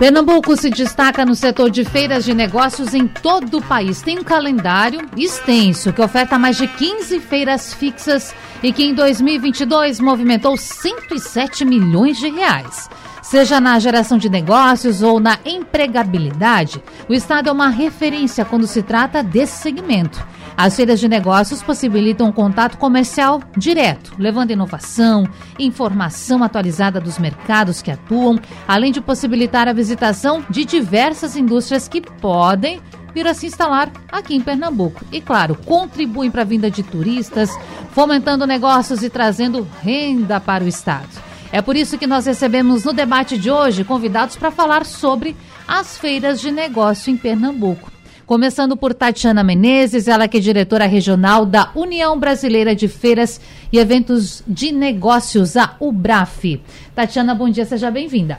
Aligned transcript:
Pernambuco 0.00 0.56
se 0.56 0.70
destaca 0.70 1.26
no 1.26 1.34
setor 1.34 1.70
de 1.70 1.84
feiras 1.84 2.24
de 2.24 2.32
negócios 2.32 2.94
em 2.94 3.06
todo 3.06 3.58
o 3.58 3.62
país. 3.62 4.00
Tem 4.00 4.18
um 4.18 4.24
calendário 4.24 5.06
extenso 5.14 5.92
que 5.92 6.00
oferta 6.00 6.38
mais 6.38 6.56
de 6.56 6.66
15 6.66 7.20
feiras 7.20 7.74
fixas 7.74 8.34
e 8.62 8.72
que 8.72 8.82
em 8.82 8.94
2022 8.94 10.00
movimentou 10.00 10.56
107 10.56 11.66
milhões 11.66 12.16
de 12.16 12.30
reais. 12.30 12.88
Seja 13.20 13.60
na 13.60 13.78
geração 13.78 14.16
de 14.16 14.30
negócios 14.30 15.02
ou 15.02 15.20
na 15.20 15.38
empregabilidade, 15.44 16.82
o 17.06 17.12
Estado 17.12 17.50
é 17.50 17.52
uma 17.52 17.68
referência 17.68 18.42
quando 18.42 18.66
se 18.66 18.82
trata 18.82 19.22
desse 19.22 19.60
segmento. 19.60 20.26
As 20.56 20.76
feiras 20.76 21.00
de 21.00 21.08
negócios 21.08 21.62
possibilitam 21.62 22.28
um 22.28 22.32
contato 22.32 22.76
comercial 22.76 23.40
direto, 23.56 24.12
levando 24.18 24.50
inovação, 24.50 25.24
informação 25.58 26.44
atualizada 26.44 27.00
dos 27.00 27.18
mercados 27.18 27.80
que 27.80 27.90
atuam, 27.90 28.38
além 28.68 28.92
de 28.92 29.00
possibilitar 29.00 29.68
a 29.68 29.72
visitação 29.72 30.44
de 30.50 30.64
diversas 30.64 31.36
indústrias 31.36 31.88
que 31.88 32.00
podem 32.00 32.80
vir 33.14 33.26
a 33.26 33.34
se 33.34 33.46
instalar 33.46 33.90
aqui 34.10 34.34
em 34.34 34.40
Pernambuco. 34.40 35.04
E, 35.10 35.20
claro, 35.20 35.54
contribuem 35.54 36.30
para 36.30 36.42
a 36.42 36.44
vinda 36.44 36.70
de 36.70 36.82
turistas, 36.82 37.50
fomentando 37.92 38.46
negócios 38.46 39.02
e 39.02 39.10
trazendo 39.10 39.66
renda 39.82 40.40
para 40.40 40.64
o 40.64 40.68
Estado. 40.68 41.08
É 41.52 41.60
por 41.60 41.74
isso 41.74 41.98
que 41.98 42.06
nós 42.06 42.26
recebemos 42.26 42.84
no 42.84 42.92
debate 42.92 43.36
de 43.36 43.50
hoje 43.50 43.82
convidados 43.82 44.36
para 44.36 44.52
falar 44.52 44.86
sobre 44.86 45.36
as 45.66 45.98
feiras 45.98 46.40
de 46.40 46.50
negócio 46.50 47.10
em 47.10 47.16
Pernambuco. 47.16 47.89
Começando 48.30 48.76
por 48.76 48.94
Tatiana 48.94 49.42
Menezes, 49.42 50.06
ela 50.06 50.28
que 50.28 50.36
é 50.36 50.40
diretora 50.40 50.86
regional 50.86 51.44
da 51.44 51.72
União 51.74 52.16
Brasileira 52.16 52.76
de 52.76 52.86
Feiras 52.86 53.40
e 53.72 53.76
Eventos 53.76 54.44
de 54.46 54.70
Negócios, 54.70 55.56
a 55.56 55.74
UBRAF. 55.80 56.62
Tatiana, 56.94 57.34
bom 57.34 57.50
dia, 57.50 57.64
seja 57.64 57.90
bem-vinda. 57.90 58.38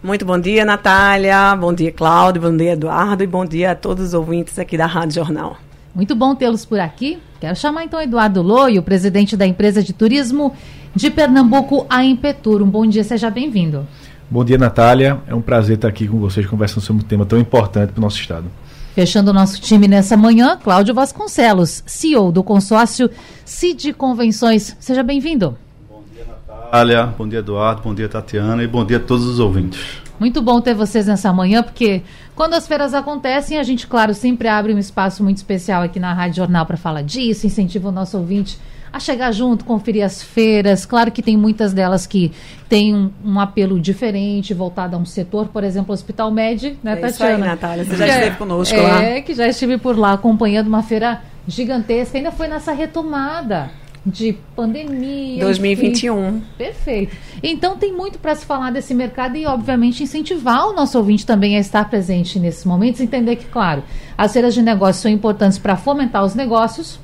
Muito 0.00 0.24
bom 0.24 0.38
dia, 0.38 0.64
Natália. 0.64 1.56
Bom 1.56 1.74
dia, 1.74 1.90
Cláudio. 1.90 2.40
Bom 2.40 2.56
dia, 2.56 2.74
Eduardo. 2.74 3.24
E 3.24 3.26
bom 3.26 3.44
dia 3.44 3.72
a 3.72 3.74
todos 3.74 4.06
os 4.06 4.14
ouvintes 4.14 4.60
aqui 4.60 4.76
da 4.76 4.86
Rádio 4.86 5.16
Jornal. 5.16 5.56
Muito 5.92 6.14
bom 6.14 6.36
tê-los 6.36 6.64
por 6.64 6.78
aqui. 6.78 7.18
Quero 7.40 7.56
chamar 7.56 7.82
então 7.82 8.00
Eduardo 8.00 8.42
Loio, 8.42 8.80
presidente 8.80 9.36
da 9.36 9.44
empresa 9.44 9.82
de 9.82 9.92
turismo 9.92 10.54
de 10.94 11.10
Pernambuco, 11.10 11.84
a 11.90 12.04
Impetur. 12.04 12.62
Um 12.62 12.70
bom 12.70 12.86
dia, 12.86 13.02
seja 13.02 13.28
bem-vindo. 13.28 13.88
Bom 14.30 14.44
dia, 14.44 14.56
Natália. 14.56 15.18
É 15.26 15.34
um 15.34 15.42
prazer 15.42 15.74
estar 15.74 15.88
aqui 15.88 16.06
com 16.06 16.20
vocês 16.20 16.46
conversando 16.46 16.84
sobre 16.84 17.02
um 17.02 17.06
tema 17.08 17.26
tão 17.26 17.40
importante 17.40 17.90
para 17.90 17.98
o 17.98 18.02
nosso 18.02 18.20
estado. 18.20 18.46
Fechando 18.94 19.30
o 19.30 19.34
nosso 19.34 19.58
time 19.58 19.88
nessa 19.88 20.18
manhã, 20.18 20.54
Cláudio 20.62 20.94
Vasconcelos, 20.94 21.82
CEO 21.86 22.30
do 22.30 22.44
consórcio 22.44 23.10
CID 23.42 23.94
Convenções. 23.94 24.76
Seja 24.78 25.02
bem-vindo. 25.02 25.56
Bom 25.88 26.02
dia, 26.14 26.26
Natália. 26.26 27.06
Bom 27.06 27.26
dia, 27.26 27.38
Eduardo. 27.38 27.80
Bom 27.80 27.94
dia, 27.94 28.06
Tatiana. 28.06 28.62
E 28.62 28.66
bom 28.66 28.84
dia 28.84 28.98
a 28.98 29.00
todos 29.00 29.24
os 29.24 29.40
ouvintes. 29.40 29.80
Muito 30.20 30.42
bom 30.42 30.60
ter 30.60 30.74
vocês 30.74 31.06
nessa 31.06 31.32
manhã, 31.32 31.62
porque 31.62 32.02
quando 32.36 32.52
as 32.52 32.68
feiras 32.68 32.92
acontecem, 32.92 33.58
a 33.58 33.62
gente, 33.62 33.86
claro, 33.86 34.12
sempre 34.12 34.46
abre 34.46 34.74
um 34.74 34.78
espaço 34.78 35.24
muito 35.24 35.38
especial 35.38 35.82
aqui 35.82 35.98
na 35.98 36.12
Rádio 36.12 36.36
Jornal 36.36 36.66
para 36.66 36.76
falar 36.76 37.02
disso, 37.02 37.46
incentiva 37.46 37.88
o 37.88 37.92
nosso 37.92 38.18
ouvinte 38.18 38.58
a 38.92 39.00
chegar 39.00 39.32
junto, 39.32 39.64
conferir 39.64 40.04
as 40.04 40.22
feiras. 40.22 40.84
Claro 40.84 41.10
que 41.10 41.22
tem 41.22 41.36
muitas 41.36 41.72
delas 41.72 42.06
que 42.06 42.30
têm 42.68 42.94
um, 42.94 43.10
um 43.24 43.40
apelo 43.40 43.80
diferente, 43.80 44.52
voltado 44.52 44.96
a 44.96 44.98
um 44.98 45.06
setor, 45.06 45.48
por 45.48 45.64
exemplo, 45.64 45.90
o 45.90 45.94
Hospital 45.94 46.30
Med, 46.30 46.78
né, 46.82 46.92
é 46.92 46.96
Tatiana? 46.96 47.08
Isso 47.08 47.24
aí, 47.24 47.38
Natália, 47.38 47.84
você 47.84 47.96
já 47.96 48.06
é, 48.06 48.08
esteve 48.08 48.36
conosco 48.36 48.74
é, 48.74 48.82
lá. 48.82 49.02
É, 49.02 49.20
que 49.22 49.34
já 49.34 49.48
estive 49.48 49.78
por 49.78 49.98
lá 49.98 50.12
acompanhando 50.12 50.66
uma 50.66 50.82
feira 50.82 51.22
gigantesca, 51.48 52.18
ainda 52.18 52.30
foi 52.30 52.48
nessa 52.48 52.72
retomada 52.72 53.70
de 54.04 54.36
pandemia. 54.56 55.44
2021. 55.44 56.28
Enfim. 56.28 56.42
Perfeito. 56.58 57.16
Então 57.42 57.76
tem 57.76 57.92
muito 57.92 58.18
para 58.18 58.34
se 58.34 58.44
falar 58.44 58.70
desse 58.70 58.94
mercado 58.94 59.36
e, 59.36 59.46
obviamente, 59.46 60.02
incentivar 60.02 60.66
o 60.66 60.72
nosso 60.72 60.98
ouvinte 60.98 61.24
também 61.24 61.56
a 61.56 61.60
estar 61.60 61.88
presente 61.88 62.38
nesses 62.38 62.64
momentos, 62.64 63.00
entender 63.00 63.36
que, 63.36 63.46
claro, 63.46 63.82
as 64.18 64.32
feiras 64.32 64.54
de 64.54 64.62
negócios 64.62 65.02
são 65.02 65.10
importantes 65.10 65.58
para 65.58 65.76
fomentar 65.76 66.24
os 66.24 66.34
negócios, 66.34 66.98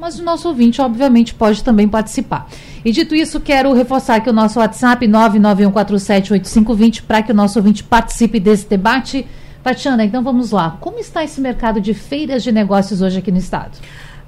mas 0.00 0.18
o 0.18 0.24
nosso 0.24 0.48
ouvinte, 0.48 0.80
obviamente, 0.80 1.34
pode 1.34 1.62
também 1.62 1.86
participar. 1.86 2.48
E 2.82 2.90
dito 2.90 3.14
isso, 3.14 3.38
quero 3.38 3.70
reforçar 3.74 4.14
aqui 4.16 4.30
o 4.30 4.32
nosso 4.32 4.58
WhatsApp 4.58 5.06
991478520 5.06 7.02
para 7.06 7.22
que 7.22 7.30
o 7.30 7.34
nosso 7.34 7.58
ouvinte 7.58 7.84
participe 7.84 8.40
desse 8.40 8.66
debate. 8.66 9.26
Tatiana, 9.62 10.02
então 10.02 10.22
vamos 10.22 10.52
lá. 10.52 10.78
Como 10.80 10.98
está 10.98 11.22
esse 11.22 11.38
mercado 11.38 11.82
de 11.82 11.92
feiras 11.92 12.42
de 12.42 12.50
negócios 12.50 13.02
hoje 13.02 13.18
aqui 13.18 13.30
no 13.30 13.36
estado? 13.36 13.72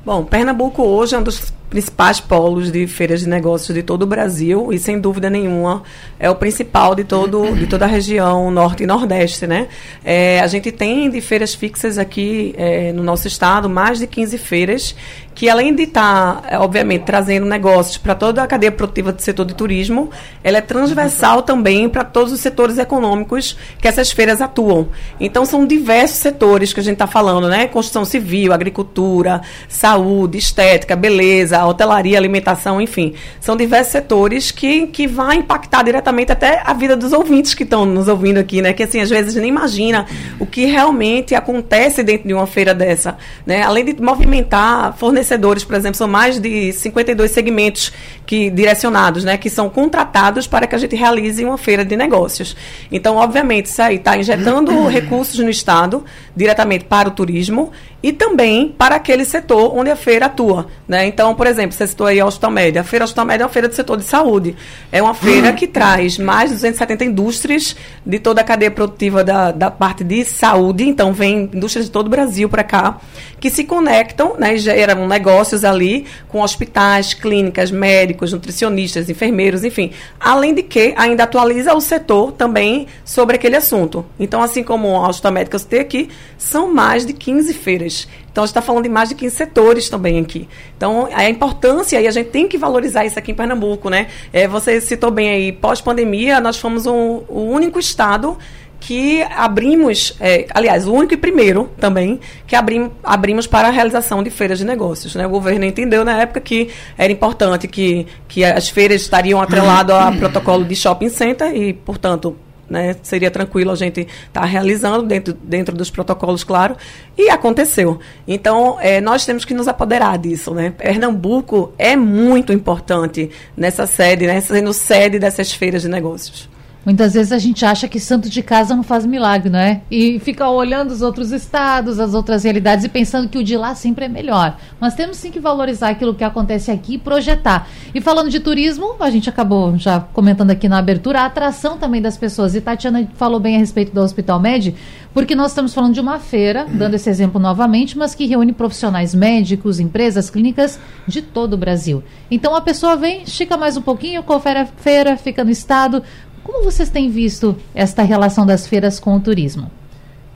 Bom, 0.05 0.25
Pernambuco 0.25 0.83
hoje 0.83 1.15
é 1.15 1.19
um 1.19 1.23
dos 1.23 1.51
principais 1.73 2.21
polos 2.21 2.71
de 2.71 2.87
feiras 2.87 3.21
de 3.21 3.29
negócios 3.31 3.75
de 3.75 3.83
todo 3.83 4.03
o 4.03 4.07
Brasil 4.07 4.71
e 4.75 4.79
sem 4.79 5.01
dúvida 5.01 5.31
nenhuma 5.31 5.83
é 6.21 6.29
o 6.29 6.35
principal 6.35 6.95
de 6.95 7.03
todo 7.03 7.51
de 7.57 7.67
toda 7.67 7.87
a 7.87 7.89
região 7.89 8.51
norte 8.51 8.83
e 8.83 8.87
nordeste, 8.87 9.47
né? 9.47 9.69
É, 10.05 10.39
a 10.41 10.47
gente 10.47 10.71
tem 10.71 11.09
de 11.09 11.19
feiras 11.23 11.55
fixas 11.55 11.97
aqui 11.97 12.55
é, 12.59 12.93
no 12.93 13.03
nosso 13.03 13.27
estado 13.27 13.71
mais 13.71 13.99
de 13.99 14.07
15 14.07 14.37
feiras 14.37 14.95
que 15.35 15.49
além 15.49 15.75
de 15.75 15.85
estar, 15.85 16.43
tá, 16.43 16.61
obviamente, 16.61 17.05
trazendo 17.05 17.47
negócios 17.47 17.97
para 17.97 18.15
toda 18.15 18.43
a 18.43 18.47
cadeia 18.47 18.71
produtiva 18.71 19.13
do 19.13 19.23
setor 19.23 19.47
de 19.47 19.55
turismo, 19.55 20.11
ela 20.43 20.59
é 20.59 20.61
transversal 20.61 21.43
também 21.43 21.89
para 21.89 22.05
todos 22.05 22.33
os 22.33 22.41
setores 22.41 22.79
econômicos 22.79 23.57
que 23.81 23.89
essas 23.89 24.13
feiras 24.13 24.41
atuam. 24.41 24.89
Então, 25.19 25.45
são 25.45 25.67
diversos 25.67 26.19
setores 26.19 26.73
que 26.73 26.81
a 26.81 26.83
gente 26.83 26.95
está 26.95 27.07
falando, 27.07 27.49
né? 27.49 27.67
Construção 27.67 28.05
civil, 28.05 28.53
agricultura, 28.53 29.41
saúde, 29.69 30.39
estética, 30.39 30.95
beleza, 30.95 31.62
hotelaria, 31.67 32.19
alimentação, 32.19 32.81
enfim. 32.81 33.15
São 33.41 33.57
diversos 33.57 33.93
setores 33.93 34.51
que, 34.51 34.87
que 34.87 35.07
vai 35.07 35.37
impactar 35.37 35.83
diretamente 35.83 36.33
até 36.33 36.63
a 36.65 36.73
vida 36.73 36.97
dos 36.97 37.13
ouvintes 37.13 37.55
que 37.55 37.63
estão 37.63 37.85
nos 37.85 38.09
ouvindo 38.09 38.39
aqui, 38.39 38.63
né? 38.63 38.73
Que 38.73 38.83
assim, 38.83 39.01
às 39.01 39.11
vezes 39.11 39.35
nem 39.35 39.49
imagina 39.49 40.07
o 40.39 40.47
que 40.47 40.65
realmente 40.67 41.35
acontece 41.35 42.03
dentro 42.03 42.27
de 42.29 42.35
uma 42.35 42.47
feira 42.47 42.75
dessa, 42.75 43.17
né? 43.47 43.63
Além 43.63 43.85
de 43.85 44.01
movimentar 44.01 44.97
fornecedores, 44.97 45.65
por 45.65 45.75
exemplo, 45.75 45.97
são 45.97 46.09
mais 46.09 46.39
de 46.39 46.73
52 46.73 47.31
segmentos 47.31 47.93
que 48.27 48.51
direcionados, 48.51 49.25
né, 49.25 49.37
que 49.37 49.51
são 49.51 49.69
contratados 49.69 50.47
para 50.47 50.67
que 50.67 50.75
a 50.75 50.79
gente 50.79 50.97
realize 50.97 51.45
uma 51.45 51.59
feira 51.59 51.85
de 51.85 51.97
negócios. 51.97 52.57
Então, 52.91 53.17
obviamente, 53.17 53.67
isso 53.67 53.83
aí 53.83 53.97
está 53.97 54.17
injetando 54.17 54.73
recursos 54.89 55.39
no 55.39 55.51
estado 55.51 56.05
diretamente 56.35 56.85
para 56.85 57.09
o 57.09 57.13
turismo 57.13 57.73
e 58.03 58.13
também 58.13 58.75
para 58.77 58.97
aquele 58.97 59.25
setor 59.25 59.77
onde 59.77 59.91
a 59.91 59.97
feira 59.97 60.27
atua. 60.27 60.67
Né? 60.89 61.07
Então, 61.07 61.35
por 61.35 61.47
exemplo, 61.47 61.73
você 61.73 61.87
citou 61.87 62.07
aí 62.07 62.19
a 62.19 62.27
Hospital 62.27 62.51
Média. 62.51 62.81
A 62.81 62.85
Feira 62.85 63.05
Hospital 63.05 63.25
Média 63.25 63.45
é 63.45 63.47
uma 63.47 63.53
feira 63.53 63.69
do 63.69 63.75
setor 63.75 63.97
de 63.97 64.05
saúde. 64.05 64.57
É 64.91 65.01
uma 65.01 65.15
feira 65.15 65.53
que 65.53 65.67
traz 65.69 66.19
mais 66.19 66.51
de 66.51 66.57
270 66.57 67.05
indústrias 67.05 67.77
de 68.05 68.19
toda 68.19 68.41
a 68.41 68.45
cadeia 68.45 68.71
produtiva 68.71 69.23
da, 69.23 69.53
da 69.53 69.71
parte 69.71 70.03
de 70.03 70.25
saúde. 70.25 70.85
Então, 70.85 71.13
vem 71.13 71.51
indústrias 71.53 71.87
de 71.87 71.93
todo 71.93 72.09
o 72.09 72.11
Brasil 72.11 72.49
para 72.49 72.65
cá, 72.65 72.99
que 73.39 73.49
se 73.51 73.65
conectam 73.65 74.35
né, 74.37 74.55
e 74.55 74.59
geram 74.59 75.07
negócios 75.07 75.65
ali 75.65 76.07
com 76.29 76.41
hospitais, 76.41 77.15
clínicas, 77.15 77.71
médicos, 77.71 78.33
nutricionistas, 78.33 79.09
enfermeiros, 79.09 79.65
enfim. 79.65 79.93
Além 80.19 80.55
de 80.55 80.63
que 80.63 80.93
ainda 80.97 81.23
atualiza 81.23 81.73
o 81.75 81.81
setor 81.81 82.33
também 82.33 82.89
sobre 83.05 83.37
aquele 83.37 83.57
assunto. 83.57 84.05
Então, 84.19 84.43
assim 84.43 84.65
como 84.65 84.97
a 84.97 85.09
Hospital 85.09 85.33
Médica 85.33 85.55
eu 85.55 85.61
citei 85.61 85.81
aqui, 85.81 86.09
são 86.37 86.73
mais 86.73 87.07
de 87.07 87.13
15 87.13 87.55
feiras 87.55 87.92
setores. 87.93 88.23
Então, 88.31 88.45
a 88.45 88.47
gente 88.47 88.51
está 88.51 88.63
falando 88.63 88.85
de 88.85 88.89
mais 88.89 89.11
de 89.11 89.15
15 89.15 89.37
setores 89.37 89.89
também 89.91 90.19
aqui. 90.19 90.49
Então, 90.77 91.09
a 91.13 91.29
importância, 91.29 92.01
e 92.01 92.07
a 92.07 92.11
gente 92.11 92.31
tem 92.31 92.49
que 92.49 92.57
valorizar 92.57 93.05
isso 93.05 93.19
aqui 93.19 93.33
em 93.33 93.35
Pernambuco, 93.35 93.91
né? 93.91 94.07
É, 94.33 94.49
você 94.49 94.81
citou 94.81 95.11
bem 95.11 95.29
aí, 95.29 95.53
pós-pandemia, 95.53 96.41
nós 96.41 96.59
fomos 96.59 96.87
um, 96.87 97.23
o 97.29 97.43
único 97.43 97.79
estado 97.79 98.39
que 98.81 99.23
abrimos, 99.37 100.17
é, 100.19 100.47
aliás, 100.53 100.89
o 100.89 100.93
único 100.93 101.15
e 101.15 101.17
primeiro 101.17 101.71
também, 101.79 102.19
que 102.47 102.57
abrim, 102.57 102.91
abrimos 103.05 103.47
para 103.47 103.69
a 103.69 103.71
realização 103.71 104.25
de 104.25 104.31
feiras 104.31 104.59
de 104.59 104.65
negócios. 104.65 105.15
Né? 105.15 105.25
O 105.25 105.31
governo 105.31 105.65
entendeu 105.65 106.05
na 106.05 106.21
época 106.21 106.41
que 106.41 106.69
era 106.99 107.13
importante 107.13 107.69
que, 107.69 108.07
que 108.27 108.45
as 108.45 108.69
feiras 108.69 109.03
estariam 109.03 109.41
atreladas 109.41 109.95
a 109.95 110.11
protocolo 110.11 110.65
de 110.65 110.75
shopping 110.75 111.11
center 111.11 111.55
e, 111.55 111.73
portanto, 111.73 112.37
né? 112.73 112.97
Seria 113.03 113.31
tranquilo 113.31 113.71
a 113.71 113.77
gente 113.77 114.01
estar 114.01 114.41
tá 114.41 114.47
realizando 114.47 115.07
dentro, 115.07 115.35
dentro 115.35 115.77
dos 115.77 115.91
protocolos, 115.91 116.43
claro, 116.43 116.75
e 117.17 117.29
aconteceu. 117.29 118.01
Então, 118.27 118.79
é, 118.81 119.01
nós 119.01 119.27
temos 119.27 119.45
que 119.45 119.53
nos 119.53 119.69
apoderar 119.69 120.19
disso, 120.19 120.55
né? 120.55 120.71
Pernambuco 120.71 121.73
é 121.79 121.95
muito 121.95 122.53
importante 122.53 123.31
nessa 123.55 123.87
sede, 123.87 124.27
né? 124.27 124.41
Sendo 124.41 124.73
sede 124.73 125.19
dessas 125.19 125.53
feiras 125.53 125.83
de 125.83 125.89
negócios. 125.89 126.49
Muitas 126.85 127.15
vezes 127.15 127.31
a 127.31 127.39
gente 127.39 127.65
acha 127.65 127.87
que 127.87 128.01
santo 128.01 128.29
de 128.29 128.43
casa 128.43 128.75
não 128.75 128.83
faz 128.83 129.07
milagre, 129.07 129.49
não 129.49 129.59
é? 129.59 129.83
E 129.89 130.19
fica 130.19 130.49
olhando 130.49 130.91
os 130.91 131.01
outros 131.01 131.31
estados, 131.31 132.01
as 132.01 132.13
outras 132.13 132.43
realidades 132.43 132.85
e 132.85 132.89
pensando 132.89 133.29
que 133.29 133.39
o 133.39 133.45
de 133.45 133.57
lá 133.57 133.75
sempre 133.77 134.07
é 134.07 134.09
melhor. 134.09 134.57
Mas 134.81 134.95
temos 134.95 135.17
sim 135.17 135.31
que 135.31 135.39
valorizar 135.39 135.91
aquilo 135.91 136.13
que 136.13 136.25
acontece 136.25 136.73
aqui 136.73 136.95
e 136.95 136.99
projetar. 136.99 137.69
E 137.95 138.01
falando 138.01 138.31
de 138.31 138.41
turismo, 138.41 138.97
a 138.99 139.11
gente 139.11 139.29
acabou 139.29 139.79
já 139.79 140.01
comentando 140.01 140.51
aqui 140.51 140.69
na 140.69 140.79
abertura, 140.79 141.21
a 141.21 141.27
atração 141.27 141.79
também 141.79 142.03
das 142.03 142.17
pessoas. 142.17 142.55
E 142.57 142.61
Tatiana 142.61 143.09
falou 143.15 143.39
bem 143.39 143.55
a 143.55 143.59
respeito 143.61 143.95
do 143.95 144.01
Hospital 144.01 144.41
Med, 144.41 144.75
porque 145.15 145.37
nós 145.37 145.53
estamos 145.53 145.73
falando 145.73 145.95
de 145.95 146.01
uma 146.01 146.19
feira, 146.19 146.67
dando 146.69 146.95
esse 146.95 147.09
exemplo 147.09 147.41
novamente, 147.41 147.97
mas 147.97 148.13
que 148.13 148.27
reúne 148.27 148.53
profissionais 148.53 149.15
médicos, 149.15 149.79
empresas, 149.79 150.29
clínicas 150.29 150.81
de 151.07 151.23
todo 151.23 151.55
o 151.55 151.57
Brasil. 151.57 152.03
Então 152.29 152.57
a 152.57 152.61
pessoa 152.61 152.97
vem, 152.97 153.23
estica 153.23 153.57
mais 153.57 153.77
um 153.77 153.83
pouquinho, 153.83 154.23
confere 154.25 154.61
a 154.61 154.67
feira, 154.67 155.17
fica 155.17 155.45
no 155.45 155.51
estado 155.51 156.03
como 156.43 156.65
vocês 156.65 156.91
têm 156.91 157.11
visto 157.11 157.57
esta 157.75 158.03
relação 158.03 158.45
das 158.45 158.67
feiras 158.67 158.99
com 158.99 159.15
o 159.17 159.21
turismo? 159.21 159.71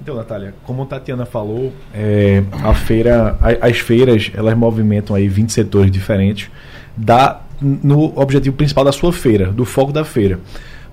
Então, 0.00 0.14
Natália, 0.14 0.54
como 0.64 0.82
a 0.82 0.86
Tatiana 0.86 1.26
falou, 1.26 1.72
é, 1.92 2.42
a 2.62 2.74
feira, 2.74 3.36
a, 3.40 3.66
as 3.66 3.78
feiras, 3.78 4.30
elas 4.34 4.56
movimentam 4.56 5.16
aí 5.16 5.26
20 5.26 5.52
setores 5.52 5.90
diferentes 5.90 6.48
da, 6.96 7.40
no 7.60 8.12
objetivo 8.18 8.56
principal 8.56 8.84
da 8.84 8.92
sua 8.92 9.12
feira, 9.12 9.50
do 9.50 9.64
foco 9.64 9.92
da 9.92 10.04
feira. 10.04 10.38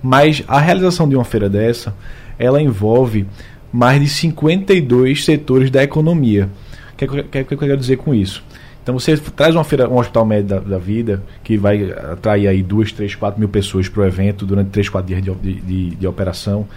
Mas 0.02 0.44
a 0.48 0.60
realização 0.60 1.08
de 1.08 1.16
uma 1.16 1.24
feira 1.24 1.50
dessa, 1.50 1.94
ela 2.40 2.62
envolve 2.62 3.28
mais 3.72 4.02
de 4.02 4.10
52 4.10 5.24
setores 5.24 5.70
da 5.70 5.84
economia. 5.84 6.50
O 6.94 6.98
que, 6.98 7.08
que, 7.08 7.24
que, 7.24 7.44
que 7.44 7.54
eu 7.54 7.58
quero 7.58 7.78
dizer 7.78 7.98
com 7.98 8.14
isso? 8.14 8.44
Então 8.84 9.00
você 9.00 9.16
traz 9.18 9.56
uma 9.56 9.64
feira, 9.64 9.90
um 9.90 9.98
hospital 9.98 10.26
médio 10.26 10.50
da, 10.50 10.60
da 10.60 10.78
vida, 10.78 11.24
que 11.42 11.58
vai 11.58 11.90
atrair 11.92 12.50
aí 12.50 12.62
duas, 12.62 12.92
três, 12.92 13.16
quatro 13.16 13.40
mil 13.40 13.48
pessoas 13.48 13.88
para 13.88 14.02
o 14.02 14.06
evento 14.06 14.46
durante 14.46 14.72
três, 14.72 14.90
quatro 14.90 15.08
dias 15.08 15.24
de, 15.24 15.56
de, 15.56 15.96
de, 15.96 16.08
operação. 16.08 16.68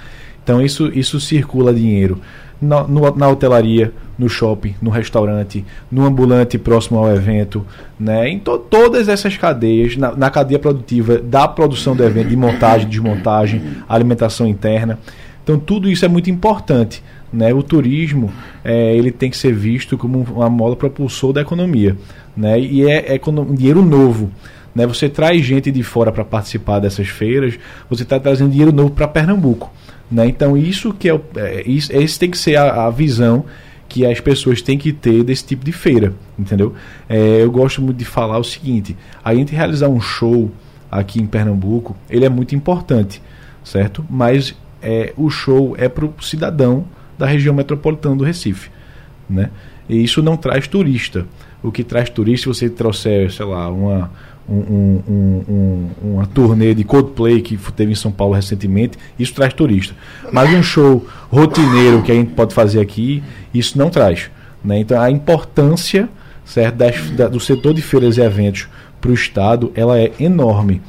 Então 0.42 0.62
isso, 0.62 0.86
isso 0.94 1.18
circula 1.18 1.74
dinheiro 1.74 2.20
na, 2.62 2.84
no, 2.84 3.10
na 3.16 3.28
hotelaria, 3.28 3.92
no 4.16 4.28
shopping, 4.28 4.76
no 4.80 4.88
restaurante, 4.88 5.64
no 5.90 6.06
ambulante 6.06 6.56
próximo 6.56 7.00
ao 7.00 7.10
evento, 7.10 7.66
né? 7.98 8.28
em 8.28 8.38
to, 8.38 8.56
todas 8.56 9.08
essas 9.08 9.36
cadeias, 9.36 9.96
na, 9.96 10.14
na 10.14 10.30
cadeia 10.30 10.60
produtiva 10.60 11.18
da 11.18 11.48
produção 11.48 11.96
do 11.96 12.04
evento, 12.04 12.28
de 12.28 12.36
montagem, 12.36 12.88
desmontagem, 12.88 13.62
alimentação 13.88 14.46
interna. 14.46 14.96
Então 15.42 15.58
tudo 15.58 15.90
isso 15.90 16.04
é 16.04 16.08
muito 16.08 16.30
importante. 16.30 17.02
Né? 17.36 17.52
O 17.52 17.62
turismo 17.62 18.32
é, 18.64 18.96
ele 18.96 19.10
tem 19.10 19.28
que 19.28 19.36
ser 19.36 19.52
visto 19.52 19.98
como 19.98 20.22
uma 20.22 20.48
mola 20.48 20.74
propulsor 20.74 21.34
da 21.34 21.42
economia. 21.42 21.94
Né? 22.34 22.58
E 22.58 22.88
é, 22.88 23.14
é 23.14 23.20
dinheiro 23.54 23.84
novo. 23.84 24.30
Né? 24.74 24.86
Você 24.86 25.06
traz 25.06 25.44
gente 25.44 25.70
de 25.70 25.82
fora 25.82 26.10
para 26.10 26.24
participar 26.24 26.78
dessas 26.78 27.08
feiras, 27.08 27.58
você 27.90 28.04
está 28.04 28.18
trazendo 28.18 28.50
dinheiro 28.50 28.72
novo 28.72 28.90
para 28.90 29.06
Pernambuco. 29.06 29.70
Né? 30.10 30.28
Então, 30.28 30.56
isso 30.56 30.94
que 30.94 31.10
é, 31.10 31.20
é, 31.36 31.62
isso, 31.68 31.94
esse 31.94 32.18
tem 32.18 32.30
que 32.30 32.38
ser 32.38 32.56
a, 32.56 32.86
a, 32.86 32.90
visão 32.90 33.44
que 33.86 34.06
as 34.06 34.18
pessoas 34.18 34.62
têm 34.62 34.78
que 34.78 34.90
ter 34.90 35.22
desse 35.22 35.44
tipo 35.44 35.62
de 35.62 35.72
feira. 35.72 36.14
Entendeu? 36.38 36.72
É, 37.06 37.42
eu 37.42 37.50
gosto 37.50 37.82
muito 37.82 37.98
de 37.98 38.06
falar 38.06 38.38
o 38.38 38.44
seguinte: 38.44 38.96
a 39.22 39.34
gente 39.34 39.54
realizar 39.54 39.88
um 39.88 40.00
show 40.00 40.50
aqui 40.90 41.20
em 41.20 41.26
Pernambuco, 41.26 41.94
ele 42.08 42.24
é 42.24 42.30
muito 42.30 42.54
importante, 42.54 43.20
certo? 43.62 44.02
Mas 44.08 44.54
é, 44.80 45.12
o 45.18 45.28
show 45.28 45.74
é 45.76 45.86
para 45.86 46.06
o 46.06 46.14
cidadão 46.22 46.86
da 47.18 47.26
região 47.26 47.54
metropolitana 47.54 48.16
do 48.16 48.24
Recife. 48.24 48.70
Né? 49.28 49.50
E 49.88 50.02
isso 50.02 50.22
não 50.22 50.36
traz 50.36 50.66
turista. 50.66 51.26
O 51.62 51.72
que 51.72 51.82
traz 51.82 52.10
turista, 52.10 52.44
se 52.44 52.48
você 52.48 52.70
trouxer, 52.70 53.30
sei 53.32 53.46
lá, 53.46 53.68
uma, 53.68 54.10
um, 54.48 54.54
um, 54.54 55.44
um, 55.48 55.90
uma 56.02 56.26
turnê 56.26 56.74
de 56.74 56.84
Coldplay 56.84 57.40
que 57.40 57.56
teve 57.72 57.92
em 57.92 57.96
São 57.96 58.12
Paulo 58.12 58.34
recentemente, 58.34 58.98
isso 59.18 59.34
traz 59.34 59.52
turista. 59.52 59.94
Mas 60.32 60.52
um 60.54 60.62
show 60.62 61.06
rotineiro 61.28 62.02
que 62.02 62.12
a 62.12 62.14
gente 62.14 62.32
pode 62.32 62.54
fazer 62.54 62.80
aqui, 62.80 63.22
isso 63.52 63.76
não 63.76 63.90
traz. 63.90 64.30
Né? 64.64 64.80
Então 64.80 65.00
a 65.00 65.10
importância 65.10 66.08
certo, 66.44 66.76
das, 66.76 67.10
da, 67.10 67.28
do 67.28 67.40
setor 67.40 67.74
de 67.74 67.82
feiras 67.82 68.16
e 68.16 68.20
eventos 68.20 68.68
para 69.00 69.10
o 69.10 69.14
Estado 69.14 69.72
ela 69.74 69.98
é 69.98 70.12
enorme. 70.18 70.80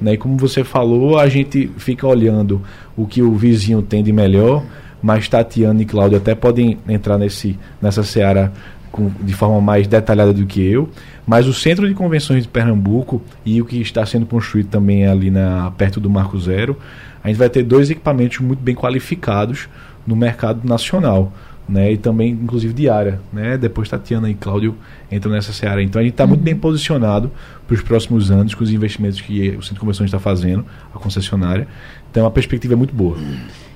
Né? 0.00 0.14
E 0.14 0.16
como 0.16 0.36
você 0.36 0.64
falou, 0.64 1.18
a 1.18 1.28
gente 1.28 1.70
fica 1.76 2.06
olhando 2.06 2.62
o 2.96 3.06
que 3.06 3.22
o 3.22 3.34
vizinho 3.34 3.82
tem 3.82 4.02
de 4.02 4.12
melhor 4.12 4.62
mas 5.04 5.28
Tatiana 5.28 5.82
e 5.82 5.84
Cláudio 5.84 6.16
até 6.16 6.34
podem 6.34 6.78
entrar 6.88 7.18
nesse, 7.18 7.58
nessa 7.78 8.02
seara 8.02 8.50
com, 8.90 9.10
de 9.20 9.34
forma 9.34 9.60
mais 9.60 9.86
detalhada 9.86 10.32
do 10.32 10.46
que 10.46 10.62
eu. 10.62 10.88
Mas 11.26 11.46
o 11.46 11.52
Centro 11.52 11.86
de 11.86 11.92
Convenções 11.92 12.44
de 12.44 12.48
Pernambuco 12.48 13.20
e 13.44 13.60
o 13.60 13.66
que 13.66 13.82
está 13.82 14.06
sendo 14.06 14.24
construído 14.24 14.68
também 14.68 15.06
ali 15.06 15.30
na, 15.30 15.70
perto 15.72 16.00
do 16.00 16.08
Marco 16.08 16.40
Zero, 16.40 16.78
a 17.22 17.28
gente 17.28 17.36
vai 17.36 17.50
ter 17.50 17.62
dois 17.62 17.90
equipamentos 17.90 18.38
muito 18.38 18.60
bem 18.60 18.74
qualificados 18.74 19.68
no 20.06 20.16
mercado 20.16 20.66
nacional. 20.66 21.30
Né, 21.68 21.92
e 21.92 21.96
também, 21.98 22.30
inclusive, 22.30 22.72
de 22.72 22.88
área. 22.88 23.20
Né? 23.30 23.58
Depois 23.58 23.90
Tatiana 23.90 24.30
e 24.30 24.34
Cláudio 24.34 24.74
entram 25.14 25.32
nessa 25.32 25.52
seara. 25.52 25.82
Então 25.82 26.00
a 26.00 26.02
gente 26.02 26.12
está 26.12 26.24
uhum. 26.24 26.30
muito 26.30 26.42
bem 26.42 26.56
posicionado 26.56 27.30
para 27.66 27.74
os 27.74 27.82
próximos 27.82 28.30
anos 28.30 28.54
com 28.54 28.62
os 28.62 28.70
investimentos 28.70 29.20
que 29.20 29.50
o 29.50 29.62
Centro 29.62 29.74
de 29.74 29.80
Convenções 29.80 30.08
está 30.08 30.18
fazendo, 30.18 30.64
a 30.94 30.98
concessionária. 30.98 31.66
Então 32.10 32.26
a 32.26 32.30
perspectiva 32.30 32.74
é 32.74 32.76
muito 32.76 32.94
boa. 32.94 33.16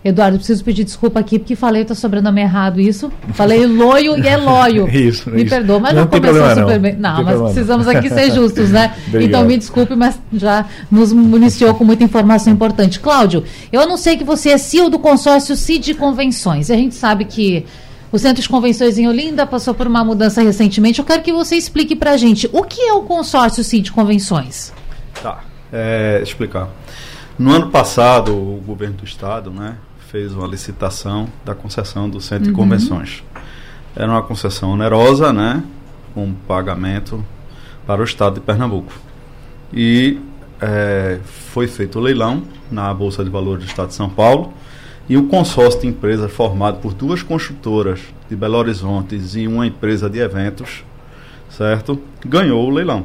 Eduardo, 0.05 0.39
preciso 0.39 0.63
pedir 0.63 0.85
desculpa 0.85 1.19
aqui 1.19 1.39
porque 1.39 1.57
falei, 1.57 1.83
está 1.83 1.95
sobrenome 1.95 2.41
errado 2.41 2.81
isso. 2.81 3.11
Falei 3.33 3.67
loio 3.67 4.17
e 4.17 4.29
é 4.29 4.37
loio. 4.37 4.89
isso, 4.95 5.29
Me 5.29 5.43
isso. 5.43 5.51
perdoa, 5.51 5.81
mas 5.81 5.93
não, 5.93 6.03
não 6.03 6.09
começou 6.09 6.35
problema, 6.35 6.61
super 6.61 6.75
não. 6.75 6.81
bem. 6.81 6.97
Não, 6.97 7.17
não 7.17 7.25
mas 7.25 7.53
precisamos 7.53 7.89
aqui 7.89 8.09
ser 8.09 8.31
justos, 8.31 8.71
né? 8.71 8.95
então 9.21 9.45
me 9.45 9.59
desculpe, 9.59 9.97
mas 9.97 10.21
já 10.33 10.67
nos 10.91 11.13
municiou 11.13 11.75
com 11.75 11.85
muita 11.85 12.05
informação 12.05 12.53
importante. 12.53 13.01
Cláudio, 13.01 13.43
eu 13.73 13.81
anunciei 13.81 14.17
que 14.17 14.25
você 14.25 14.51
é 14.51 14.59
CEO 14.59 14.89
do 14.89 15.01
consórcio 15.01 15.57
CID 15.57 15.95
Convenções. 15.95 16.69
E 16.69 16.73
a 16.73 16.77
gente 16.77 16.95
sabe 16.95 17.25
que 17.25 17.67
o 18.11 18.19
Centro 18.19 18.43
de 18.43 18.49
Convenções 18.49 18.99
em 18.99 19.07
Olinda 19.07 19.47
passou 19.47 19.75
por 19.75 19.87
uma 19.87 20.03
mudança 20.03 20.43
recentemente. 20.43 20.99
Eu 20.99 21.05
quero 21.05 21.23
que 21.23 21.33
você 21.33 21.57
explique 21.57 21.95
para 21.95 22.13
a 22.13 22.17
gente 22.17 22.49
o 22.53 22.63
que 22.63 22.81
é 22.81 22.93
o 22.93 23.03
consórcio 23.03 23.63
CID 23.63 23.93
Convenções. 23.93 24.73
Tá, 25.23 25.45
é, 25.73 26.21
explicar. 26.23 26.69
No 27.39 27.53
ano 27.53 27.71
passado, 27.71 28.33
o 28.33 28.63
governo 28.67 28.97
do 28.97 29.05
estado, 29.05 29.51
né, 29.51 29.77
fez 30.11 30.33
uma 30.33 30.47
licitação 30.47 31.29
da 31.45 31.55
concessão 31.55 32.09
do 32.09 32.21
Centro 32.21 32.47
uhum. 32.47 32.53
de 32.53 32.57
Convenções. 32.57 33.23
Era 33.95 34.11
uma 34.11 34.23
concessão 34.23 34.71
onerosa, 34.71 35.33
né, 35.33 35.63
com 36.15 36.33
pagamento 36.33 37.25
para 37.87 38.01
o 38.01 38.05
estado 38.05 38.35
de 38.35 38.41
Pernambuco. 38.41 38.93
E 39.73 40.19
é, 40.61 41.21
foi 41.25 41.69
feito 41.69 41.99
o 41.99 42.03
leilão 42.03 42.43
na 42.71 42.93
Bolsa 42.93 43.23
de 43.23 43.31
Valores 43.31 43.65
do 43.65 43.69
estado 43.69 43.89
de 43.89 43.95
São 43.95 44.09
Paulo 44.09 44.53
e 45.09 45.17
o 45.17 45.27
consórcio 45.27 45.81
de 45.81 45.87
empresas 45.87 46.31
formado 46.31 46.79
por 46.79 46.93
duas 46.93 47.23
construtoras 47.23 48.01
de 48.29 48.37
Belo 48.37 48.59
Horizonte 48.59 49.19
e 49.37 49.49
uma 49.49 49.67
empresa 49.67 50.09
de 50.11 50.19
eventos, 50.19 50.85
certo? 51.51 51.99
Ganhou 52.25 52.67
o 52.67 52.71
leilão. 52.71 53.05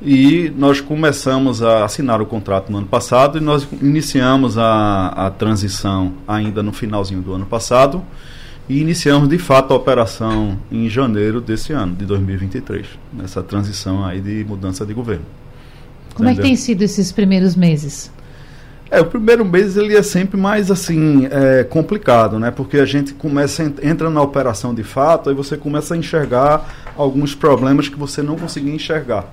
E 0.00 0.52
nós 0.56 0.80
começamos 0.80 1.62
a 1.62 1.84
assinar 1.84 2.20
o 2.20 2.26
contrato 2.26 2.70
no 2.70 2.78
ano 2.78 2.86
passado 2.86 3.38
e 3.38 3.40
nós 3.40 3.66
iniciamos 3.80 4.56
a, 4.56 5.08
a 5.08 5.30
transição 5.30 6.12
ainda 6.26 6.62
no 6.62 6.72
finalzinho 6.72 7.20
do 7.20 7.32
ano 7.32 7.46
passado 7.46 8.04
e 8.68 8.80
iniciamos 8.80 9.28
de 9.28 9.38
fato 9.38 9.72
a 9.72 9.76
operação 9.76 10.58
em 10.70 10.88
janeiro 10.88 11.40
desse 11.40 11.72
ano, 11.72 11.96
de 11.96 12.04
2023, 12.04 12.86
nessa 13.12 13.42
transição 13.42 14.04
aí 14.04 14.20
de 14.20 14.44
mudança 14.44 14.84
de 14.84 14.92
governo. 14.92 15.24
Como 16.14 16.28
Entendeu? 16.28 16.44
é 16.44 16.44
que 16.44 16.48
tem 16.48 16.56
sido 16.56 16.82
esses 16.82 17.10
primeiros 17.10 17.56
meses? 17.56 18.12
É, 18.90 19.00
o 19.00 19.06
primeiro 19.06 19.44
mês 19.44 19.76
ele 19.76 19.96
é 19.96 20.02
sempre 20.02 20.40
mais 20.40 20.70
assim 20.70 21.28
é, 21.30 21.64
complicado, 21.64 22.38
né? 22.38 22.50
Porque 22.50 22.78
a 22.78 22.86
gente 22.86 23.12
começa 23.12 23.62
entra 23.82 24.08
na 24.08 24.22
operação 24.22 24.74
de 24.74 24.82
fato, 24.82 25.28
aí 25.28 25.34
você 25.34 25.56
começa 25.56 25.94
a 25.94 25.96
enxergar 25.96 26.92
alguns 26.96 27.34
problemas 27.34 27.88
que 27.88 27.98
você 27.98 28.22
não 28.22 28.36
conseguia 28.36 28.74
enxergar 28.74 29.30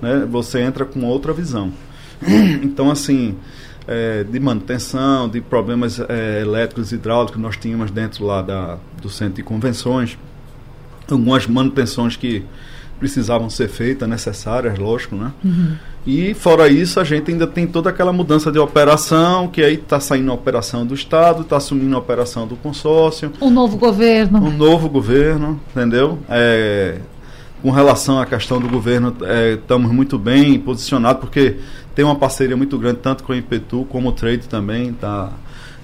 né, 0.00 0.26
você 0.28 0.60
entra 0.60 0.84
com 0.84 1.04
outra 1.04 1.32
visão. 1.32 1.72
Então, 2.62 2.90
assim, 2.90 3.36
é, 3.86 4.24
de 4.24 4.40
manutenção, 4.40 5.28
de 5.28 5.40
problemas 5.40 6.00
é, 6.00 6.40
elétricos 6.40 6.92
e 6.92 6.94
hidráulicos 6.96 7.36
que 7.36 7.40
nós 7.40 7.56
tínhamos 7.56 7.90
dentro 7.90 8.24
lá 8.24 8.42
da, 8.42 8.78
do 9.00 9.08
centro 9.08 9.34
de 9.34 9.42
convenções, 9.42 10.18
algumas 11.10 11.46
manutenções 11.46 12.16
que 12.16 12.44
precisavam 12.98 13.50
ser 13.50 13.68
feitas, 13.68 14.08
necessárias, 14.08 14.78
lógico, 14.78 15.14
né? 15.14 15.32
Uhum. 15.44 15.76
E 16.06 16.34
fora 16.34 16.68
isso, 16.68 17.00
a 17.00 17.04
gente 17.04 17.32
ainda 17.32 17.48
tem 17.48 17.66
toda 17.66 17.90
aquela 17.90 18.12
mudança 18.12 18.52
de 18.52 18.58
operação, 18.60 19.48
que 19.48 19.60
aí 19.60 19.74
está 19.74 19.98
saindo 19.98 20.30
a 20.30 20.34
operação 20.34 20.86
do 20.86 20.94
Estado, 20.94 21.42
está 21.42 21.56
assumindo 21.56 21.96
a 21.96 21.98
operação 21.98 22.46
do 22.46 22.54
consórcio. 22.54 23.32
O 23.40 23.50
novo 23.50 23.76
governo. 23.76 24.38
O 24.46 24.50
novo 24.50 24.88
governo, 24.88 25.60
entendeu? 25.70 26.18
É, 26.28 27.00
com 27.60 27.72
relação 27.72 28.20
à 28.20 28.26
questão 28.26 28.60
do 28.60 28.68
governo, 28.68 29.16
é, 29.22 29.54
estamos 29.54 29.90
muito 29.90 30.16
bem 30.16 30.56
posicionados, 30.60 31.20
porque 31.20 31.56
tem 31.92 32.04
uma 32.04 32.14
parceria 32.14 32.56
muito 32.56 32.78
grande, 32.78 32.98
tanto 32.98 33.24
com 33.24 33.32
o 33.32 33.34
Impetu 33.34 33.84
como 33.90 34.10
o 34.10 34.12
Trade 34.12 34.48
também, 34.48 34.92
tá, 34.92 35.32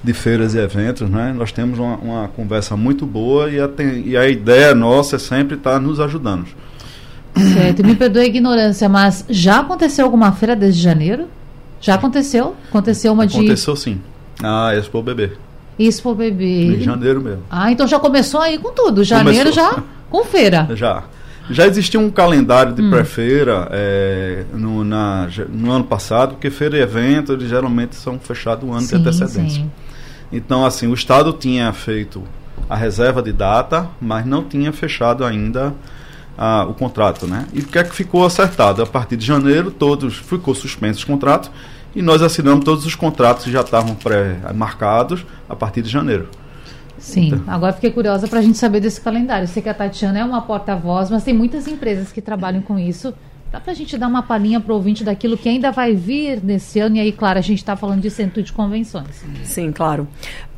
de 0.04 0.12
feiras 0.12 0.54
e 0.54 0.58
eventos. 0.58 1.10
Né? 1.10 1.34
Nós 1.36 1.50
temos 1.50 1.80
uma, 1.80 1.96
uma 1.96 2.28
conversa 2.28 2.76
muito 2.76 3.04
boa 3.04 3.50
e 3.50 3.58
a, 3.58 3.68
e 4.04 4.16
a 4.16 4.28
ideia 4.28 4.72
nossa 4.72 5.16
é 5.16 5.18
sempre 5.18 5.56
estar 5.56 5.72
tá 5.72 5.80
nos 5.80 5.98
ajudando. 5.98 6.46
Certo, 7.34 7.84
me 7.84 7.94
perdoe 7.94 8.22
a 8.22 8.26
ignorância, 8.26 8.88
mas 8.88 9.24
já 9.28 9.60
aconteceu 9.60 10.04
alguma 10.04 10.32
feira 10.32 10.54
desde 10.54 10.80
janeiro? 10.80 11.26
Já 11.80 11.94
aconteceu? 11.94 12.54
Aconteceu 12.68 13.12
uma 13.12 13.24
Aconteceu, 13.24 13.40
de. 13.42 13.46
Aconteceu 13.48 13.76
sim. 13.76 14.00
Ah, 14.42 14.74
Expo 14.74 15.02
Bebê. 15.02 15.32
Expo 15.78 16.14
Bebê. 16.14 16.76
Em 16.76 16.80
janeiro 16.80 17.20
mesmo. 17.20 17.42
Ah, 17.50 17.72
então 17.72 17.86
já 17.86 17.98
começou 17.98 18.40
aí 18.40 18.58
com 18.58 18.72
tudo. 18.72 19.02
Janeiro 19.02 19.50
começou. 19.50 19.76
já 19.76 19.82
com 20.10 20.24
feira. 20.24 20.68
Já. 20.76 21.04
Já 21.50 21.66
existia 21.66 21.98
um 21.98 22.08
calendário 22.08 22.72
de 22.72 22.80
hum. 22.80 22.88
pré-feira 22.88 23.66
é, 23.72 24.44
no, 24.54 24.84
no 24.84 25.72
ano 25.72 25.84
passado, 25.84 26.34
porque 26.34 26.50
feira 26.50 26.78
e 26.78 26.80
evento 26.80 27.32
eles 27.32 27.48
geralmente 27.48 27.96
são 27.96 28.16
fechados 28.18 28.66
um 28.66 28.72
ano 28.72 28.82
sim, 28.82 28.96
de 28.96 29.02
antecedência. 29.02 29.62
Sim. 29.62 29.70
Então, 30.30 30.64
assim, 30.64 30.86
o 30.86 30.94
Estado 30.94 31.32
tinha 31.32 31.72
feito 31.72 32.22
a 32.70 32.76
reserva 32.76 33.20
de 33.20 33.32
data, 33.32 33.88
mas 34.00 34.24
não 34.24 34.44
tinha 34.44 34.72
fechado 34.72 35.24
ainda 35.24 35.74
a, 36.36 36.64
o 36.64 36.74
contrato, 36.74 37.26
né? 37.26 37.46
E 37.52 37.60
o 37.60 37.66
que 37.66 37.78
é 37.78 37.84
que 37.84 37.94
ficou 37.94 38.24
acertado? 38.24 38.82
A 38.82 38.86
partir 38.86 39.16
de 39.16 39.24
janeiro, 39.24 39.70
todos 39.70 40.16
ficou 40.16 40.54
suspenso 40.54 40.98
os 40.98 41.04
contratos 41.04 41.50
e 41.94 42.02
nós 42.02 42.22
assinamos 42.22 42.64
todos 42.64 42.86
os 42.86 42.94
contratos 42.94 43.44
que 43.44 43.50
já 43.50 43.60
estavam 43.60 43.94
pré-marcados 43.94 45.24
a 45.48 45.54
partir 45.54 45.82
de 45.82 45.90
janeiro. 45.90 46.28
Sim, 46.98 47.28
então. 47.28 47.42
agora 47.48 47.72
fiquei 47.72 47.90
curiosa 47.90 48.28
para 48.28 48.38
a 48.38 48.42
gente 48.42 48.56
saber 48.56 48.80
desse 48.80 49.00
calendário. 49.00 49.48
sei 49.48 49.60
que 49.60 49.68
a 49.68 49.74
Tatiana 49.74 50.20
é 50.20 50.24
uma 50.24 50.40
porta-voz, 50.42 51.10
mas 51.10 51.24
tem 51.24 51.34
muitas 51.34 51.66
empresas 51.66 52.12
que 52.12 52.22
trabalham 52.22 52.62
com 52.62 52.78
isso. 52.78 53.12
Dá 53.50 53.60
para 53.60 53.72
a 53.72 53.74
gente 53.74 53.98
dar 53.98 54.06
uma 54.06 54.22
palhinha 54.22 54.60
para 54.60 54.72
o 54.72 54.76
ouvinte 54.76 55.04
daquilo 55.04 55.36
que 55.36 55.48
ainda 55.48 55.70
vai 55.70 55.94
vir 55.94 56.42
nesse 56.42 56.78
ano? 56.78 56.96
E 56.96 57.00
aí, 57.00 57.12
claro, 57.12 57.38
a 57.38 57.42
gente 57.42 57.58
está 57.58 57.76
falando 57.76 58.00
de 58.00 58.08
centro 58.08 58.42
de 58.42 58.52
convenções. 58.52 59.22
Sim, 59.44 59.72
claro. 59.72 60.08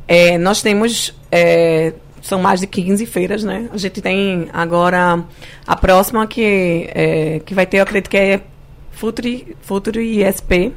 É, 0.07 0.37
nós 0.37 0.61
temos. 0.61 1.13
É, 1.29 1.93
são 2.25 2.41
mais 2.41 2.59
de 2.59 2.65
15 2.65 3.05
feiras, 3.05 3.43
né? 3.43 3.69
A 3.71 3.77
gente 3.77 4.01
tem 4.01 4.49
agora 4.51 5.23
a 5.65 5.75
próxima 5.75 6.25
que, 6.25 6.89
é, 6.91 7.39
que 7.45 7.53
vai 7.53 7.67
ter, 7.67 7.77
eu 7.77 7.83
acredito 7.83 8.09
que 8.09 8.17
é 8.17 8.41
Futuri, 8.89 9.55
Futuri 9.61 10.23
ISP, 10.23 10.73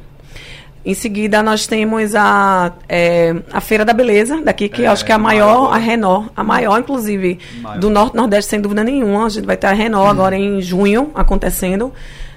em 0.85 0.93
seguida, 0.93 1.41
nós 1.41 1.65
temos 1.65 2.13
a, 2.13 2.71
é, 2.87 3.35
a 3.51 3.59
Feira 3.59 3.83
da 3.83 3.93
Beleza, 3.93 4.41
daqui, 4.43 4.69
que 4.69 4.83
é, 4.83 4.87
acho 4.87 5.03
que 5.03 5.11
é 5.11 5.15
a 5.15 5.17
maior, 5.17 5.63
maior, 5.63 5.73
a 5.73 5.77
Renault, 5.77 6.29
a 6.37 6.43
maior, 6.43 6.79
inclusive, 6.79 7.39
maior. 7.61 7.79
do 7.79 7.89
Norte-Nordeste, 7.89 8.51
sem 8.51 8.61
dúvida 8.61 8.83
nenhuma. 8.83 9.25
A 9.25 9.29
gente 9.29 9.45
vai 9.45 9.57
ter 9.57 9.67
a 9.67 9.73
Renault 9.73 10.07
hum. 10.07 10.11
agora 10.11 10.37
em 10.37 10.61
junho, 10.61 11.09
acontecendo. 11.15 11.91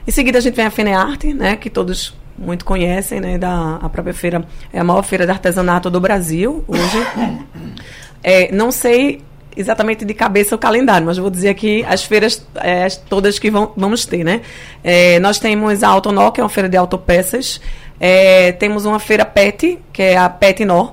Em 0.08 0.10
seguida, 0.10 0.38
a 0.38 0.40
gente 0.40 0.54
vem 0.54 0.64
a 0.64 0.70
Fenearte, 0.70 1.34
né, 1.34 1.54
que 1.54 1.68
todos 1.68 2.16
muito 2.36 2.64
conhecem, 2.64 3.20
né, 3.20 3.36
da, 3.36 3.76
a 3.76 3.90
própria 3.90 4.14
feira, 4.14 4.42
é 4.72 4.80
a 4.80 4.84
maior 4.84 5.02
feira 5.02 5.26
de 5.26 5.30
artesanato 5.30 5.90
do 5.90 6.00
Brasil, 6.00 6.64
hoje. 6.66 7.06
É, 8.22 8.52
não 8.52 8.70
sei 8.70 9.20
exatamente 9.56 10.04
de 10.04 10.14
cabeça 10.14 10.54
o 10.54 10.58
calendário, 10.58 11.06
mas 11.06 11.18
vou 11.18 11.28
dizer 11.28 11.50
aqui 11.50 11.84
as 11.86 12.04
feiras 12.04 12.46
é, 12.56 12.88
todas 13.08 13.38
que 13.38 13.50
vão, 13.50 13.72
vamos 13.76 14.06
ter, 14.06 14.24
né? 14.24 14.40
É, 14.82 15.18
nós 15.20 15.38
temos 15.38 15.82
a 15.82 15.88
Autonó, 15.88 16.30
que 16.30 16.40
é 16.40 16.44
uma 16.44 16.48
feira 16.48 16.68
de 16.68 16.76
autopeças, 16.76 17.60
é, 18.04 18.50
temos 18.50 18.84
uma 18.84 18.98
feira 18.98 19.24
PET, 19.24 19.78
que 19.92 20.02
é 20.02 20.16
a 20.16 20.28
PET 20.28 20.64
Nó. 20.64 20.88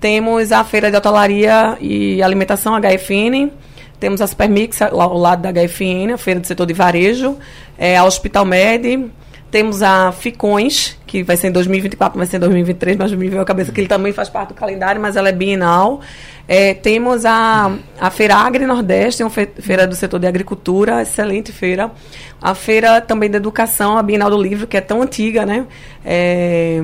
Temos 0.00 0.52
a 0.52 0.62
feira 0.62 0.88
de 0.88 0.96
hotelaria 0.96 1.76
e 1.80 2.22
alimentação 2.22 2.74
HFN. 2.78 3.50
Temos 3.98 4.20
a 4.20 4.26
Supermix, 4.28 4.80
ao 4.80 5.18
lado 5.18 5.42
da 5.42 5.50
HFN, 5.50 6.14
a 6.14 6.16
feira 6.16 6.38
do 6.38 6.46
setor 6.46 6.64
de 6.64 6.72
varejo. 6.72 7.36
É, 7.76 7.96
a 7.96 8.04
Hospital 8.04 8.44
Med. 8.44 9.10
Temos 9.50 9.82
a 9.82 10.12
Ficões, 10.12 10.96
que 11.06 11.24
vai 11.24 11.36
ser 11.36 11.48
em 11.48 11.52
2024, 11.52 12.16
vai 12.16 12.26
ser 12.26 12.36
em 12.36 12.40
2023, 12.40 12.96
mas 12.98 13.12
me 13.12 13.28
veio 13.28 13.40
a 13.40 13.44
cabeça 13.44 13.72
que 13.72 13.80
ele 13.80 13.88
também 13.88 14.12
faz 14.12 14.28
parte 14.28 14.50
do 14.50 14.54
calendário, 14.54 15.00
mas 15.00 15.16
ela 15.16 15.30
é 15.30 15.32
bienal. 15.32 16.02
É, 16.50 16.72
temos 16.72 17.26
a, 17.26 17.76
a 18.00 18.10
Feira 18.10 18.34
Agri 18.36 18.64
Nordeste, 18.64 19.22
uma 19.22 19.28
feira 19.28 19.86
do 19.86 19.94
setor 19.94 20.18
de 20.18 20.26
agricultura, 20.26 21.02
excelente 21.02 21.52
feira. 21.52 21.92
A 22.40 22.54
feira 22.54 23.02
também 23.02 23.30
da 23.30 23.36
educação, 23.36 23.98
a 23.98 24.02
Bienal 24.02 24.30
do 24.30 24.40
Livro, 24.40 24.66
que 24.66 24.78
é 24.78 24.80
tão 24.80 25.02
antiga, 25.02 25.44
né? 25.44 25.66
É, 26.02 26.82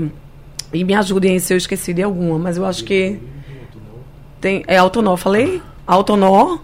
e 0.70 0.84
me 0.84 0.92
ajudem 0.94 1.38
se 1.38 1.54
eu 1.54 1.56
esqueci 1.56 1.94
de 1.94 2.02
alguma, 2.02 2.38
mas 2.38 2.58
eu 2.58 2.66
acho 2.66 2.84
que. 2.84 3.18
Tem, 4.38 4.62
é 4.66 4.76
Autonó, 4.76 5.16
falei? 5.16 5.62
Autonó. 5.86 6.58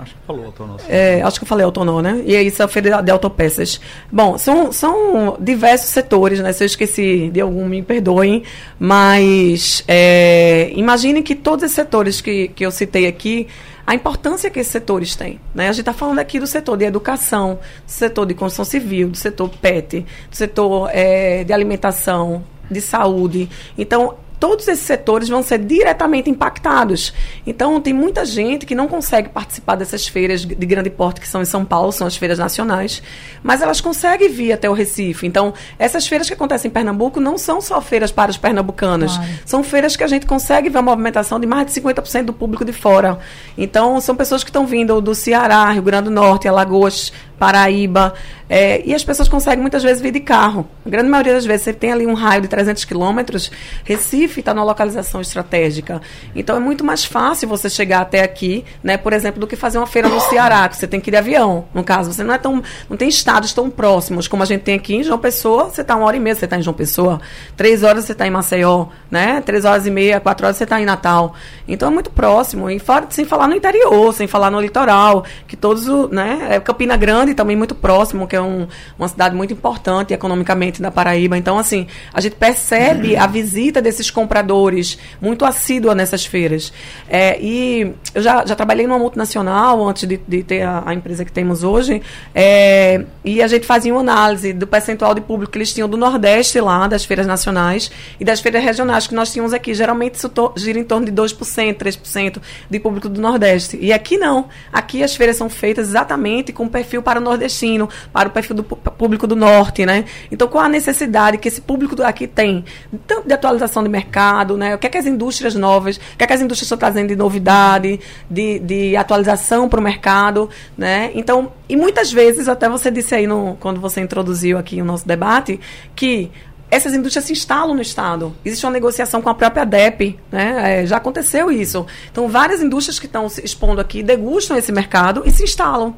Acho 0.00 0.14
que 0.14 0.20
falou 0.26 0.46
autonó. 0.46 0.76
É, 0.88 1.20
acho 1.22 1.38
que 1.38 1.44
eu 1.44 1.48
falei 1.48 1.64
autonó, 1.64 2.00
né? 2.00 2.22
E 2.24 2.34
é 2.34 2.42
isso, 2.42 2.62
a 2.62 2.68
feira 2.68 3.02
de 3.02 3.10
autopeças. 3.10 3.80
Bom, 4.10 4.38
são, 4.38 4.72
são 4.72 5.36
diversos 5.38 5.90
setores, 5.90 6.40
né? 6.40 6.52
Se 6.52 6.64
eu 6.64 6.66
esqueci 6.66 7.30
de 7.30 7.40
algum, 7.40 7.66
me 7.66 7.82
perdoem. 7.82 8.42
Mas 8.78 9.84
é, 9.86 10.72
imagine 10.74 11.22
que 11.22 11.34
todos 11.34 11.64
esses 11.64 11.74
setores 11.74 12.20
que, 12.20 12.48
que 12.48 12.64
eu 12.64 12.70
citei 12.70 13.06
aqui, 13.06 13.46
a 13.86 13.94
importância 13.94 14.48
que 14.48 14.60
esses 14.60 14.72
setores 14.72 15.14
têm. 15.16 15.40
Né? 15.54 15.68
A 15.68 15.72
gente 15.72 15.80
está 15.80 15.92
falando 15.92 16.18
aqui 16.18 16.40
do 16.40 16.46
setor 16.46 16.76
de 16.76 16.84
educação, 16.84 17.58
do 17.84 17.90
setor 17.90 18.24
de 18.24 18.34
construção 18.34 18.64
civil, 18.64 19.10
do 19.10 19.16
setor 19.16 19.48
PET, 19.48 20.06
do 20.30 20.36
setor 20.36 20.88
é, 20.92 21.44
de 21.44 21.52
alimentação, 21.52 22.44
de 22.70 22.80
saúde. 22.80 23.50
Então, 23.76 24.14
todos 24.40 24.66
esses 24.66 24.84
setores 24.84 25.28
vão 25.28 25.42
ser 25.42 25.58
diretamente 25.58 26.30
impactados. 26.30 27.12
Então, 27.46 27.78
tem 27.78 27.92
muita 27.92 28.24
gente 28.24 28.64
que 28.64 28.74
não 28.74 28.88
consegue 28.88 29.28
participar 29.28 29.76
dessas 29.76 30.08
feiras 30.08 30.44
de 30.44 30.66
grande 30.66 30.88
porte 30.88 31.20
que 31.20 31.28
são 31.28 31.42
em 31.42 31.44
São 31.44 31.62
Paulo, 31.62 31.92
são 31.92 32.06
as 32.06 32.16
feiras 32.16 32.38
nacionais, 32.38 33.02
mas 33.42 33.60
elas 33.60 33.82
conseguem 33.82 34.30
vir 34.30 34.52
até 34.52 34.68
o 34.68 34.72
Recife. 34.72 35.26
Então, 35.26 35.52
essas 35.78 36.06
feiras 36.06 36.26
que 36.26 36.32
acontecem 36.32 36.70
em 36.70 36.72
Pernambuco 36.72 37.20
não 37.20 37.36
são 37.36 37.60
só 37.60 37.80
feiras 37.82 38.10
para 38.10 38.30
os 38.30 38.38
pernambucanos, 38.38 39.14
claro. 39.16 39.30
são 39.44 39.62
feiras 39.62 39.94
que 39.94 40.02
a 40.02 40.06
gente 40.06 40.24
consegue 40.24 40.70
ver 40.70 40.78
a 40.78 40.82
movimentação 40.82 41.38
de 41.38 41.46
mais 41.46 41.66
de 41.66 41.78
50% 41.78 42.24
do 42.24 42.32
público 42.32 42.64
de 42.64 42.72
fora. 42.72 43.18
Então, 43.58 44.00
são 44.00 44.16
pessoas 44.16 44.42
que 44.42 44.48
estão 44.48 44.66
vindo 44.66 45.00
do 45.02 45.14
Ceará, 45.14 45.70
Rio 45.70 45.82
Grande 45.82 46.04
do 46.04 46.10
Norte, 46.10 46.48
Alagoas, 46.48 47.12
Paraíba. 47.40 48.12
É, 48.50 48.82
e 48.84 48.92
as 48.92 49.02
pessoas 49.02 49.28
conseguem 49.28 49.60
muitas 49.60 49.82
vezes 49.82 50.02
vir 50.02 50.10
de 50.12 50.20
carro. 50.20 50.68
A 50.84 50.90
grande 50.90 51.08
maioria 51.08 51.32
das 51.32 51.46
vezes 51.46 51.62
você 51.62 51.72
tem 51.72 51.92
ali 51.92 52.04
um 52.04 52.14
raio 52.14 52.42
de 52.42 52.48
300 52.48 52.84
quilômetros. 52.84 53.50
Recife 53.84 54.40
está 54.40 54.52
na 54.52 54.62
localização 54.64 55.20
estratégica. 55.20 56.02
Então 56.34 56.56
é 56.56 56.58
muito 56.58 56.84
mais 56.84 57.04
fácil 57.04 57.48
você 57.48 57.70
chegar 57.70 58.00
até 58.00 58.22
aqui, 58.22 58.64
né, 58.82 58.96
por 58.96 59.12
exemplo, 59.12 59.40
do 59.40 59.46
que 59.46 59.54
fazer 59.54 59.78
uma 59.78 59.86
feira 59.86 60.08
no 60.08 60.20
Ceará, 60.20 60.68
que 60.68 60.76
você 60.76 60.86
tem 60.86 61.00
que 61.00 61.08
ir 61.08 61.12
de 61.12 61.16
avião. 61.16 61.64
No 61.72 61.84
caso, 61.84 62.12
você 62.12 62.24
não 62.24 62.34
é 62.34 62.38
tão. 62.38 62.62
não 62.90 62.96
tem 62.96 63.08
estados 63.08 63.52
tão 63.54 63.70
próximos 63.70 64.28
como 64.28 64.42
a 64.42 64.46
gente 64.46 64.62
tem 64.62 64.74
aqui 64.74 64.96
em 64.96 65.02
João 65.04 65.18
Pessoa. 65.18 65.70
Você 65.70 65.80
está 65.80 65.94
uma 65.94 66.04
hora 66.04 66.16
e 66.16 66.20
meia, 66.20 66.34
você 66.34 66.44
está 66.44 66.58
em 66.58 66.62
João 66.62 66.74
Pessoa. 66.74 67.20
Três 67.56 67.84
horas 67.84 68.04
você 68.04 68.12
está 68.12 68.26
em 68.26 68.30
Maceió, 68.30 68.86
né? 69.10 69.40
Três 69.46 69.64
horas 69.64 69.86
e 69.86 69.90
meia, 69.90 70.20
quatro 70.20 70.44
horas 70.44 70.56
você 70.56 70.64
está 70.64 70.80
em 70.80 70.84
Natal. 70.84 71.34
Então 71.68 71.88
é 71.88 71.92
muito 71.92 72.10
próximo. 72.10 72.68
E 72.68 72.80
fora, 72.80 73.06
sem 73.10 73.24
falar 73.24 73.46
no 73.46 73.54
interior, 73.54 74.12
sem 74.12 74.26
falar 74.26 74.50
no 74.50 74.60
litoral, 74.60 75.24
que 75.46 75.56
todos, 75.56 75.86
né? 76.10 76.48
É 76.50 76.60
Campina 76.60 76.96
Grande 76.96 77.29
Grande, 77.30 77.34
também 77.34 77.56
muito 77.56 77.74
próximo, 77.74 78.26
que 78.26 78.36
é 78.36 78.40
um, 78.40 78.66
uma 78.98 79.08
cidade 79.08 79.34
muito 79.34 79.52
importante 79.52 80.12
economicamente 80.12 80.82
da 80.82 80.90
Paraíba. 80.90 81.36
Então, 81.36 81.58
assim, 81.58 81.86
a 82.12 82.20
gente 82.20 82.36
percebe 82.36 83.16
a 83.16 83.26
visita 83.26 83.80
desses 83.80 84.10
compradores 84.10 84.98
muito 85.20 85.44
assídua 85.44 85.94
nessas 85.94 86.24
feiras. 86.24 86.72
É, 87.08 87.40
e 87.40 87.92
eu 88.14 88.22
já, 88.22 88.44
já 88.44 88.54
trabalhei 88.54 88.86
numa 88.86 88.98
multinacional 88.98 89.86
antes 89.88 90.06
de, 90.06 90.20
de 90.26 90.42
ter 90.42 90.62
a, 90.62 90.82
a, 90.86 90.94
empresa 90.94 91.24
que 91.24 91.32
temos 91.32 91.62
hoje, 91.62 92.02
é, 92.34 93.04
e 93.24 93.42
a 93.42 93.46
gente 93.46 93.66
fazia 93.66 93.92
uma 93.92 94.00
análise 94.00 94.52
do 94.52 94.66
percentual 94.66 95.14
de 95.14 95.20
público 95.20 95.52
que 95.52 95.58
eles 95.58 95.72
tinham 95.72 95.88
do 95.88 95.96
Nordeste 95.96 96.60
lá, 96.60 96.86
das 96.86 97.04
feiras 97.04 97.26
nacionais, 97.26 97.90
e 98.18 98.24
das 98.24 98.40
feiras 98.40 98.62
regionais 98.62 99.06
que 99.06 99.14
nós 99.14 99.32
tínhamos 99.32 99.52
aqui. 99.52 99.74
Geralmente 99.74 100.14
isso 100.14 100.28
to, 100.28 100.52
gira 100.56 100.78
em 100.78 100.84
torno 100.84 101.06
de 101.06 101.12
2%, 101.12 101.74
3% 101.74 102.38
de 102.68 102.80
público 102.80 103.08
do 103.08 103.20
Nordeste. 103.20 103.78
E 103.80 103.92
aqui 103.92 104.18
não. 104.18 104.48
Aqui 104.72 105.02
as 105.02 105.14
feiras 105.14 105.36
são 105.36 105.48
feitas 105.48 105.88
exatamente 105.88 106.52
com 106.52 106.68
perfil 106.68 107.02
para 107.02 107.19
o 107.20 107.24
nordestino, 107.24 107.88
para 108.12 108.28
o 108.28 108.32
perfil 108.32 108.56
do 108.56 108.64
público 108.64 109.26
do 109.26 109.36
norte, 109.36 109.86
né? 109.86 110.04
Então, 110.30 110.48
qual 110.48 110.64
a 110.64 110.68
necessidade 110.68 111.38
que 111.38 111.48
esse 111.48 111.60
público 111.60 112.00
aqui 112.02 112.26
tem, 112.26 112.64
tanto 113.06 113.26
de 113.26 113.34
atualização 113.34 113.82
de 113.82 113.88
mercado, 113.88 114.56
né? 114.56 114.74
O 114.74 114.78
que 114.78 114.86
é 114.86 114.90
que 114.90 114.98
as 114.98 115.06
indústrias 115.06 115.54
novas, 115.54 115.96
o 115.96 116.16
que 116.16 116.24
é 116.24 116.26
que 116.26 116.32
as 116.32 116.40
indústrias 116.40 116.66
estão 116.66 116.78
trazendo 116.78 117.08
de 117.08 117.16
novidade, 117.16 118.00
de, 118.28 118.58
de 118.58 118.96
atualização 118.96 119.68
para 119.68 119.80
o 119.80 119.82
mercado, 119.82 120.48
né? 120.76 121.10
Então, 121.14 121.52
e 121.68 121.76
muitas 121.76 122.10
vezes, 122.12 122.48
até 122.48 122.68
você 122.68 122.90
disse 122.90 123.14
aí 123.14 123.26
no, 123.26 123.56
quando 123.60 123.80
você 123.80 124.00
introduziu 124.00 124.58
aqui 124.58 124.80
o 124.80 124.84
nosso 124.84 125.06
debate, 125.06 125.60
que 125.94 126.30
essas 126.70 126.94
indústrias 126.94 127.24
se 127.24 127.32
instalam 127.32 127.74
no 127.74 127.82
Estado. 127.82 128.34
Existe 128.44 128.64
uma 128.64 128.72
negociação 128.72 129.20
com 129.20 129.28
a 129.28 129.34
própria 129.34 129.64
DEP, 129.64 130.18
né? 130.30 130.82
É, 130.82 130.86
já 130.86 130.98
aconteceu 130.98 131.50
isso. 131.50 131.84
Então, 132.10 132.28
várias 132.28 132.62
indústrias 132.62 132.98
que 132.98 133.06
estão 133.06 133.28
se 133.28 133.44
expondo 133.44 133.80
aqui 133.80 134.02
degustam 134.02 134.56
esse 134.56 134.70
mercado 134.70 135.22
e 135.26 135.30
se 135.30 135.42
instalam. 135.42 135.94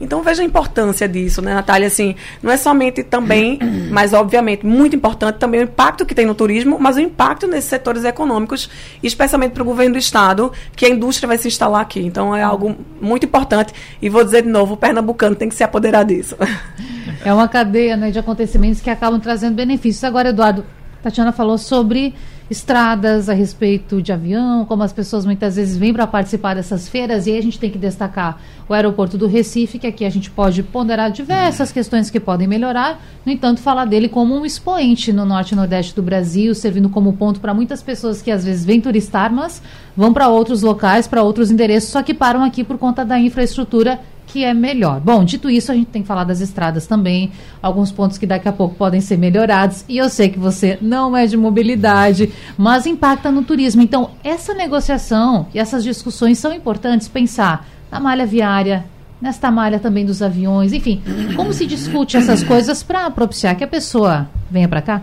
Então, 0.00 0.22
veja 0.22 0.42
a 0.42 0.44
importância 0.44 1.08
disso, 1.08 1.40
né, 1.40 1.54
Natália? 1.54 1.86
Assim, 1.86 2.14
não 2.42 2.52
é 2.52 2.56
somente 2.56 3.02
também, 3.02 3.58
mas 3.90 4.12
obviamente 4.12 4.66
muito 4.66 4.94
importante 4.94 5.36
também 5.36 5.60
o 5.60 5.64
impacto 5.64 6.04
que 6.04 6.14
tem 6.14 6.26
no 6.26 6.34
turismo, 6.34 6.78
mas 6.78 6.96
o 6.96 7.00
impacto 7.00 7.46
nesses 7.46 7.70
setores 7.70 8.04
econômicos, 8.04 8.68
especialmente 9.02 9.52
para 9.52 9.62
o 9.62 9.66
governo 9.66 9.94
do 9.94 9.98
Estado, 9.98 10.52
que 10.76 10.84
a 10.84 10.88
indústria 10.88 11.26
vai 11.26 11.38
se 11.38 11.48
instalar 11.48 11.80
aqui. 11.80 12.00
Então, 12.00 12.36
é 12.36 12.42
algo 12.42 12.76
muito 13.00 13.24
importante. 13.24 13.72
E 14.02 14.08
vou 14.08 14.22
dizer 14.22 14.42
de 14.42 14.48
novo, 14.48 14.74
o 14.74 14.76
pernambucano 14.76 15.34
tem 15.34 15.48
que 15.48 15.54
se 15.54 15.64
apoderar 15.64 16.04
disso. 16.04 16.36
É 17.24 17.32
uma 17.32 17.48
cadeia 17.48 17.96
né, 17.96 18.10
de 18.10 18.18
acontecimentos 18.18 18.80
que 18.80 18.88
acabam 18.88 19.20
trazendo 19.20 19.54
benefícios. 19.54 20.02
Agora, 20.04 20.30
Eduardo, 20.30 20.64
Tatiana 21.02 21.32
falou 21.32 21.58
sobre 21.58 22.14
estradas, 22.50 23.28
a 23.28 23.32
respeito 23.32 24.02
de 24.02 24.12
avião, 24.12 24.64
como 24.64 24.82
as 24.82 24.92
pessoas 24.92 25.24
muitas 25.24 25.54
vezes 25.54 25.76
vêm 25.76 25.92
para 25.92 26.04
participar 26.04 26.54
dessas 26.54 26.88
feiras, 26.88 27.26
e 27.26 27.30
aí 27.30 27.38
a 27.38 27.42
gente 27.42 27.60
tem 27.60 27.70
que 27.70 27.78
destacar 27.78 28.40
o 28.68 28.74
aeroporto 28.74 29.16
do 29.16 29.28
Recife, 29.28 29.78
que 29.78 29.86
aqui 29.86 30.04
a 30.04 30.10
gente 30.10 30.30
pode 30.30 30.62
ponderar 30.64 31.12
diversas 31.12 31.70
questões 31.70 32.10
que 32.10 32.18
podem 32.18 32.48
melhorar, 32.48 33.00
no 33.24 33.30
entanto, 33.30 33.60
falar 33.60 33.84
dele 33.84 34.08
como 34.08 34.34
um 34.34 34.44
expoente 34.44 35.12
no 35.12 35.24
norte 35.24 35.52
e 35.52 35.56
nordeste 35.56 35.94
do 35.94 36.02
Brasil, 36.02 36.52
servindo 36.52 36.88
como 36.88 37.12
ponto 37.12 37.38
para 37.38 37.54
muitas 37.54 37.82
pessoas 37.84 38.20
que 38.20 38.32
às 38.32 38.44
vezes 38.44 38.64
vêm 38.64 38.80
turistar, 38.80 39.32
mas 39.32 39.62
vão 39.96 40.12
para 40.12 40.28
outros 40.28 40.60
locais, 40.60 41.06
para 41.06 41.22
outros 41.22 41.52
endereços, 41.52 41.90
só 41.90 42.02
que 42.02 42.12
param 42.12 42.42
aqui 42.42 42.64
por 42.64 42.78
conta 42.78 43.04
da 43.04 43.18
infraestrutura 43.18 44.00
que 44.30 44.44
é 44.44 44.54
melhor. 44.54 45.00
Bom, 45.00 45.24
dito 45.24 45.50
isso, 45.50 45.72
a 45.72 45.74
gente 45.74 45.88
tem 45.88 46.02
que 46.02 46.08
falar 46.08 46.22
das 46.22 46.40
estradas 46.40 46.86
também, 46.86 47.32
alguns 47.60 47.90
pontos 47.90 48.16
que 48.16 48.26
daqui 48.26 48.48
a 48.48 48.52
pouco 48.52 48.76
podem 48.76 49.00
ser 49.00 49.18
melhorados. 49.18 49.84
E 49.88 49.98
eu 49.98 50.08
sei 50.08 50.28
que 50.28 50.38
você 50.38 50.78
não 50.80 51.16
é 51.16 51.26
de 51.26 51.36
mobilidade, 51.36 52.32
mas 52.56 52.86
impacta 52.86 53.30
no 53.32 53.42
turismo. 53.42 53.82
Então, 53.82 54.10
essa 54.22 54.54
negociação 54.54 55.48
e 55.52 55.58
essas 55.58 55.82
discussões 55.82 56.38
são 56.38 56.52
importantes 56.52 57.08
pensar 57.08 57.68
na 57.90 57.98
malha 57.98 58.24
viária, 58.24 58.84
nesta 59.20 59.50
malha 59.50 59.80
também 59.80 60.06
dos 60.06 60.22
aviões, 60.22 60.72
enfim, 60.72 61.02
como 61.34 61.52
se 61.52 61.66
discute 61.66 62.16
essas 62.16 62.44
coisas 62.44 62.84
para 62.84 63.10
propiciar 63.10 63.56
que 63.56 63.64
a 63.64 63.68
pessoa 63.68 64.28
venha 64.48 64.68
para 64.68 64.80
cá? 64.80 65.02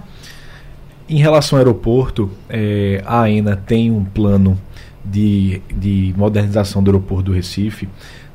Em 1.10 1.18
relação 1.18 1.58
ao 1.58 1.66
aeroporto, 1.66 2.32
é, 2.50 3.04
a 3.06 3.24
AENA 3.24 3.58
tem 3.58 3.92
um 3.92 4.06
plano 4.06 4.58
de, 5.04 5.62
de 5.74 6.14
modernização 6.18 6.82
do 6.82 6.90
aeroporto 6.92 7.26
do 7.26 7.34
Recife 7.34 7.88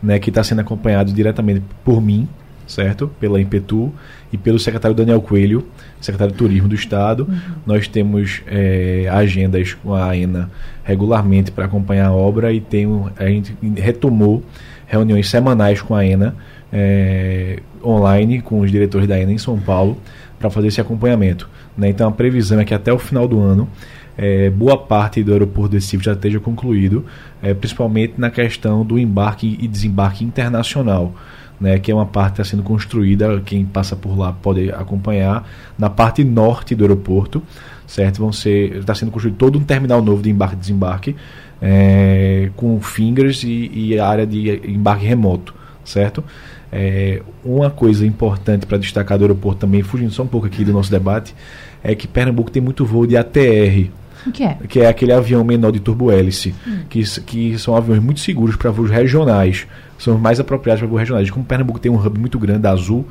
né, 0.03 0.19
que 0.19 0.31
está 0.31 0.43
sendo 0.43 0.61
acompanhado 0.61 1.13
diretamente 1.13 1.63
por 1.85 2.01
mim, 2.01 2.29
certo? 2.67 3.09
Pela 3.21 3.41
Impetu 3.41 3.93
e 4.33 4.39
pelo 4.39 4.59
secretário 4.59 4.97
Daniel 4.97 5.21
Coelho, 5.21 5.67
secretário 6.01 6.33
de 6.33 6.39
Turismo 6.39 6.69
do 6.69 6.75
Estado. 6.75 7.27
Uhum. 7.29 7.39
Nós 7.67 7.87
temos 7.87 8.43
é, 8.47 9.09
agendas 9.11 9.75
com 9.75 9.95
a 9.95 10.09
AENA 10.11 10.51
regularmente 10.83 11.51
para 11.51 11.67
acompanhar 11.67 12.09
a 12.09 12.13
obra 12.13 12.53
e 12.53 12.61
tem, 12.61 12.87
a 13.17 13.27
gente 13.27 13.55
retomou 13.77 14.43
reuniões 14.87 15.29
semanais 15.29 15.81
com 15.81 15.95
a 15.95 16.01
AENA 16.01 16.35
é, 16.73 17.61
online, 17.85 18.41
com 18.41 18.61
os 18.61 18.71
diretores 18.71 19.07
da 19.07 19.15
AENA 19.15 19.33
em 19.33 19.39
São 19.39 19.59
Paulo, 19.59 19.99
para 20.39 20.51
fazer 20.51 20.69
esse 20.69 20.81
acompanhamento. 20.81 21.49
Né? 21.77 21.89
Então 21.89 22.09
a 22.09 22.13
previsão 22.13 22.59
é 22.59 22.65
que 22.65 22.75
até 22.75 22.93
o 22.93 22.99
final 22.99 23.29
do 23.29 23.41
ano 23.41 23.69
é, 24.17 24.51
boa 24.51 24.77
parte 24.77 25.23
do 25.23 25.33
aeroporto 25.33 25.71
de 25.71 25.77
Recife 25.77 26.05
já 26.05 26.13
esteja 26.13 26.39
concluído, 26.41 27.05
é, 27.43 27.55
principalmente 27.55 28.15
na 28.19 28.31
questão 28.31 28.85
do 28.85 28.99
embarque 28.99 29.59
e 29.61 29.67
desembarque 29.67 30.25
internacional. 30.25 31.15
Né, 31.61 31.79
que 31.79 31.93
é 31.93 31.95
uma 31.95 32.07
parte 32.07 32.35
que 32.35 32.41
está 32.43 32.57
sendo 32.57 32.65
construída, 32.65 33.41
quem 33.47 33.65
passa 33.65 33.95
por 33.95 34.19
lá 34.19 34.33
pode 34.33 34.73
acompanhar, 34.73 35.49
na 35.79 35.89
parte 35.89 36.25
norte 36.25 36.75
do 36.75 36.83
aeroporto, 36.83 37.41
certo? 37.87 38.19
Vão 38.19 38.33
ser, 38.33 38.79
está 38.79 38.97
sendo 38.97 39.13
construído 39.13 39.37
todo 39.37 39.61
um 39.61 39.63
terminal 39.63 40.03
novo 40.03 40.21
de 40.23 40.29
embarque 40.29 40.57
e 40.57 40.59
desembarque, 40.59 41.17
é, 41.61 42.51
com 42.57 42.81
fingers 42.81 43.45
e, 43.45 43.71
e 43.73 44.01
área 44.01 44.27
de 44.27 44.61
embarque 44.69 45.07
remoto, 45.07 45.55
certo? 45.85 46.25
É, 46.73 47.23
uma 47.45 47.71
coisa 47.71 48.05
importante 48.05 48.67
para 48.67 48.79
destacar 48.79 49.17
do 49.17 49.23
aeroporto 49.25 49.61
também, 49.61 49.83
fugindo 49.85 50.11
só 50.11 50.25
um 50.25 50.27
pouco 50.27 50.49
aqui 50.49 50.65
do 50.65 50.73
nosso 50.73 50.91
debate, 50.91 51.33
é 51.81 51.95
que 51.95 52.09
Pernambuco 52.09 52.51
tem 52.51 52.61
muito 52.61 52.85
voo 52.85 53.07
de 53.07 53.17
ATR, 53.17 53.91
o 54.27 54.33
que 54.33 54.45
é? 54.45 54.57
Que 54.69 54.81
é 54.81 54.89
aquele 54.89 55.13
avião 55.13 55.45
menor 55.45 55.73
de 55.73 55.81
turbo-hélice, 55.81 56.55
hum. 56.67 56.81
que, 56.89 57.03
que 57.23 57.59
são 57.59 57.77
aviões 57.77 58.03
muito 58.03 58.21
seguros 58.21 58.57
para 58.57 58.71
voos 58.71 58.91
regionais, 58.91 59.67
são 59.99 60.19
mais 60.19 60.41
apropriados 60.41 60.81
para 60.81 60.89
voos 60.89 61.01
regionais. 61.01 61.31
Como 61.31 61.45
Pernambuco 61.45 61.79
tem 61.79 61.91
um 61.91 61.97
hub 61.97 62.19
muito 62.19 62.39
grande, 62.39 62.67
azul, 62.67 63.07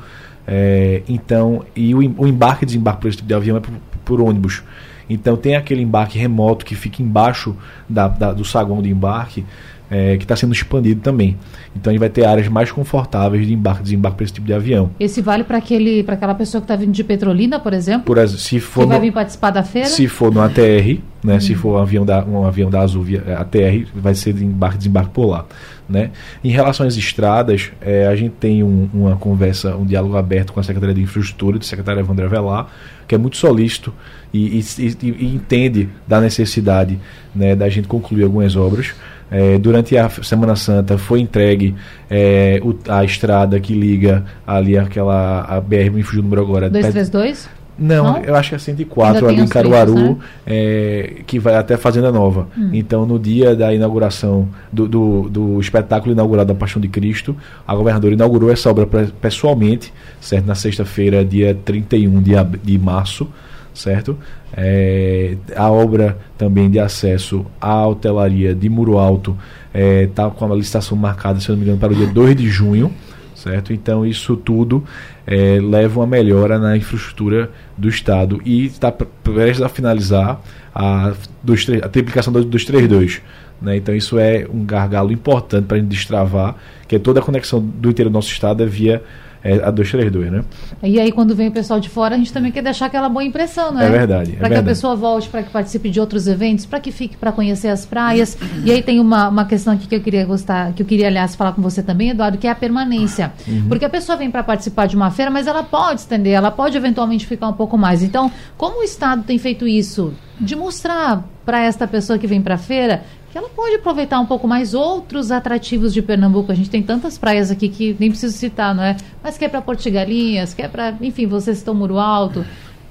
é, 0.46 1.02
então, 1.08 1.64
e 1.74 1.94
o, 1.94 1.98
o 1.98 2.26
embarque 2.26 2.64
e 2.64 2.66
desembarque 2.66 3.00
por 3.00 3.08
esse 3.08 3.18
tipo 3.18 3.28
de 3.28 3.34
avião 3.34 3.56
é 3.56 3.60
por, 3.60 3.72
por 4.04 4.20
ônibus. 4.20 4.62
Então 5.08 5.36
tem 5.36 5.56
aquele 5.56 5.82
embarque 5.82 6.18
remoto 6.18 6.64
que 6.64 6.74
fica 6.74 7.02
embaixo 7.02 7.56
da, 7.88 8.08
da, 8.08 8.32
do 8.32 8.44
saguão 8.44 8.82
de 8.82 8.90
embarque, 8.90 9.44
é, 9.92 10.16
que 10.16 10.24
está 10.24 10.34
sendo 10.34 10.54
expandido 10.54 11.02
também. 11.02 11.36
Então 11.76 11.90
a 11.90 11.92
gente 11.92 12.00
vai 12.00 12.08
ter 12.08 12.24
áreas 12.24 12.48
mais 12.48 12.72
confortáveis 12.72 13.46
de 13.46 13.52
embarque 13.52 13.80
e 13.80 13.84
desembarque 13.84 14.16
para 14.16 14.24
esse 14.24 14.32
tipo 14.32 14.46
de 14.46 14.54
avião. 14.54 14.90
Esse 14.98 15.20
vale 15.20 15.44
para 15.44 15.58
aquele 15.58 16.02
para 16.02 16.14
aquela 16.14 16.34
pessoa 16.34 16.62
que 16.62 16.64
está 16.64 16.74
vindo 16.74 16.92
de 16.92 17.04
Petrolina, 17.04 17.60
por 17.60 17.74
exemplo? 17.74 18.04
Por 18.04 18.26
se 18.26 18.58
for 18.58 18.80
que 18.80 18.86
no, 18.86 18.92
vai 18.92 19.00
vir 19.00 19.12
participar 19.12 19.50
da 19.50 19.62
feira? 19.62 19.88
Se 19.88 20.08
for 20.08 20.32
no 20.32 20.40
ATR, 20.40 20.98
né, 21.22 21.36
hum. 21.36 21.40
se 21.40 21.54
for 21.54 21.76
um 21.76 21.82
avião 21.82 22.06
da 22.06 22.24
um 22.24 22.46
avião 22.46 22.70
da 22.70 22.80
Azul 22.80 23.02
via 23.02 23.22
é, 23.26 23.34
ATR, 23.34 23.86
vai 23.94 24.14
ser 24.14 24.32
de 24.32 24.42
embarque 24.42 24.76
e 24.76 24.78
desembarque 24.78 25.10
por 25.10 25.26
lá. 25.26 25.44
Né? 25.86 26.10
Em 26.42 26.48
relação 26.48 26.86
às 26.86 26.96
estradas, 26.96 27.70
é, 27.80 28.06
a 28.06 28.16
gente 28.16 28.32
tem 28.40 28.62
um, 28.62 28.88
uma 28.94 29.16
conversa, 29.16 29.76
um 29.76 29.84
diálogo 29.84 30.16
aberto 30.16 30.52
com 30.52 30.60
a 30.60 30.62
Secretaria 30.62 30.94
de 30.94 31.02
Infraestrutura, 31.02 31.58
do 31.58 31.64
secretário 31.66 32.00
Evandro 32.00 32.24
Avelar, 32.24 32.68
que 33.06 33.14
é 33.14 33.18
muito 33.18 33.36
solícito 33.36 33.92
e, 34.32 34.58
e, 34.58 34.64
e, 34.78 34.96
e 35.02 35.34
entende 35.34 35.90
da 36.08 36.18
necessidade 36.18 36.98
né, 37.34 37.54
da 37.54 37.68
gente 37.68 37.88
concluir 37.88 38.22
algumas 38.22 38.56
obras. 38.56 38.94
É, 39.32 39.58
durante 39.58 39.96
a 39.96 40.10
Semana 40.10 40.54
Santa 40.54 40.98
foi 40.98 41.20
entregue 41.20 41.74
é, 42.10 42.60
o, 42.62 42.76
a 42.88 43.02
estrada 43.02 43.58
que 43.58 43.72
liga 43.72 44.24
ali 44.46 44.76
aquela 44.76 45.40
a 45.40 45.58
BR, 45.58 45.90
me 45.90 46.02
fugiu 46.02 46.20
o 46.20 46.24
número 46.24 46.42
agora. 46.42 46.68
232? 46.68 47.48
Não, 47.78 48.04
Não, 48.04 48.18
eu 48.18 48.36
acho 48.36 48.50
que 48.50 48.54
é 48.54 48.58
104 48.58 49.26
ali 49.26 49.40
em 49.40 49.48
Caruaru, 49.48 49.94
né? 49.94 50.16
é, 50.46 51.14
que 51.26 51.38
vai 51.38 51.54
até 51.54 51.76
Fazenda 51.78 52.12
Nova. 52.12 52.46
Hum. 52.56 52.68
Então, 52.72 53.06
no 53.06 53.18
dia 53.18 53.56
da 53.56 53.72
inauguração 53.72 54.46
do, 54.70 54.86
do, 54.86 55.28
do, 55.30 55.60
espetáculo 55.60 56.12
inaugurado 56.12 56.52
da 56.52 56.58
Paixão 56.58 56.80
de 56.80 56.88
Cristo, 56.88 57.34
a 57.66 57.74
governadora 57.74 58.12
inaugurou 58.12 58.52
essa 58.52 58.70
obra 58.70 58.86
pessoalmente, 59.20 59.92
certo? 60.20 60.44
Na 60.44 60.54
sexta-feira, 60.54 61.24
dia 61.24 61.56
31 61.64 62.20
de, 62.20 62.32
de 62.62 62.78
março 62.78 63.26
certo? 63.74 64.18
É, 64.54 65.36
a 65.56 65.70
obra 65.70 66.18
também 66.36 66.70
de 66.70 66.78
acesso 66.78 67.46
à 67.60 67.86
hotelaria 67.86 68.54
de 68.54 68.68
Muro 68.68 68.98
Alto 68.98 69.36
está 69.72 70.24
é, 70.24 70.30
com 70.30 70.52
a 70.52 70.56
licitação 70.56 70.96
marcada, 70.96 71.40
se 71.40 71.48
não 71.48 71.56
me 71.56 71.62
engano, 71.62 71.78
para 71.78 71.92
o 71.92 71.96
dia 71.96 72.06
2 72.06 72.36
de 72.36 72.48
junho, 72.48 72.92
certo? 73.34 73.72
Então 73.72 74.04
isso 74.04 74.36
tudo 74.36 74.84
é, 75.26 75.58
leva 75.60 76.00
uma 76.00 76.06
melhora 76.06 76.58
na 76.58 76.76
infraestrutura 76.76 77.50
do 77.76 77.88
Estado 77.88 78.40
e 78.44 78.66
está 78.66 78.92
prestes 78.92 79.62
a 79.62 79.68
finalizar 79.68 80.40
a, 80.74 81.12
dos, 81.42 81.66
a 81.82 81.88
triplicação 81.88 82.32
do, 82.32 82.44
dos 82.44 82.64
32. 82.64 83.22
Né? 83.60 83.76
Então 83.76 83.94
isso 83.94 84.18
é 84.18 84.46
um 84.52 84.64
gargalo 84.64 85.12
importante 85.12 85.66
para 85.66 85.76
a 85.76 85.80
gente 85.80 85.88
destravar, 85.88 86.56
que 86.86 86.96
é 86.96 86.98
toda 86.98 87.20
a 87.20 87.22
conexão 87.22 87.60
do 87.60 87.90
interior 87.90 88.10
do 88.10 88.14
nosso 88.14 88.30
Estado 88.30 88.62
é 88.62 88.66
via 88.66 89.02
é 89.44 89.54
a 89.54 89.70
232, 89.70 90.30
né? 90.30 90.44
E 90.82 91.00
aí, 91.00 91.10
quando 91.10 91.34
vem 91.34 91.48
o 91.48 91.52
pessoal 91.52 91.80
de 91.80 91.88
fora, 91.88 92.14
a 92.14 92.18
gente 92.18 92.32
também 92.32 92.52
quer 92.52 92.62
deixar 92.62 92.86
aquela 92.86 93.08
boa 93.08 93.24
impressão, 93.24 93.72
né? 93.72 93.86
É 93.86 93.90
verdade. 93.90 94.32
Para 94.32 94.46
é 94.46 94.50
que 94.50 94.56
a 94.56 94.62
pessoa 94.62 94.94
volte, 94.94 95.28
para 95.28 95.42
que 95.42 95.50
participe 95.50 95.90
de 95.90 95.98
outros 95.98 96.28
eventos, 96.28 96.64
para 96.64 96.78
que 96.78 96.92
fique 96.92 97.16
para 97.16 97.32
conhecer 97.32 97.68
as 97.68 97.84
praias. 97.84 98.38
E 98.64 98.70
aí 98.70 98.82
tem 98.82 99.00
uma, 99.00 99.28
uma 99.28 99.44
questão 99.44 99.74
aqui 99.74 99.88
que 99.88 99.96
eu 99.96 100.00
queria 100.00 100.24
gostar, 100.24 100.72
que 100.72 100.82
eu 100.82 100.86
queria, 100.86 101.08
aliás, 101.08 101.34
falar 101.34 101.52
com 101.52 101.62
você 101.62 101.82
também, 101.82 102.10
Eduardo, 102.10 102.38
que 102.38 102.46
é 102.46 102.50
a 102.50 102.54
permanência. 102.54 103.32
Uhum. 103.48 103.66
Porque 103.68 103.84
a 103.84 103.90
pessoa 103.90 104.16
vem 104.16 104.30
para 104.30 104.44
participar 104.44 104.86
de 104.86 104.94
uma 104.94 105.10
feira, 105.10 105.30
mas 105.30 105.48
ela 105.48 105.64
pode 105.64 106.00
estender, 106.00 106.34
ela 106.34 106.50
pode 106.50 106.76
eventualmente 106.76 107.26
ficar 107.26 107.48
um 107.48 107.52
pouco 107.52 107.76
mais. 107.76 108.02
Então, 108.02 108.30
como 108.56 108.80
o 108.80 108.82
Estado 108.84 109.24
tem 109.24 109.38
feito 109.38 109.66
isso? 109.66 110.14
De 110.40 110.54
mostrar 110.54 111.24
para 111.44 111.60
esta 111.60 111.86
pessoa 111.86 112.18
que 112.18 112.26
vem 112.26 112.40
para 112.40 112.54
a 112.54 112.58
feira 112.58 113.02
que 113.32 113.38
ela 113.38 113.48
pode 113.48 113.76
aproveitar 113.76 114.20
um 114.20 114.26
pouco 114.26 114.46
mais 114.46 114.74
outros 114.74 115.30
atrativos 115.30 115.94
de 115.94 116.02
Pernambuco. 116.02 116.52
A 116.52 116.54
gente 116.54 116.68
tem 116.68 116.82
tantas 116.82 117.16
praias 117.16 117.50
aqui 117.50 117.66
que 117.70 117.96
nem 117.98 118.10
preciso 118.10 118.36
citar, 118.36 118.74
não 118.74 118.82
é? 118.82 118.94
Mas 119.24 119.38
quer 119.38 119.48
para 119.48 119.62
Porto 119.62 119.82
de 119.82 119.90
Galinhas, 119.90 120.52
quer 120.52 120.68
para, 120.68 120.94
enfim, 121.00 121.26
vocês 121.26 121.56
estão 121.56 121.74
Muro 121.74 121.98
Alto. 121.98 122.44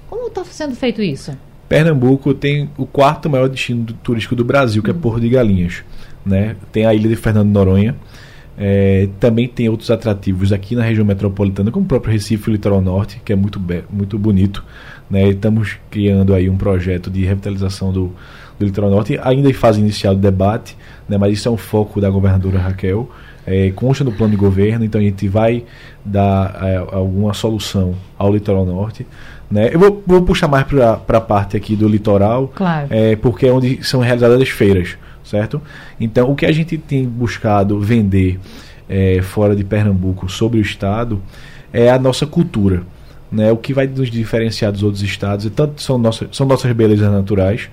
Como 0.10 0.27
está 0.27 0.43
sendo 0.43 0.75
feito 0.75 0.99
isso? 0.99 1.38
Pernambuco 1.69 2.34
tem 2.34 2.71
o 2.75 2.88
quarto 2.88 3.30
maior 3.30 3.47
destino 3.47 3.86
turístico 4.01 4.36
do 4.36 4.43
Brasil, 4.43 4.82
que 4.82 4.89
é 4.89 4.93
hum. 4.93 4.99
Porto 4.99 5.21
de 5.21 5.30
Galinhas. 5.30 5.84
Né? 6.25 6.56
Tem 6.71 6.88
a 6.88 6.93
ilha 6.93 7.08
de 7.08 7.15
Fernando 7.15 7.49
Noronha. 7.49 7.95
É, 8.58 9.10
também 9.19 9.47
tem 9.47 9.69
outros 9.69 9.91
atrativos 9.91 10.51
aqui 10.51 10.75
na 10.75 10.84
região 10.84 11.06
metropolitana, 11.06 11.69
como 11.69 11.86
o 11.86 11.88
próprio 11.88 12.13
Recife 12.13 12.49
o 12.49 12.51
Litoral 12.51 12.82
Norte, 12.82 13.21
que 13.23 13.32
é 13.32 13.36
muito, 13.36 13.62
muito 13.91 14.17
bonito. 14.17 14.63
Né? 15.08 15.30
Estamos 15.30 15.77
criando 15.91 16.34
aí 16.34 16.49
um 16.49 16.58
projeto 16.58 17.12
de 17.12 17.23
revitalização 17.23 17.93
do, 17.93 18.12
do 18.62 18.67
Litoral 18.67 18.89
Norte, 18.89 19.19
ainda 19.21 19.50
em 19.50 19.54
fase 19.54 19.80
inicial 19.80 20.15
do 20.15 20.21
debate, 20.21 20.78
né, 21.08 21.17
mas 21.17 21.34
isso 21.34 21.47
é 21.47 21.52
um 21.52 21.58
foco 21.58 22.00
da 22.00 22.10
governadora 22.10 22.60
Raquel. 22.60 23.10
É, 23.45 23.71
consta 23.71 24.04
no 24.04 24.12
plano 24.12 24.32
de 24.32 24.38
governo, 24.38 24.86
então 24.86 25.02
a 25.02 25.04
gente 25.04 25.28
vai 25.28 25.63
dar 26.06 26.60
é, 26.63 26.78
alguma 26.78 27.34
solução 27.34 27.95
ao 28.17 28.32
litoral 28.32 28.65
norte. 28.65 29.06
Né? 29.50 29.69
Eu 29.74 29.80
vou, 29.80 30.04
vou 30.06 30.21
puxar 30.21 30.47
mais 30.47 30.65
para 30.65 30.93
a 30.93 31.21
parte 31.21 31.58
aqui 31.58 31.76
do 31.76 31.88
litoral, 31.88 32.47
claro. 32.50 32.88
é, 32.89 33.15
porque 33.15 33.47
é 33.47 33.52
onde 33.52 33.84
são 33.84 34.00
realizadas 34.00 34.39
as 34.39 34.50
feiras, 34.50 34.95
certo? 35.24 35.62
Então, 36.00 36.32
o 36.32 36.36
que 36.36 36.45
a 36.45 36.52
gente 36.52 36.78
tem 36.78 37.06
buscado 37.06 37.80
vender 37.80 38.39
é, 38.88 39.21
fora 39.21 39.56
de 39.56 39.63
Pernambuco 39.63 40.30
sobre 40.30 40.60
o 40.60 40.62
estado 40.62 41.21
é 41.74 41.89
a 41.89 41.97
nossa 41.97 42.28
cultura. 42.28 42.84
Né? 43.32 43.52
O 43.52 43.58
que 43.58 43.74
vai 43.74 43.88
nos 43.88 44.12
diferenciar 44.12 44.71
dos 44.71 44.84
outros 44.84 45.02
estados, 45.02 45.45
e 45.45 45.50
tanto 45.50 45.82
são 45.82 45.97
nossas, 45.97 46.28
são 46.32 46.45
nossas 46.45 46.71
belezas 46.74 47.10
naturais, 47.10 47.69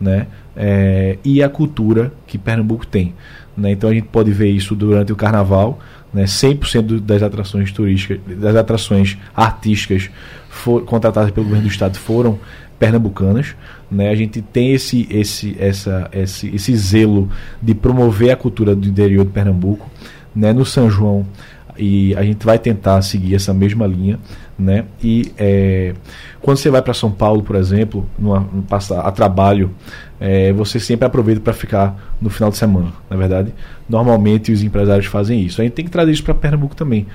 né? 0.00 0.26
É, 0.56 1.18
e 1.24 1.42
a 1.42 1.48
cultura 1.48 2.12
que 2.26 2.38
Pernambuco 2.38 2.86
tem. 2.86 3.14
Né? 3.56 3.72
Então 3.72 3.90
a 3.90 3.94
gente 3.94 4.08
pode 4.08 4.30
ver 4.30 4.50
isso 4.50 4.74
durante 4.74 5.12
o 5.12 5.16
carnaval, 5.16 5.78
né? 6.12 6.24
100% 6.24 7.00
das 7.00 7.22
atrações 7.22 7.70
turísticas, 7.72 8.20
das 8.38 8.56
atrações 8.56 9.18
artísticas 9.34 10.10
for, 10.48 10.82
contratadas 10.84 11.30
pelo 11.30 11.46
governo 11.46 11.68
do 11.68 11.70
estado 11.70 11.98
foram 11.98 12.38
pernambucanas. 12.78 13.54
Né? 13.90 14.08
A 14.08 14.14
gente 14.14 14.40
tem 14.40 14.72
esse, 14.72 15.06
esse, 15.10 15.56
essa, 15.58 16.08
esse, 16.12 16.48
esse 16.54 16.76
zelo 16.76 17.28
de 17.60 17.74
promover 17.74 18.30
a 18.30 18.36
cultura 18.36 18.74
do 18.74 18.88
interior 18.88 19.24
de 19.24 19.30
Pernambuco. 19.30 19.88
Né? 20.34 20.52
No 20.52 20.64
São 20.64 20.90
João, 20.90 21.26
e 21.76 22.14
a 22.14 22.22
gente 22.22 22.44
vai 22.44 22.58
tentar 22.58 23.00
seguir 23.02 23.34
essa 23.34 23.54
mesma 23.54 23.86
linha. 23.86 24.18
Né? 24.60 24.84
E 25.02 25.32
é, 25.38 25.94
quando 26.42 26.58
você 26.58 26.68
vai 26.68 26.82
para 26.82 26.92
São 26.92 27.10
Paulo, 27.10 27.42
por 27.42 27.56
exemplo, 27.56 28.06
numa, 28.18 28.46
a 29.02 29.10
trabalho, 29.10 29.70
é, 30.20 30.52
você 30.52 30.78
sempre 30.78 31.06
aproveita 31.06 31.40
para 31.40 31.54
ficar 31.54 32.14
no 32.20 32.28
final 32.28 32.50
de 32.50 32.58
semana, 32.58 32.92
na 33.08 33.16
é 33.16 33.18
verdade. 33.18 33.54
Normalmente 33.88 34.52
os 34.52 34.62
empresários 34.62 35.06
fazem 35.06 35.40
isso. 35.40 35.62
A 35.62 35.64
gente 35.64 35.72
tem 35.72 35.84
que 35.84 35.90
trazer 35.90 36.12
isso 36.12 36.22
para 36.22 36.34
Pernambuco 36.34 36.76
também, 36.76 37.06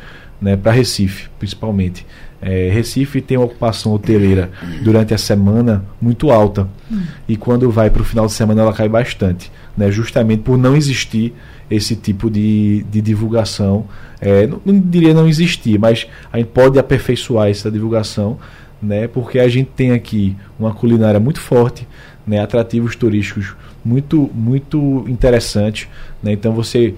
né? 0.46 0.56
para 0.56 0.72
Recife, 0.72 1.28
principalmente. 1.40 2.06
É, 2.40 2.70
Recife 2.70 3.22
tem 3.22 3.38
uma 3.38 3.48
ocupação 3.48 3.92
hoteleira 3.92 4.52
durante 4.84 5.14
a 5.14 5.18
semana 5.18 5.84
muito 6.00 6.30
alta. 6.30 6.70
Hum. 6.92 7.02
E 7.28 7.36
quando 7.36 7.72
vai 7.72 7.90
para 7.90 8.04
o 8.04 8.06
final 8.06 8.28
de 8.28 8.34
semana 8.34 8.62
ela 8.62 8.72
cai 8.72 8.88
bastante. 8.88 9.52
Né? 9.76 9.92
Justamente 9.92 10.44
por 10.44 10.56
não 10.56 10.76
existir 10.76 11.34
esse 11.70 11.96
tipo 11.96 12.30
de, 12.30 12.86
de 12.92 13.02
divulgação. 13.02 13.86
É, 14.22 14.46
não, 14.46 14.62
não, 14.64 14.80
diria 14.80 15.16
não 15.16 15.28
existir, 15.28 15.80
mas 15.80 16.08
a 16.32 16.38
gente 16.38 16.50
pode 16.50 16.78
aperfeiçoar 16.78 17.50
essa 17.50 17.72
divulgação, 17.72 18.38
né, 18.82 19.08
porque 19.08 19.40
a 19.40 19.48
gente 19.48 19.72
tem 19.76 19.92
aqui 19.92 20.36
uma 20.60 20.74
culinária 20.74 21.20
muito 21.20 21.40
forte, 21.40 21.88
né, 22.26 22.40
atrativos 22.40 22.96
turísticos 22.96 23.56
muito 23.84 24.30
muito 24.34 25.06
interessantes. 25.08 25.88
Né, 26.22 26.32
então 26.34 26.54
você 26.54 26.94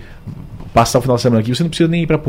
passar 0.74 1.00
o 1.00 1.02
final 1.02 1.16
de 1.16 1.22
semana 1.22 1.42
aqui, 1.42 1.54
você 1.54 1.64
não 1.64 1.70
precisa 1.70 1.90
nem 1.90 2.04
ir 2.04 2.08
para 2.08 2.20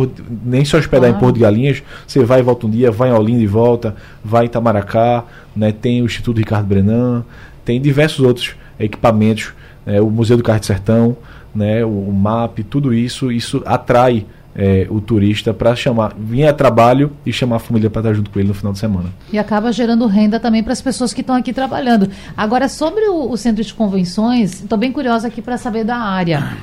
nem 0.44 0.64
se 0.64 0.76
hospedar 0.76 1.10
ah. 1.10 1.16
em 1.16 1.18
Porto 1.18 1.36
de 1.36 1.40
Galinhas, 1.40 1.82
você 2.06 2.24
vai 2.24 2.40
e 2.40 2.42
volta 2.42 2.66
um 2.66 2.70
dia, 2.70 2.90
vai 2.90 3.10
em 3.10 3.12
Olinda 3.12 3.42
e 3.42 3.46
volta, 3.46 3.94
vai 4.24 4.44
em 4.44 4.46
Itamaracá, 4.46 5.24
né, 5.54 5.72
tem 5.72 6.02
o 6.02 6.06
Instituto 6.06 6.38
Ricardo 6.38 6.66
Brenan, 6.66 7.24
tem 7.64 7.80
diversos 7.80 8.24
outros 8.24 8.54
equipamentos, 8.78 9.52
né, 9.84 10.00
o 10.00 10.10
Museu 10.10 10.36
do 10.36 10.42
Carro 10.42 10.60
de 10.60 10.66
Sertão, 10.66 11.16
né, 11.54 11.84
o, 11.84 11.88
o 11.88 12.12
MAP, 12.12 12.60
tudo 12.64 12.94
isso, 12.94 13.30
isso 13.32 13.62
atrai 13.66 14.26
é, 14.58 14.88
o 14.90 15.00
turista 15.00 15.54
para 15.54 15.74
chamar, 15.76 16.14
vir 16.18 16.46
a 16.46 16.52
trabalho 16.52 17.12
e 17.24 17.32
chamar 17.32 17.56
a 17.56 17.58
família 17.60 17.88
para 17.88 18.00
estar 18.00 18.14
junto 18.14 18.28
com 18.28 18.40
ele 18.40 18.48
no 18.48 18.54
final 18.54 18.72
de 18.72 18.80
semana. 18.80 19.08
E 19.32 19.38
acaba 19.38 19.70
gerando 19.70 20.04
renda 20.06 20.40
também 20.40 20.64
para 20.64 20.72
as 20.72 20.82
pessoas 20.82 21.14
que 21.14 21.20
estão 21.20 21.36
aqui 21.36 21.52
trabalhando. 21.52 22.10
Agora, 22.36 22.68
sobre 22.68 23.04
o, 23.08 23.30
o 23.30 23.36
centro 23.36 23.62
de 23.62 23.72
convenções, 23.72 24.62
estou 24.62 24.76
bem 24.76 24.90
curiosa 24.90 25.28
aqui 25.28 25.40
para 25.40 25.56
saber 25.56 25.84
da 25.84 25.96
área. 25.96 26.56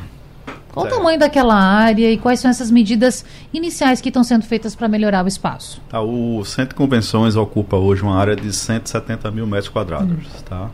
Qual 0.76 0.86
certo. 0.86 0.96
o 0.96 0.98
tamanho 0.98 1.18
daquela 1.18 1.56
área 1.56 2.12
e 2.12 2.18
quais 2.18 2.42
são 2.42 2.52
essas 2.52 2.70
medidas 2.70 3.24
iniciais 3.54 4.02
que 4.02 4.10
estão 4.10 4.26
sendo 4.26 4.44
feitas 4.44 4.76
para 4.76 4.90
melhorar 4.90 5.24
o 5.24 5.28
espaço? 5.28 5.82
Tá, 5.88 6.02
o 6.02 6.44
centro 6.44 6.72
de 6.72 6.76
convenções 6.76 7.38
ocupa 7.38 7.78
hoje 7.78 8.04
uma 8.04 8.18
área 8.18 8.36
de 8.36 8.52
170 8.52 9.32
mil 9.32 9.48
metros 9.48 9.70
quadrados. 9.70 10.12
Hum. 10.12 10.44
Tá? 10.44 10.70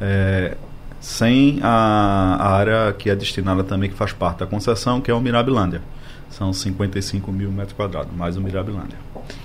É, 0.00 0.56
sem 1.00 1.58
a, 1.64 2.36
a, 2.38 2.48
área 2.48 2.92
que 2.96 3.10
é 3.10 3.16
destinada 3.16 3.64
também, 3.64 3.90
que 3.90 3.96
faz 3.96 4.12
parte 4.12 4.38
da 4.38 4.46
concessão, 4.46 5.00
que 5.00 5.10
é 5.10 5.14
o 5.14 5.20
Mirabilândia. 5.20 5.82
São 6.36 6.52
55 6.52 7.30
mil 7.30 7.50
metros 7.52 7.74
quadrados, 7.74 8.10
mais 8.16 8.36
o 8.36 8.40
Mirabilândia. 8.40 8.98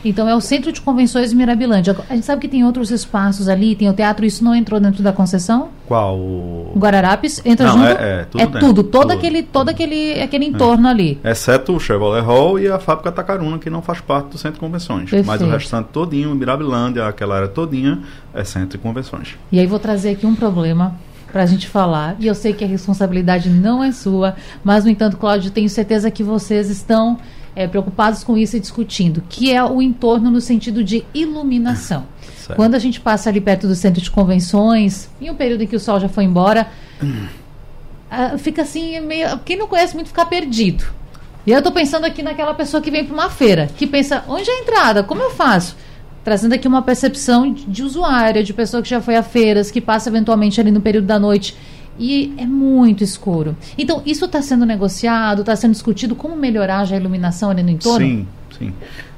Então 0.03 0.27
é 0.27 0.35
o 0.35 0.41
Centro 0.41 0.71
de 0.71 0.81
Convenções 0.81 1.29
de 1.29 1.35
Mirabilândia. 1.35 1.95
A 2.09 2.15
gente 2.15 2.25
sabe 2.25 2.41
que 2.41 2.47
tem 2.47 2.65
outros 2.65 2.89
espaços 2.89 3.47
ali, 3.47 3.75
tem 3.75 3.87
o 3.87 3.93
teatro, 3.93 4.25
isso 4.25 4.43
não 4.43 4.55
entrou 4.55 4.79
dentro 4.79 5.03
da 5.03 5.13
concessão? 5.13 5.69
Qual? 5.87 6.17
O 6.17 6.73
Guararapes 6.75 7.45
entra 7.45 7.67
não, 7.67 7.77
junto? 7.77 8.01
É, 8.01 8.21
é 8.21 8.25
tudo. 8.25 8.41
É 8.41 8.45
tudo, 8.47 8.83
todo 8.83 8.83
tudo, 8.83 9.11
aquele, 9.11 9.43
todo 9.43 9.69
aquele, 9.69 10.19
aquele 10.19 10.45
entorno 10.45 10.87
é. 10.87 10.91
ali. 10.91 11.19
Exceto 11.23 11.75
o 11.75 11.79
Chevrolet 11.79 12.25
Hall 12.25 12.59
e 12.59 12.67
a 12.67 12.79
fábrica 12.79 13.11
Tacaruna, 13.11 13.59
que 13.59 13.69
não 13.69 13.83
faz 13.83 14.01
parte 14.01 14.29
do 14.29 14.37
Centro 14.39 14.55
de 14.55 14.59
Convenções. 14.59 15.11
Perfeito. 15.11 15.27
Mas 15.27 15.41
o 15.41 15.45
restante 15.45 15.89
todinho, 15.93 16.33
Mirabilândia, 16.33 17.07
aquela 17.07 17.35
área 17.35 17.47
todinha, 17.47 18.01
é 18.33 18.43
Centro 18.43 18.69
de 18.69 18.77
Convenções. 18.79 19.37
E 19.51 19.59
aí 19.59 19.67
vou 19.67 19.79
trazer 19.79 20.09
aqui 20.09 20.25
um 20.25 20.33
problema 20.33 20.95
para 21.31 21.43
a 21.43 21.45
gente 21.45 21.67
falar. 21.67 22.15
E 22.19 22.27
eu 22.27 22.35
sei 22.35 22.53
que 22.53 22.63
a 22.63 22.67
responsabilidade 22.67 23.49
não 23.49 23.83
é 23.83 23.91
sua, 23.91 24.35
mas, 24.63 24.83
no 24.83 24.89
entanto, 24.89 25.17
Cláudio, 25.17 25.51
tenho 25.51 25.69
certeza 25.69 26.09
que 26.11 26.23
vocês 26.23 26.69
estão 26.69 27.17
é, 27.55 27.67
preocupados 27.67 28.23
com 28.23 28.37
isso 28.37 28.55
e 28.57 28.59
discutindo, 28.59 29.23
que 29.27 29.51
é 29.51 29.63
o 29.63 29.81
entorno 29.81 30.31
no 30.31 30.41
sentido 30.41 30.83
de 30.83 31.05
iluminação. 31.13 32.05
Certo. 32.37 32.55
Quando 32.55 32.75
a 32.75 32.79
gente 32.79 32.99
passa 32.99 33.29
ali 33.29 33.41
perto 33.41 33.67
do 33.67 33.75
centro 33.75 34.01
de 34.01 34.09
convenções, 34.09 35.09
em 35.19 35.29
um 35.29 35.35
período 35.35 35.63
em 35.63 35.67
que 35.67 35.75
o 35.75 35.79
sol 35.79 35.99
já 35.99 36.09
foi 36.09 36.23
embora, 36.23 36.67
uh, 37.01 38.37
fica 38.39 38.61
assim, 38.61 38.99
meio. 39.01 39.37
Quem 39.39 39.57
não 39.57 39.67
conhece 39.67 39.93
muito 39.93 40.07
fica 40.07 40.25
perdido. 40.25 40.85
E 41.45 41.51
eu 41.51 41.57
estou 41.57 41.71
pensando 41.71 42.05
aqui 42.05 42.21
naquela 42.21 42.53
pessoa 42.53 42.81
que 42.81 42.91
vem 42.91 43.05
para 43.05 43.13
uma 43.13 43.29
feira, 43.29 43.69
que 43.75 43.87
pensa, 43.87 44.23
onde 44.27 44.49
é 44.49 44.53
a 44.53 44.61
entrada? 44.61 45.03
Como 45.03 45.21
eu 45.21 45.31
faço? 45.31 45.75
Trazendo 46.23 46.53
aqui 46.53 46.67
uma 46.67 46.81
percepção 46.81 47.51
de 47.51 47.83
usuária, 47.83 48.43
de 48.43 48.53
pessoa 48.53 48.83
que 48.83 48.89
já 48.89 49.01
foi 49.01 49.15
a 49.15 49.23
feiras, 49.23 49.71
que 49.71 49.81
passa 49.81 50.09
eventualmente 50.09 50.59
ali 50.59 50.71
no 50.71 50.81
período 50.81 51.05
da 51.05 51.19
noite. 51.19 51.55
E 51.97 52.33
é 52.37 52.45
muito 52.45 53.03
escuro. 53.03 53.57
Então, 53.77 54.01
isso 54.05 54.23
está 54.23 54.41
sendo 54.41 54.65
negociado, 54.65 55.41
está 55.41 55.55
sendo 55.55 55.73
discutido 55.73 56.15
como 56.15 56.35
melhorar 56.35 56.85
já 56.85 56.95
a 56.95 56.99
iluminação 56.99 57.49
ali 57.49 57.61
no 57.61 57.69
entorno? 57.69 58.05
Sim, 58.05 58.27
sim. 58.57 58.73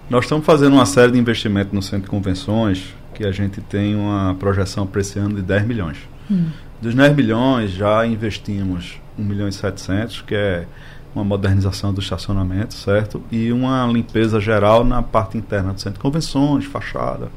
Nós 0.09 0.25
estamos 0.25 0.45
fazendo 0.45 0.73
uma 0.73 0.85
série 0.85 1.11
de 1.11 1.19
investimentos 1.19 1.71
no 1.73 1.81
centro 1.81 2.05
de 2.05 2.09
convenções 2.09 2.95
que 3.13 3.23
a 3.23 3.31
gente 3.31 3.61
tem 3.61 3.95
uma 3.95 4.35
projeção 4.39 4.87
para 4.87 5.01
esse 5.01 5.19
ano 5.19 5.35
de 5.35 5.41
10 5.43 5.65
milhões. 5.67 5.97
Hum. 6.29 6.47
Dos 6.81 6.95
10 6.95 7.15
milhões, 7.15 7.71
já 7.71 8.05
investimos 8.05 8.99
1 9.17 9.23
milhão 9.23 9.47
e 9.47 9.53
700, 9.53 10.21
que 10.21 10.33
é 10.33 10.65
uma 11.13 11.23
modernização 11.23 11.93
do 11.93 11.99
estacionamento, 11.99 12.73
certo? 12.73 13.21
E 13.31 13.51
uma 13.51 13.85
limpeza 13.87 14.39
geral 14.39 14.83
na 14.83 15.01
parte 15.01 15.37
interna 15.37 15.73
do 15.73 15.79
centro 15.79 15.97
de 15.97 15.99
convenções, 15.99 16.65
fachada, 16.65 17.29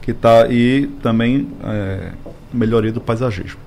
que 0.00 0.12
tá 0.12 0.48
e 0.48 0.86
também 1.02 1.48
é, 1.62 2.12
melhoria 2.52 2.92
do 2.92 3.00
paisagismo. 3.00 3.60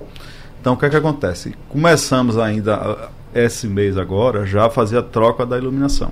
Então 0.60 0.74
o 0.74 0.76
que 0.76 0.86
é 0.86 0.90
que 0.90 0.96
acontece? 0.96 1.54
Começamos 1.68 2.36
ainda 2.36 3.08
esse 3.34 3.68
mês 3.68 3.96
agora 3.96 4.44
já 4.46 4.66
a 4.66 4.70
fazer 4.70 4.98
a 4.98 5.02
troca 5.02 5.46
da 5.46 5.56
iluminação. 5.56 6.10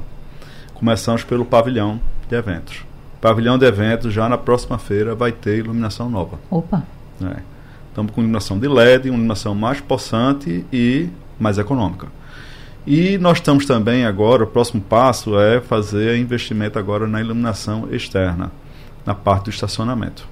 Começamos 0.75 1.25
pelo 1.25 1.45
pavilhão 1.45 2.01
de 2.29 2.37
eventos. 2.37 2.85
Pavilhão 3.21 3.59
de 3.59 3.65
eventos 3.65 4.13
já 4.13 4.29
na 4.29 4.37
próxima 4.37 4.79
feira 4.79 5.15
vai 5.15 5.33
ter 5.33 5.59
iluminação 5.59 6.11
nova. 6.11 6.39
Opa. 6.51 6.83
É. 7.23 7.37
Estamos 7.89 8.13
com 8.13 8.21
iluminação 8.21 8.59
de 8.59 8.69
LED, 8.69 9.09
uma 9.09 9.17
iluminação 9.17 9.55
mais 9.55 9.81
possante 9.81 10.65
e 10.73 11.09
mais 11.39 11.59
econômica. 11.59 12.09
E 12.87 13.17
nós 13.17 13.39
estamos 13.39 13.65
também 13.65 14.05
agora, 14.05 14.45
o 14.45 14.47
próximo 14.47 14.83
passo 14.83 15.39
é 15.39 15.61
fazer 15.61 16.19
investimento 16.19 16.79
agora 16.79 17.07
na 17.07 17.19
iluminação 17.19 17.89
externa, 17.91 18.53
na 19.07 19.15
parte 19.15 19.45
do 19.45 19.51
estacionamento. 19.51 20.27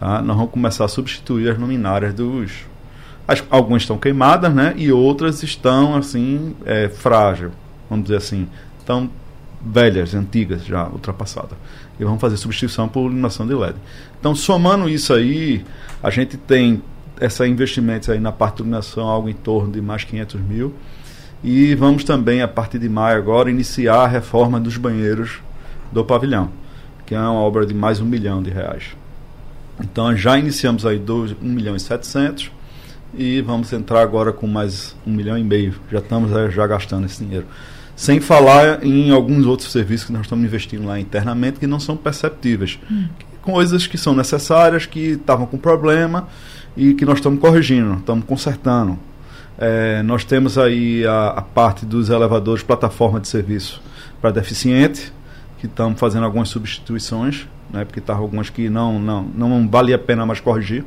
Tá? 0.00 0.20
Nós 0.20 0.36
vamos 0.36 0.50
começar 0.50 0.84
a 0.84 0.88
substituir 0.88 1.48
as 1.50 1.58
luminárias 1.58 2.12
dos. 2.12 2.52
As, 3.28 3.44
algumas 3.48 3.82
estão 3.82 3.96
queimadas, 3.96 4.52
né? 4.52 4.74
E 4.76 4.90
outras 4.90 5.44
estão 5.44 5.94
assim, 5.94 6.56
é, 6.64 6.88
frágil, 6.88 7.52
vamos 7.88 8.06
dizer 8.06 8.16
assim, 8.16 8.48
estão 8.80 9.08
velhas, 9.64 10.12
antigas, 10.12 10.64
já 10.64 10.88
ultrapassadas. 10.88 11.56
E 12.00 12.04
vamos 12.04 12.20
fazer 12.20 12.36
substituição 12.36 12.88
por 12.88 13.02
iluminação 13.02 13.46
de 13.46 13.54
LED. 13.54 13.76
Então, 14.18 14.34
somando 14.34 14.88
isso 14.88 15.12
aí, 15.12 15.64
a 16.02 16.10
gente 16.10 16.36
tem 16.36 16.82
esse 17.20 17.46
investimento 17.46 18.10
aí 18.10 18.18
na 18.18 18.32
parte 18.32 18.56
de 18.56 18.62
iluminação, 18.62 19.06
algo 19.06 19.28
em 19.28 19.34
torno 19.34 19.70
de 19.70 19.80
mais 19.80 20.02
500 20.02 20.40
mil. 20.40 20.74
E 21.42 21.74
vamos 21.74 22.04
também, 22.04 22.42
a 22.42 22.48
partir 22.48 22.78
de 22.78 22.88
maio 22.88 23.16
agora, 23.16 23.50
iniciar 23.50 24.02
a 24.02 24.06
reforma 24.06 24.60
dos 24.60 24.76
banheiros 24.76 25.38
do 25.90 26.04
pavilhão, 26.04 26.50
que 27.06 27.14
é 27.14 27.18
uma 27.18 27.32
obra 27.32 27.64
de 27.64 27.72
mais 27.72 28.00
um 28.00 28.04
milhão 28.04 28.42
de 28.42 28.50
reais. 28.50 28.94
Então 29.82 30.14
já 30.14 30.38
iniciamos 30.38 30.84
aí 30.84 31.00
1 31.00 31.34
milhão 31.42 31.74
e 31.74 31.80
700 31.80 32.50
e 33.14 33.40
vamos 33.40 33.72
entrar 33.72 34.02
agora 34.02 34.32
com 34.32 34.46
mais 34.46 34.94
um 35.06 35.12
milhão 35.12 35.36
e 35.38 35.42
meio. 35.42 35.74
Já 35.90 35.98
estamos 35.98 36.30
é, 36.32 36.50
já 36.50 36.66
gastando 36.66 37.06
esse 37.06 37.24
dinheiro. 37.24 37.46
Sem 37.96 38.20
falar 38.20 38.84
em 38.84 39.10
alguns 39.10 39.46
outros 39.46 39.72
serviços 39.72 40.06
que 40.06 40.12
nós 40.12 40.22
estamos 40.22 40.44
investindo 40.44 40.86
lá 40.86 41.00
internamente 41.00 41.58
que 41.58 41.66
não 41.66 41.80
são 41.80 41.96
perceptíveis. 41.96 42.78
Hum. 42.90 43.08
Coisas 43.42 43.86
que 43.86 43.96
são 43.96 44.14
necessárias, 44.14 44.84
que 44.84 45.12
estavam 45.12 45.46
com 45.46 45.56
problema 45.56 46.28
e 46.76 46.94
que 46.94 47.04
nós 47.04 47.16
estamos 47.16 47.40
corrigindo, 47.40 47.94
estamos 47.94 48.24
consertando. 48.26 48.98
É, 49.62 50.02
nós 50.02 50.24
temos 50.24 50.56
aí 50.56 51.06
a, 51.06 51.28
a, 51.28 51.42
parte 51.42 51.84
dos 51.84 52.08
elevadores, 52.08 52.62
plataforma 52.62 53.20
de 53.20 53.28
serviço 53.28 53.82
para 54.18 54.30
deficiente, 54.30 55.12
que 55.58 55.66
estamos 55.66 56.00
fazendo 56.00 56.24
algumas 56.24 56.48
substituições, 56.48 57.46
né, 57.70 57.84
porque 57.84 57.98
estavam 57.98 58.22
algumas 58.22 58.48
que 58.48 58.70
não, 58.70 58.98
não, 58.98 59.22
não 59.22 59.68
valia 59.68 59.96
a 59.96 59.98
pena 59.98 60.24
mais 60.24 60.40
corrigir. 60.40 60.82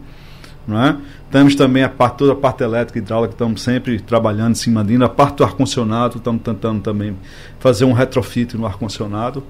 É? 0.67 0.95
Temos 1.29 1.55
também 1.55 1.83
a 1.83 1.89
parte, 1.89 2.17
toda 2.19 2.31
a 2.31 2.35
parte 2.35 2.63
elétrica 2.63 2.97
e 2.97 3.01
hidráulica, 3.01 3.33
estamos 3.33 3.61
sempre 3.61 3.99
trabalhando 3.99 4.53
em 4.53 4.55
cima 4.55 4.83
disso. 4.83 5.03
A 5.03 5.09
parte 5.09 5.37
do 5.37 5.43
ar-condicionado, 5.43 6.17
estamos 6.17 6.41
tentando 6.41 6.81
também 6.81 7.15
fazer 7.59 7.85
um 7.85 7.91
retrofit 7.91 8.57
no 8.57 8.65
ar-condicionado, 8.65 9.43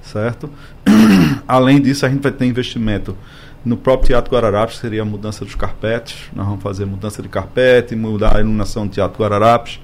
certo? 0.00 0.48
Além 1.46 1.82
disso, 1.82 2.06
a 2.06 2.08
gente 2.08 2.22
vai 2.22 2.32
ter 2.32 2.46
investimento 2.46 3.16
no 3.64 3.76
próprio 3.76 4.08
Teatro 4.08 4.32
Guararapes 4.32 4.78
seria 4.78 5.02
a 5.02 5.04
mudança 5.04 5.44
dos 5.44 5.54
carpetes. 5.54 6.30
Nós 6.34 6.46
vamos 6.46 6.62
fazer 6.62 6.86
mudança 6.86 7.22
de 7.22 7.28
carpete, 7.28 7.94
mudar 7.94 8.36
a 8.36 8.40
iluminação 8.40 8.86
do 8.86 8.92
Teatro 8.92 9.22
Guararapes. 9.22 9.80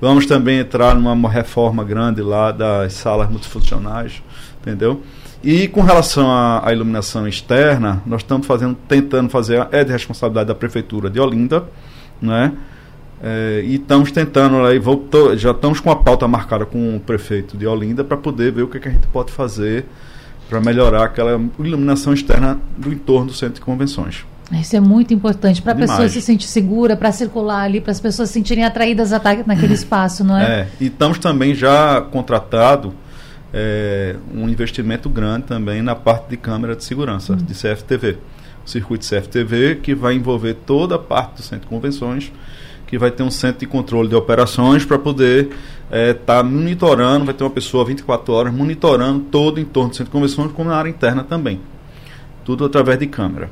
Vamos 0.00 0.26
também 0.26 0.58
entrar 0.58 0.94
numa 0.94 1.28
reforma 1.28 1.84
grande 1.84 2.22
lá 2.22 2.50
das 2.50 2.94
salas 2.94 3.30
multifuncionais, 3.30 4.22
entendeu? 4.60 5.02
E 5.42 5.68
com 5.68 5.82
relação 5.82 6.30
à, 6.30 6.66
à 6.66 6.72
iluminação 6.72 7.26
externa, 7.26 8.02
nós 8.04 8.22
estamos 8.22 8.46
fazendo, 8.46 8.76
tentando 8.88 9.30
fazer, 9.30 9.66
é 9.70 9.84
de 9.84 9.92
responsabilidade 9.92 10.48
da 10.48 10.54
Prefeitura 10.54 11.08
de 11.08 11.20
Olinda, 11.20 11.64
né? 12.20 12.52
É, 13.22 13.62
e 13.64 13.74
estamos 13.74 14.10
tentando, 14.10 14.64
aí, 14.64 14.78
voltou, 14.78 15.36
já 15.36 15.50
estamos 15.50 15.78
com 15.78 15.90
a 15.90 15.96
pauta 15.96 16.26
marcada 16.26 16.64
com 16.64 16.96
o 16.96 17.00
prefeito 17.00 17.56
de 17.56 17.66
Olinda 17.66 18.02
para 18.02 18.16
poder 18.16 18.50
ver 18.50 18.62
o 18.62 18.68
que, 18.68 18.80
que, 18.80 18.88
a 18.88 18.90
gente 18.90 19.06
pode 19.08 19.30
fazer 19.30 19.84
para 20.50 20.60
melhorar 20.60 21.04
aquela 21.04 21.40
iluminação 21.60 22.12
externa 22.12 22.60
do 22.76 22.92
entorno 22.92 23.28
do 23.28 23.32
centro 23.32 23.54
de 23.54 23.60
convenções. 23.60 24.26
Isso 24.52 24.74
é 24.74 24.80
muito 24.80 25.14
importante 25.14 25.62
para 25.62 25.72
a 25.72 25.76
pessoa 25.76 26.08
se 26.08 26.20
sentir 26.20 26.48
segura, 26.48 26.96
para 26.96 27.12
circular 27.12 27.62
ali, 27.62 27.80
para 27.80 27.92
as 27.92 28.00
pessoas 28.00 28.30
se 28.30 28.32
sentirem 28.34 28.64
atraídas 28.64 29.12
naquele 29.46 29.72
espaço, 29.74 30.24
não 30.24 30.36
é? 30.36 30.62
É, 30.62 30.68
e 30.80 30.86
estamos 30.86 31.20
também 31.20 31.54
já 31.54 32.00
contratado 32.00 32.92
é, 33.54 34.16
um 34.34 34.48
investimento 34.48 35.08
grande 35.08 35.46
também 35.46 35.82
na 35.82 35.94
parte 35.94 36.28
de 36.30 36.36
câmera 36.36 36.74
de 36.74 36.82
segurança, 36.82 37.36
de 37.36 37.54
CFTV. 37.54 38.18
O 38.66 38.68
circuito 38.68 39.06
CFTV 39.06 39.76
que 39.76 39.94
vai 39.94 40.14
envolver 40.14 40.54
toda 40.66 40.96
a 40.96 40.98
parte 40.98 41.36
do 41.36 41.42
centro 41.42 41.66
de 41.66 41.68
convenções, 41.68 42.32
que 42.88 42.98
vai 42.98 43.12
ter 43.12 43.22
um 43.22 43.30
centro 43.30 43.60
de 43.60 43.66
controle 43.66 44.08
de 44.08 44.16
operações 44.16 44.84
para 44.84 44.98
poder 44.98 45.50
estar 45.90 45.98
é, 45.98 46.14
tá 46.14 46.42
monitorando, 46.42 47.24
vai 47.24 47.34
ter 47.34 47.42
uma 47.42 47.50
pessoa 47.50 47.84
24 47.84 48.32
horas 48.32 48.54
monitorando 48.54 49.24
todo 49.24 49.56
o 49.56 49.60
entorno 49.60 49.90
do 49.90 49.96
centro 49.96 50.12
de 50.12 50.12
convenções, 50.12 50.52
como 50.52 50.70
na 50.70 50.76
área 50.76 50.88
interna 50.88 51.24
também. 51.24 51.60
Tudo 52.44 52.64
através 52.64 52.98
de 52.98 53.06
câmera. 53.06 53.50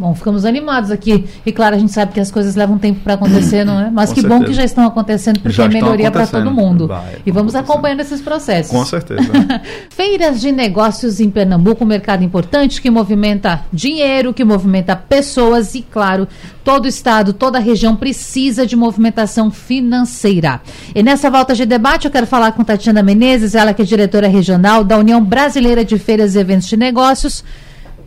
Bom, 0.00 0.14
ficamos 0.14 0.46
animados 0.46 0.90
aqui. 0.90 1.26
E 1.44 1.52
claro, 1.52 1.76
a 1.76 1.78
gente 1.78 1.92
sabe 1.92 2.14
que 2.14 2.20
as 2.20 2.30
coisas 2.30 2.56
levam 2.56 2.78
tempo 2.78 3.00
para 3.00 3.12
acontecer, 3.12 3.66
não 3.66 3.78
é? 3.78 3.90
Mas 3.90 4.08
Com 4.08 4.14
que 4.14 4.20
certeza. 4.22 4.40
bom 4.40 4.46
que 4.46 4.54
já 4.54 4.64
estão 4.64 4.86
acontecendo, 4.86 5.40
porque 5.40 5.54
Já 5.54 5.66
é 5.66 5.68
melhoria 5.68 6.10
para 6.10 6.26
todo 6.26 6.50
mundo. 6.50 6.86
Vai, 6.86 7.18
e 7.26 7.30
vamos 7.30 7.54
acompanhando 7.54 8.00
esses 8.00 8.22
processos. 8.22 8.72
Com 8.72 8.82
certeza. 8.86 9.30
Feiras 9.90 10.40
de 10.40 10.52
negócios 10.52 11.20
em 11.20 11.28
Pernambuco, 11.28 11.84
um 11.84 11.86
mercado 11.86 12.24
importante 12.24 12.80
que 12.80 12.90
movimenta 12.90 13.60
dinheiro, 13.70 14.32
que 14.32 14.42
movimenta 14.42 14.96
pessoas 14.96 15.74
e, 15.74 15.82
claro, 15.82 16.26
todo 16.64 16.86
o 16.86 16.88
estado, 16.88 17.34
toda 17.34 17.58
a 17.58 17.60
região 17.60 17.94
precisa 17.94 18.66
de 18.66 18.76
movimentação 18.76 19.50
financeira. 19.50 20.62
E 20.94 21.02
nessa 21.02 21.28
volta 21.28 21.54
de 21.54 21.66
debate 21.66 22.06
eu 22.06 22.10
quero 22.10 22.26
falar 22.26 22.52
com 22.52 22.64
Tatiana 22.64 23.02
Menezes, 23.02 23.54
ela 23.54 23.74
que 23.74 23.82
é 23.82 23.84
diretora 23.84 24.28
regional 24.28 24.82
da 24.82 24.96
União 24.96 25.22
Brasileira 25.22 25.84
de 25.84 25.98
Feiras 25.98 26.34
e 26.34 26.38
Eventos 26.38 26.68
de 26.68 26.78
Negócios. 26.78 27.44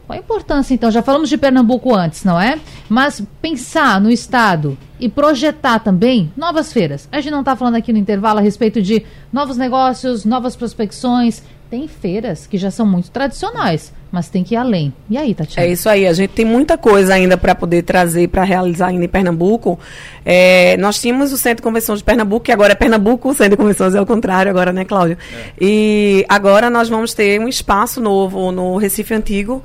Qual 0.05 0.17
a 0.17 0.21
importância, 0.21 0.73
então? 0.73 0.91
Já 0.91 1.01
falamos 1.01 1.29
de 1.29 1.37
Pernambuco 1.37 1.93
antes, 1.95 2.23
não 2.23 2.39
é? 2.39 2.59
Mas 2.89 3.23
pensar 3.41 4.01
no 4.01 4.11
Estado 4.11 4.77
e 4.99 5.07
projetar 5.07 5.79
também 5.79 6.31
novas 6.35 6.73
feiras. 6.73 7.07
A 7.11 7.19
gente 7.19 7.31
não 7.31 7.39
está 7.39 7.55
falando 7.55 7.75
aqui 7.75 7.91
no 7.93 7.99
intervalo 7.99 8.39
a 8.39 8.41
respeito 8.41 8.81
de 8.81 9.05
novos 9.31 9.57
negócios, 9.57 10.25
novas 10.25 10.55
prospecções. 10.55 11.41
Tem 11.69 11.87
feiras 11.87 12.45
que 12.45 12.57
já 12.57 12.69
são 12.69 12.85
muito 12.85 13.09
tradicionais, 13.09 13.91
mas 14.11 14.29
tem 14.29 14.43
que 14.43 14.53
ir 14.53 14.57
além. 14.57 14.93
E 15.09 15.17
aí, 15.17 15.33
Tatiana? 15.33 15.67
É 15.67 15.71
isso 15.71 15.89
aí, 15.89 16.05
a 16.05 16.13
gente 16.13 16.29
tem 16.29 16.45
muita 16.45 16.77
coisa 16.77 17.15
ainda 17.15 17.35
para 17.35 17.55
poder 17.55 17.81
trazer, 17.81 18.27
para 18.27 18.43
realizar 18.43 18.87
ainda 18.87 19.05
em 19.05 19.07
Pernambuco. 19.07 19.79
É, 20.23 20.77
nós 20.77 21.01
tínhamos 21.01 21.33
o 21.33 21.37
Centro 21.37 21.57
de 21.57 21.63
Convenções 21.63 21.99
de 21.99 22.05
Pernambuco, 22.05 22.45
que 22.45 22.51
agora 22.51 22.73
é 22.73 22.75
Pernambuco, 22.75 23.29
o 23.29 23.33
Centro 23.33 23.51
de 23.51 23.57
Convenções 23.57 23.95
é 23.95 24.01
o 24.01 24.05
contrário 24.05 24.51
agora, 24.51 24.71
né, 24.71 24.85
Cláudio? 24.85 25.17
E 25.59 26.23
agora 26.29 26.69
nós 26.69 26.89
vamos 26.89 27.13
ter 27.15 27.39
um 27.39 27.47
espaço 27.47 27.99
novo 27.99 28.51
no 28.51 28.77
Recife 28.77 29.15
Antigo, 29.15 29.63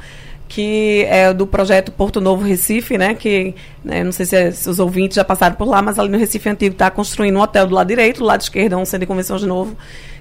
que 0.49 1.05
é 1.09 1.33
do 1.33 1.47
projeto 1.47 1.93
Porto 1.93 2.21
Novo 2.21 2.43
Recife, 2.43 2.97
né? 2.97 3.15
Que 3.15 3.55
né, 3.85 4.03
não 4.03 4.11
sei 4.11 4.25
se, 4.25 4.53
se, 4.53 4.69
os 4.69 4.79
ouvintes 4.79 5.17
já 5.17 5.25
passaram 5.25 5.55
por 5.55 5.69
lá, 5.69 5.83
mas 5.83 5.99
ali 5.99 6.09
no 6.09 6.19
Recife 6.19 6.49
Antigo 6.49 6.73
está 6.73 6.91
construindo 6.91 7.37
um 7.37 7.41
hotel 7.41 7.67
do 7.67 7.75
lado 7.75 7.87
direito, 7.87 8.21
do 8.21 8.25
lado 8.25 8.41
esquerdo 8.41 8.73
é 8.73 8.77
um 8.77 8.85
centro 8.85 9.01
de 9.01 9.07
convenções 9.07 9.43
novo, 9.43 9.77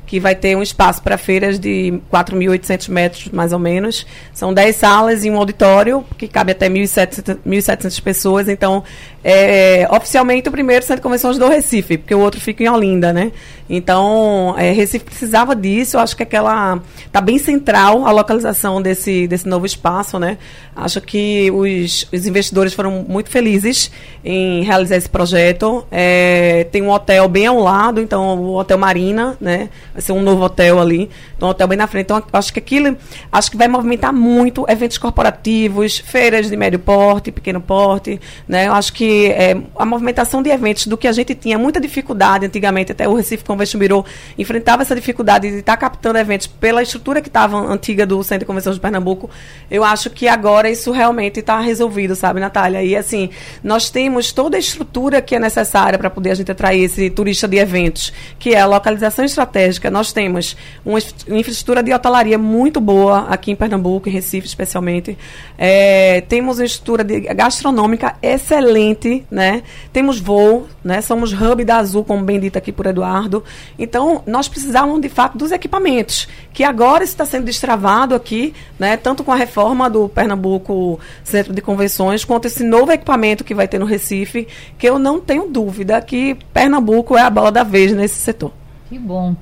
que 0.06 0.20
vai 0.20 0.36
ter 0.36 0.56
um 0.56 0.62
espaço 0.62 1.02
para 1.02 1.18
feiras 1.18 1.58
de 1.60 2.00
4.800 2.12 2.90
metros, 2.90 3.30
mais 3.30 3.54
ou 3.54 3.60
menos. 3.60 4.06
São 4.34 4.54
10 4.54 4.76
salas 4.76 5.26
e 5.26 5.30
um 5.30 5.38
auditório, 5.38 6.04
que 6.18 6.28
cabe 6.28 6.52
até 6.52 6.70
1.700, 6.70 7.38
1.700 7.46 8.02
pessoas. 8.02 8.50
Então, 8.50 8.84
é 9.30 9.86
oficialmente 9.92 10.48
o 10.48 10.52
primeiro 10.54 10.86
centro 10.86 10.98
de 10.98 11.02
convenções 11.02 11.38
do 11.38 11.50
Recife, 11.50 11.98
porque 11.98 12.16
o 12.16 12.20
outro 12.20 12.40
fica 12.40 12.63
em 12.63 12.70
Olinda, 12.70 13.12
né? 13.12 13.34
Então, 13.70 14.56
é, 14.58 14.72
Recife 14.72 15.04
precisava 15.04 15.54
disso. 15.54 15.98
Acho 15.98 16.16
que 16.16 16.24
aquela 16.24 16.82
está 17.06 17.20
bem 17.20 17.38
central 17.38 18.08
a 18.08 18.12
localização 18.12 18.82
desse, 18.82 19.28
desse 19.28 19.46
novo 19.46 19.66
espaço, 19.66 20.18
né? 20.18 20.38
Acho 20.74 21.02
que 21.02 21.52
os, 21.52 22.08
os 22.13 22.26
investidores 22.26 22.74
foram 22.74 23.06
muito 23.06 23.30
felizes 23.30 23.92
em 24.24 24.63
realizar 24.63 24.96
esse 24.96 25.10
projeto. 25.10 25.86
É, 25.92 26.66
tem 26.72 26.82
um 26.82 26.90
hotel 26.90 27.28
bem 27.28 27.48
ao 27.48 27.60
lado, 27.60 28.00
então 28.00 28.40
o 28.40 28.56
Hotel 28.56 28.78
Marina, 28.78 29.36
né? 29.42 29.68
Vai 29.92 30.02
ser 30.02 30.13
um 30.13 30.22
novo 30.22 30.46
hotel 30.46 30.80
ali, 30.80 31.10
então 31.36 31.50
um 31.50 31.52
hotel 31.52 31.68
bem 31.68 31.78
na 31.78 31.88
frente. 31.88 32.06
Então, 32.06 32.24
acho 32.32 32.54
que 32.54 32.60
aquilo, 32.60 32.96
acho 33.30 33.52
que 33.52 33.58
vai 33.58 33.68
movimentar 33.68 34.13
muito 34.13 34.66
eventos 34.70 34.98
corporativos, 34.98 35.98
feiras 35.98 36.50
de 36.50 36.56
médio 36.56 36.80
porte, 36.80 37.30
pequeno 37.30 37.60
porte, 37.60 38.22
né? 38.48 38.68
Eu 38.68 38.74
acho 38.74 38.94
que 38.94 39.16
é, 39.25 39.58
a 39.75 39.86
movimentação 39.86 40.41
de 40.41 40.49
eventos 40.49 40.88
do 40.88 40.97
que 40.97 41.08
a 41.08 41.12
gente 41.12 41.36
tinha 41.36 41.58
muita 41.58 41.80
dificuldade 41.80 42.45
antigamente, 42.45 42.91
até 42.91 43.08
o 43.08 43.13
Recife 43.13 43.43
Convention 43.43 43.80
Bureau 43.80 44.06
enfrentava 44.38 44.84
essa 44.84 44.95
dificuldade 44.95 45.49
de 45.49 45.58
estar 45.58 45.75
captando 45.77 46.17
eventos 46.19 46.47
pela 46.47 46.82
estrutura 46.82 47.21
que 47.21 47.27
estava 47.27 47.58
antiga 47.58 48.06
do 48.06 48.23
Centro 48.23 48.39
de 48.39 48.45
Convenções 48.45 48.75
de 48.75 48.82
Pernambuco. 48.82 49.30
Eu 49.69 49.84
acho 49.84 50.10
que 50.10 50.27
agora 50.27 50.69
isso 50.69 50.91
realmente 50.91 51.39
está 51.39 51.60
resolvido, 51.60 52.15
sabe, 52.15 52.39
Natália? 52.39 52.84
E 52.84 52.95
assim, 52.95 53.30
nós 53.63 53.89
temos 53.89 54.32
toda 54.32 54.58
a 54.58 54.60
estrutura 54.60 55.21
que 55.21 55.36
é 55.36 55.39
necessária 55.39 55.97
para 55.97 56.10
poder 56.10 56.32
a 56.32 56.36
gente 56.36 56.51
atrair 56.51 56.84
esse 56.84 57.10
turista 57.10 57.47
de 57.47 57.58
eventos, 57.58 58.13
que 58.39 58.53
é 58.53 58.60
a 58.60 58.65
localização 58.65 59.25
estratégica. 59.25 59.89
Nós 59.89 60.12
temos 60.13 60.56
uma 60.86 60.99
infraestrutura 60.99 61.82
de 61.84 61.93
hotelaria 61.93 62.38
muito 62.38 62.80
boa 62.80 63.27
aqui 63.30 63.51
em 63.51 63.56
Pernambuco, 63.56 64.10
em 64.10 64.12
Recife 64.12 64.47
especialmente. 64.47 65.17
É, 65.58 66.21
temos 66.21 66.60
uma 66.60 66.65
estrutura 66.65 67.03
de 67.03 67.21
gastronômica 67.21 68.15
excelente, 68.21 69.07
né? 69.30 69.63
Temos 69.91 70.20
voo, 70.20 70.67
né? 70.84 71.02
Somos 71.02 71.34
hub 71.34 71.63
da 71.63 71.78
Azul, 71.78 72.04
como 72.04 72.24
bem 72.24 72.39
dito 72.39 72.58
aqui 72.58 72.72
por 72.72 72.86
Eduardo. 72.86 73.43
Então, 73.78 74.24
nós 74.26 74.48
precisávamos 74.48 75.02
de 75.02 75.10
fato 75.10 75.38
dos 75.38 75.52
equipamentos, 75.52 76.28
que 76.54 76.63
agora 76.63 77.04
está 77.04 77.26
sendo 77.26 77.46
destravado 77.46 78.15
aqui, 78.15 78.54
né? 78.80 78.98
Tanto 78.98 79.24
com 79.24 79.32
a 79.32 79.36
reforma 79.36 79.89
do 79.89 80.10
Pernambuco 80.10 81.00
Centro 81.24 81.54
de 81.54 81.62
Convenções, 81.62 82.26
quanto 82.26 82.46
esse 82.46 82.63
novo 82.63 82.91
equipamento 82.91 83.43
que 83.43 83.56
vai 83.56 83.67
ter 83.67 83.80
no 83.80 83.86
Recife, 83.86 84.48
que 84.78 84.88
eu 84.88 84.98
não 84.98 85.20
tenho 85.20 85.48
dúvida 85.50 86.02
que 86.02 86.36
Pernambuco 86.54 87.17
é 87.17 87.22
a 87.22 87.30
bola 87.30 87.52
da 87.52 87.63
vez 87.63 87.93
nesse 87.93 88.15
setor. 88.15 88.52
Que 88.89 88.98
bom. 88.98 89.36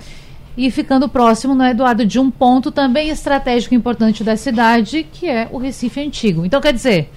E 0.57 0.71
ficando 0.71 1.09
próximo, 1.09 1.53
né, 1.53 1.71
Eduardo, 1.71 2.05
de 2.05 2.17
um 2.17 2.31
ponto 2.31 2.71
também 2.71 3.09
estratégico 3.09 3.75
importante 3.75 4.23
da 4.23 4.37
cidade, 4.37 5.05
que 5.11 5.27
é 5.27 5.49
o 5.51 5.57
Recife 5.57 5.99
Antigo. 5.99 6.45
Então, 6.45 6.61
quer 6.61 6.71
dizer, 6.71 7.09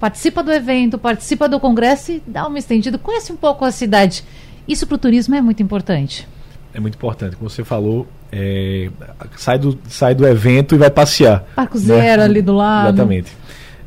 participa 0.00 0.42
do 0.42 0.50
evento, 0.50 0.98
participa 0.98 1.46
do 1.46 1.60
congresso 1.60 2.12
e 2.12 2.22
dá 2.26 2.46
uma 2.46 2.58
estendida, 2.58 2.96
conhece 2.96 3.30
um 3.32 3.36
pouco 3.36 3.64
a 3.66 3.70
cidade. 3.70 4.24
Isso 4.66 4.86
para 4.86 4.94
o 4.94 4.98
turismo 4.98 5.34
é 5.34 5.42
muito 5.42 5.62
importante. 5.62 6.26
É 6.72 6.80
muito 6.80 6.94
importante. 6.94 7.36
Como 7.36 7.50
você 7.50 7.62
falou, 7.62 8.08
é, 8.32 8.88
sai, 9.36 9.58
do, 9.58 9.78
sai 9.88 10.14
do 10.14 10.26
evento 10.26 10.74
e 10.74 10.78
vai 10.78 10.90
passear. 10.90 11.44
Parco 11.54 11.76
Zero 11.78 12.22
né? 12.22 12.24
ali 12.24 12.40
do 12.40 12.54
lado. 12.54 12.88
Exatamente. 12.88 13.36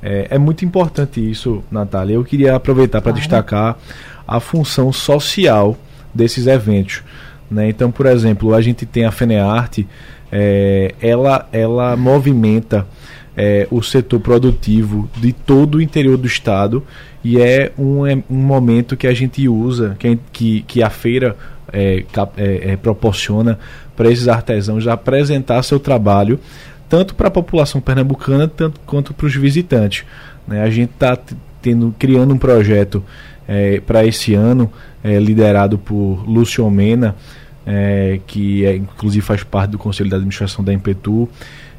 É, 0.01 0.27
é, 0.31 0.37
muito 0.37 0.63
importante 0.63 1.19
isso, 1.31 1.63
Natália. 1.71 2.15
Eu 2.15 2.23
queria 2.23 2.55
aproveitar 2.55 3.01
para 3.01 3.13
claro. 3.13 3.19
destacar 3.19 3.77
a 4.27 4.39
função 4.39 4.91
social 4.91 5.77
desses 6.13 6.45
eventos. 6.45 7.01
Né? 7.49 7.69
Então, 7.69 7.89
por 7.89 8.05
exemplo, 8.05 8.53
a 8.53 8.61
gente 8.61 8.85
tem 8.85 9.05
a 9.05 9.11
FENEARTE, 9.11 9.87
é, 10.31 10.93
ela, 11.01 11.47
ela 11.53 11.95
movimenta 11.95 12.85
é, 13.35 13.67
o 13.71 13.81
setor 13.81 14.19
produtivo 14.19 15.09
de 15.17 15.33
todo 15.33 15.75
o 15.75 15.81
interior 15.81 16.17
do 16.17 16.27
estado 16.27 16.83
e 17.23 17.39
é 17.39 17.71
um, 17.77 18.05
é 18.05 18.15
um 18.29 18.37
momento 18.37 18.97
que 18.97 19.07
a 19.07 19.13
gente 19.13 19.47
usa, 19.47 19.95
que, 19.97 20.19
que, 20.31 20.61
que 20.61 20.83
a 20.83 20.89
feira 20.89 21.35
é, 21.71 22.03
é, 22.37 22.75
proporciona 22.75 23.57
para 23.95 24.11
esses 24.11 24.27
artesãos 24.27 24.87
apresentar 24.87 25.63
seu 25.63 25.79
trabalho 25.79 26.39
tanto 26.87 27.15
para 27.15 27.27
a 27.27 27.31
população 27.31 27.81
pernambucana 27.81 28.47
tanto 28.47 28.79
quanto 28.85 29.13
para 29.13 29.25
os 29.25 29.35
visitantes. 29.35 30.05
Né? 30.47 30.61
A 30.61 30.69
gente 30.69 30.91
está 30.91 31.17
criando 31.97 32.33
um 32.33 32.37
projeto 32.37 33.03
é, 33.47 33.79
para 33.79 34.05
esse 34.05 34.33
ano 34.35 34.71
é, 35.03 35.17
liderado 35.19 35.77
por 35.77 36.23
Lúcio 36.27 36.69
Mena, 36.69 37.15
é, 37.65 38.19
que 38.27 38.65
é, 38.65 38.75
inclusive 38.75 39.25
faz 39.25 39.43
parte 39.43 39.71
do 39.71 39.77
conselho 39.77 40.09
de 40.09 40.15
administração 40.15 40.63
da 40.63 40.73
Impetu. 40.73 41.27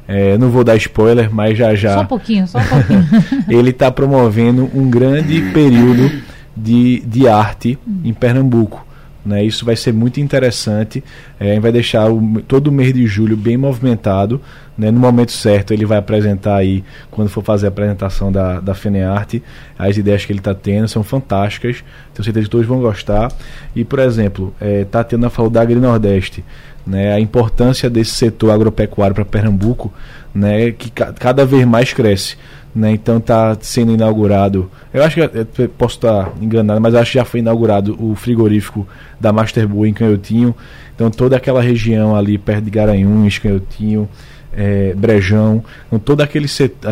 É, 0.07 0.37
não 0.37 0.49
vou 0.49 0.63
dar 0.63 0.75
spoiler, 0.75 1.33
mas 1.33 1.57
já 1.57 1.73
já. 1.73 1.95
Só 1.95 2.01
um 2.01 2.05
pouquinho, 2.05 2.47
só 2.47 2.59
um 2.59 2.63
pouquinho. 2.63 3.07
ele 3.49 3.71
está 3.71 3.91
promovendo 3.91 4.69
um 4.73 4.89
grande 4.89 5.41
período 5.51 6.11
de, 6.55 7.01
de 7.01 7.27
arte 7.27 7.77
em 8.03 8.13
Pernambuco. 8.13 8.85
Né? 9.25 9.43
Isso 9.43 9.65
vai 9.65 9.75
ser 9.75 9.91
muito 9.91 10.19
interessante. 10.19 11.03
É, 11.39 11.57
a 11.57 11.59
vai 11.59 11.71
deixar 11.71 12.11
o, 12.11 12.41
todo 12.47 12.67
o 12.67 12.71
mês 12.71 12.93
de 12.93 13.07
julho 13.07 13.35
bem 13.35 13.57
movimentado. 13.57 14.39
Né? 14.77 14.91
No 14.91 14.99
momento 14.99 15.31
certo, 15.31 15.73
ele 15.73 15.85
vai 15.85 15.97
apresentar 15.97 16.57
aí, 16.57 16.83
quando 17.09 17.29
for 17.29 17.43
fazer 17.43 17.65
a 17.65 17.69
apresentação 17.69 18.31
da, 18.31 18.59
da 18.59 18.75
FENEARTE, 18.75 19.41
as 19.79 19.97
ideias 19.97 20.23
que 20.23 20.31
ele 20.31 20.39
está 20.39 20.53
tendo 20.53 20.87
são 20.87 21.03
fantásticas. 21.03 21.83
Tenho 22.13 22.23
certeza 22.23 22.45
que 22.45 22.51
todos 22.51 22.67
vão 22.67 22.79
gostar. 22.79 23.31
E, 23.75 23.83
por 23.83 23.97
exemplo, 23.99 24.53
é, 24.61 24.85
Tatiana 24.85 25.29
falou 25.31 25.49
da 25.49 25.61
Agri 25.61 25.79
Nordeste. 25.79 26.45
Né, 26.85 27.13
a 27.13 27.19
importância 27.19 27.89
desse 27.89 28.11
setor 28.11 28.51
agropecuário 28.51 29.15
para 29.15 29.25
Pernambuco, 29.25 29.91
né, 30.33 30.71
que 30.71 30.91
ca 30.91 31.11
cada 31.13 31.43
vez 31.43 31.65
mais 31.65 31.91
cresce. 31.93 32.37
Né, 32.75 32.91
então 32.91 33.17
está 33.17 33.57
sendo 33.61 33.93
inaugurado. 33.93 34.69
Eu 34.93 35.01
acho 35.03 35.15
que 35.15 35.61
eu 35.61 35.69
posso 35.69 35.95
estar 35.95 36.33
enganado, 36.41 36.79
mas 36.81 36.93
acho 36.93 37.13
que 37.13 37.17
já 37.17 37.25
foi 37.25 37.39
inaugurado 37.39 37.97
o 37.99 38.15
frigorífico 38.15 38.85
da 39.19 39.31
Master 39.31 39.67
Boa 39.67 39.87
em 39.87 39.93
Canhotinho. 39.93 40.53
Então 40.93 41.09
toda 41.09 41.37
aquela 41.37 41.61
região 41.61 42.15
ali 42.15 42.37
perto 42.37 42.65
de 42.65 42.69
Garanhuns, 42.69 43.39
Canhotinho, 43.39 44.07
é, 44.55 44.93
Brejão, 44.95 45.63
então, 45.87 45.99
toda, 45.99 46.23
aquele 46.23 46.47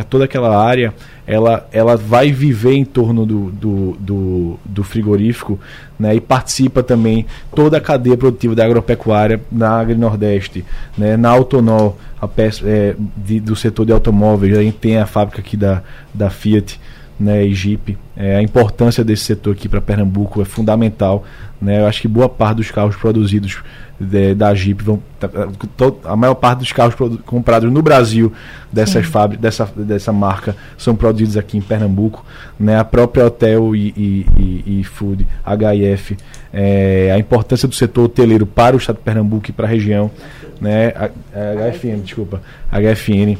toda 0.09 0.25
aquela 0.25 0.61
área 0.61 0.93
ela, 1.25 1.67
ela 1.71 1.95
vai 1.95 2.31
viver 2.31 2.73
em 2.73 2.83
torno 2.83 3.25
do, 3.25 3.49
do, 3.51 3.97
do, 3.99 4.59
do, 4.65 4.83
frigorífico 4.83 5.57
né, 5.97 6.13
e 6.15 6.19
participa 6.19 6.83
também 6.83 7.25
toda 7.55 7.77
a 7.77 7.81
cadeia 7.81 8.17
produtiva 8.17 8.53
da 8.53 8.65
agropecuária 8.65 9.41
na 9.49 9.79
Agri 9.79 9.95
Nordeste, 9.95 10.65
né, 10.97 11.15
na 11.15 11.29
Autonol, 11.29 11.97
a 12.19 12.27
peça, 12.27 12.67
é, 12.67 12.95
de, 13.15 13.39
do 13.39 13.55
setor 13.55 13.85
de 13.85 13.93
automóveis, 13.93 14.57
a 14.57 14.61
gente 14.61 14.77
tem 14.77 14.97
a 14.97 15.05
fábrica 15.05 15.39
aqui 15.39 15.55
da, 15.55 15.81
da 16.13 16.29
Fiat 16.29 16.79
né, 17.19 17.45
e 17.45 17.53
Jeep. 17.53 17.97
É, 18.15 18.37
a 18.37 18.41
importância 18.41 19.03
desse 19.03 19.23
setor 19.23 19.53
aqui 19.53 19.67
para 19.67 19.81
Pernambuco 19.81 20.41
é 20.41 20.45
fundamental. 20.45 21.23
Né, 21.61 21.81
eu 21.81 21.87
acho 21.87 22.01
que 22.01 22.07
boa 22.07 22.27
parte 22.27 22.57
dos 22.57 22.71
carros 22.71 22.95
produzidos 22.95 23.61
de, 23.99 24.33
da 24.33 24.53
Jeep 24.53 24.83
vão 24.83 25.01
tá, 25.19 25.29
a 26.05 26.15
maior 26.15 26.35
parte 26.35 26.59
dos 26.59 26.71
carros 26.71 26.95
comprados 27.25 27.71
no 27.71 27.81
Brasil 27.81 28.33
dessas 28.71 29.05
fábricas 29.05 29.41
dessa, 29.41 29.65
dessa 29.75 30.11
marca 30.11 30.55
são 30.77 30.95
produzidos 30.95 31.37
aqui 31.37 31.57
em 31.57 31.61
Pernambuco 31.61 32.25
né 32.59 32.77
a 32.77 32.83
própria 32.83 33.25
Hotel 33.25 33.75
e, 33.75 33.93
e, 33.95 34.25
e, 34.37 34.79
e 34.79 34.83
Food 34.83 35.27
HIF 35.45 36.17
é, 36.51 37.11
a 37.13 37.19
importância 37.19 37.67
do 37.67 37.75
setor 37.75 38.05
hoteleiro 38.05 38.45
para 38.45 38.75
o 38.75 38.79
estado 38.79 38.97
de 38.97 39.03
Pernambuco 39.03 39.49
e 39.49 39.53
para 39.53 39.65
a 39.65 39.69
região 39.69 40.11
né 40.59 40.89
a, 40.89 41.05
a 41.05 41.71
HFN 41.71 42.01
desculpa 42.03 42.41
HFN 42.71 43.37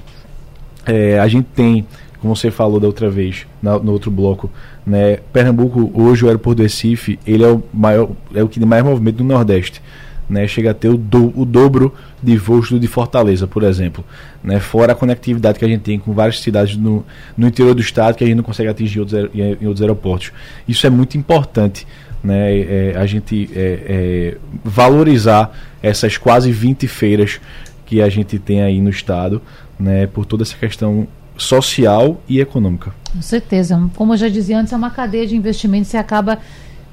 é, 0.86 1.20
a 1.20 1.28
gente 1.28 1.48
tem 1.56 1.86
como 2.24 2.38
você 2.38 2.50
falou 2.50 2.80
da 2.80 2.88
outra 2.88 3.10
vez, 3.10 3.46
na, 3.62 3.78
no 3.78 3.92
outro 3.92 4.10
bloco, 4.10 4.50
né? 4.88 5.18
Pernambuco, 5.34 5.92
hoje 5.94 6.24
o 6.24 6.28
aeroporto 6.28 6.56
do 6.56 6.64
Recife, 6.64 7.20
ele 7.28 7.44
é 7.44 7.50
o 7.50 7.62
maior, 7.74 8.12
é 8.34 8.42
o 8.42 8.48
que 8.48 8.62
tem 8.62 8.68
mais 8.68 8.82
movimento 8.82 9.18
do 9.18 9.26
Nordeste. 9.26 9.82
Né, 10.30 10.48
chega 10.48 10.72
a 10.72 10.74
ter 10.74 10.88
o, 10.88 10.98
do, 10.98 11.38
o 11.38 11.44
dobro 11.44 11.94
de 12.24 12.38
voos 12.38 12.70
do 12.70 12.80
de 12.80 12.88
Fortaleza, 12.88 13.46
por 13.46 13.62
exemplo. 13.62 14.06
Né, 14.42 14.58
fora 14.58 14.94
a 14.94 14.96
conectividade 14.96 15.60
que 15.60 15.66
a 15.66 15.68
gente 15.68 15.82
tem 15.82 16.00
com 16.00 16.14
várias 16.14 16.40
cidades 16.40 16.78
no, 16.78 17.06
no 17.36 17.46
interior 17.46 17.76
do 17.76 17.82
estado 17.82 18.16
que 18.16 18.24
a 18.24 18.28
gente 18.28 18.38
não 18.38 18.44
consegue 18.44 18.70
atingir 18.70 19.02
outros, 19.02 19.30
em 19.36 19.68
outros 19.68 19.82
aeroportos. 19.82 20.32
Isso 20.66 20.88
é 20.88 20.90
muito 20.90 21.18
importante. 21.18 21.86
Né, 22.24 22.62
é, 22.62 22.94
a 22.96 23.06
gente 23.06 23.50
é, 23.54 23.80
é, 23.86 24.38
valorizar 24.64 25.52
essas 25.84 26.18
quase 26.18 26.54
20 26.54 26.88
feiras 26.88 27.42
que 27.86 28.02
a 28.02 28.08
gente 28.08 28.40
tem 28.40 28.62
aí 28.62 28.80
no 28.80 28.90
estado, 28.90 29.42
né, 29.78 30.08
por 30.08 30.26
toda 30.26 30.44
essa 30.44 30.56
questão 30.56 31.06
social 31.38 32.22
e 32.28 32.40
econômica. 32.40 32.94
Com 33.12 33.22
certeza. 33.22 33.80
Como 33.96 34.14
eu 34.14 34.18
já 34.18 34.30
dizia 34.30 34.60
antes, 34.60 34.74
é 34.74 34.76
uma 34.76 34.90
cadeia 34.92 35.28
de 35.28 35.36
investimentos 35.36 35.94
e 35.94 35.98
acaba 35.98 36.40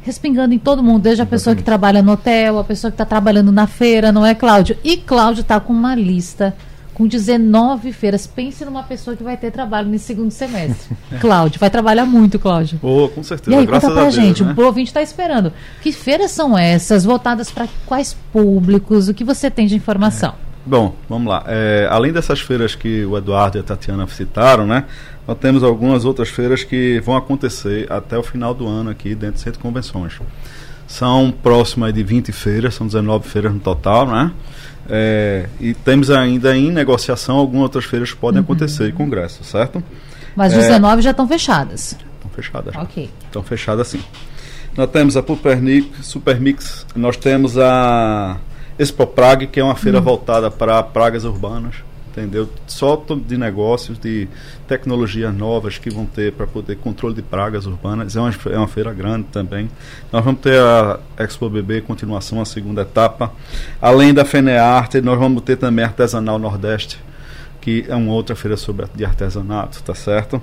respingando 0.02 0.54
em 0.54 0.58
todo 0.58 0.82
mundo, 0.82 1.02
desde 1.02 1.22
a 1.22 1.24
Exatamente. 1.24 1.30
pessoa 1.30 1.56
que 1.56 1.62
trabalha 1.62 2.02
no 2.02 2.12
hotel, 2.12 2.58
a 2.58 2.64
pessoa 2.64 2.90
que 2.90 2.94
está 2.94 3.04
trabalhando 3.04 3.52
na 3.52 3.66
feira, 3.66 4.10
não 4.10 4.24
é, 4.24 4.34
Cláudio? 4.34 4.76
E 4.82 4.96
Cláudio 4.96 5.42
está 5.42 5.60
com 5.60 5.72
uma 5.72 5.94
lista 5.94 6.54
com 7.00 7.06
19 7.06 7.92
feiras. 7.92 8.26
Pense 8.26 8.62
numa 8.62 8.82
pessoa 8.82 9.16
que 9.16 9.22
vai 9.22 9.34
ter 9.34 9.50
trabalho 9.50 9.88
nesse 9.88 10.04
segundo 10.04 10.30
semestre. 10.30 10.94
Cláudio, 11.18 11.58
vai 11.58 11.70
trabalhar 11.70 12.04
muito, 12.04 12.38
Cláudio. 12.38 12.78
Oh, 12.82 13.08
com 13.08 13.22
certeza. 13.22 13.56
E 13.56 13.58
aí, 13.58 13.64
Graças 13.64 13.88
conta 13.88 14.02
pra 14.02 14.10
gente, 14.10 14.44
né? 14.44 14.54
o 14.54 14.62
ouvinte 14.62 14.90
está 14.90 15.00
esperando. 15.00 15.50
Que 15.82 15.92
feiras 15.92 16.30
são 16.30 16.58
essas? 16.58 17.04
Voltadas 17.04 17.50
para 17.50 17.66
quais 17.86 18.14
públicos? 18.30 19.08
O 19.08 19.14
que 19.14 19.24
você 19.24 19.50
tem 19.50 19.66
de 19.66 19.76
informação? 19.76 20.34
É. 20.46 20.49
Bom, 20.70 20.94
vamos 21.08 21.28
lá. 21.28 21.42
É, 21.48 21.88
além 21.90 22.12
dessas 22.12 22.38
feiras 22.38 22.76
que 22.76 23.04
o 23.04 23.18
Eduardo 23.18 23.58
e 23.58 23.60
a 23.60 23.62
Tatiana 23.64 24.06
citaram, 24.06 24.68
né? 24.68 24.84
Nós 25.26 25.36
temos 25.36 25.64
algumas 25.64 26.04
outras 26.04 26.28
feiras 26.28 26.62
que 26.62 27.00
vão 27.00 27.16
acontecer 27.16 27.90
até 27.90 28.16
o 28.16 28.22
final 28.22 28.54
do 28.54 28.68
ano 28.68 28.88
aqui 28.88 29.16
dentro 29.16 29.34
do 29.34 29.38
Centro 29.40 29.54
de 29.54 29.58
Convenções. 29.58 30.20
São 30.86 31.34
próximas 31.42 31.92
de 31.92 32.04
20 32.04 32.30
feiras, 32.30 32.76
são 32.76 32.86
19 32.86 33.28
feiras 33.28 33.52
no 33.52 33.58
total, 33.58 34.06
né? 34.06 34.30
É, 34.88 35.48
e 35.58 35.74
temos 35.74 36.08
ainda 36.08 36.56
em 36.56 36.70
negociação 36.70 37.34
algumas 37.34 37.64
outras 37.64 37.84
feiras 37.84 38.12
que 38.12 38.18
podem 38.18 38.38
uhum. 38.38 38.44
acontecer 38.44 38.90
em 38.90 38.92
congresso, 38.92 39.42
certo? 39.42 39.82
Mas 40.36 40.52
19 40.52 41.00
é, 41.00 41.02
já 41.02 41.10
estão 41.10 41.26
fechadas. 41.26 41.96
Estão 42.14 42.30
fechadas. 42.30 42.76
Ok. 42.76 43.10
Estão 43.24 43.42
fechadas 43.42 43.88
sim. 43.88 44.00
Nós 44.76 44.88
temos 44.88 45.16
a 45.16 45.22
Supermix, 45.26 46.06
Supermix 46.06 46.86
nós 46.94 47.16
temos 47.16 47.58
a 47.58 48.38
Expo 48.80 49.06
Prague, 49.06 49.46
que 49.46 49.60
é 49.60 49.64
uma 49.64 49.76
feira 49.76 49.98
uhum. 49.98 50.04
voltada 50.04 50.50
para 50.50 50.82
pragas 50.82 51.24
urbanas 51.24 51.76
entendeu? 52.10 52.48
Só 52.66 53.02
de 53.26 53.38
negócios, 53.38 53.98
de 53.98 54.28
tecnologias 54.66 55.34
novas 55.34 55.78
que 55.78 55.90
vão 55.90 56.04
ter 56.04 56.32
para 56.32 56.46
poder 56.46 56.76
controle 56.76 57.14
de 57.14 57.22
pragas 57.22 57.66
urbanas. 57.66 58.16
É 58.16 58.20
uma, 58.20 58.30
é 58.50 58.58
uma 58.58 58.68
feira 58.68 58.92
grande 58.92 59.26
também. 59.32 59.70
Nós 60.12 60.24
vamos 60.24 60.40
ter 60.40 60.60
a 60.60 60.98
Expo 61.18 61.48
BB, 61.48 61.82
continuação, 61.82 62.40
a 62.40 62.44
segunda 62.44 62.82
etapa. 62.82 63.32
Além 63.80 64.12
da 64.12 64.24
FENEARTE, 64.24 65.00
nós 65.00 65.18
vamos 65.18 65.42
ter 65.42 65.56
também 65.56 65.84
a 65.84 65.88
Artesanal 65.88 66.38
Nordeste, 66.38 66.98
que 67.60 67.84
é 67.88 67.94
uma 67.94 68.12
outra 68.12 68.34
feira 68.34 68.56
sobre, 68.56 68.86
de 68.94 69.04
artesanato, 69.04 69.82
tá 69.82 69.94
certo? 69.94 70.42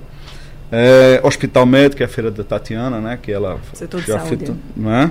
É, 0.70 1.20
Hospital 1.24 1.64
Médico, 1.64 1.96
que 1.96 2.02
é 2.02 2.06
a 2.06 2.08
feira 2.08 2.30
da 2.30 2.44
Tatiana, 2.44 3.00
né? 3.00 3.18
Que 3.20 3.32
ela 3.32 3.58
Setor 3.72 4.00
de 4.02 4.06
saúde. 4.06 4.54
não 4.76 4.92
é? 4.92 5.10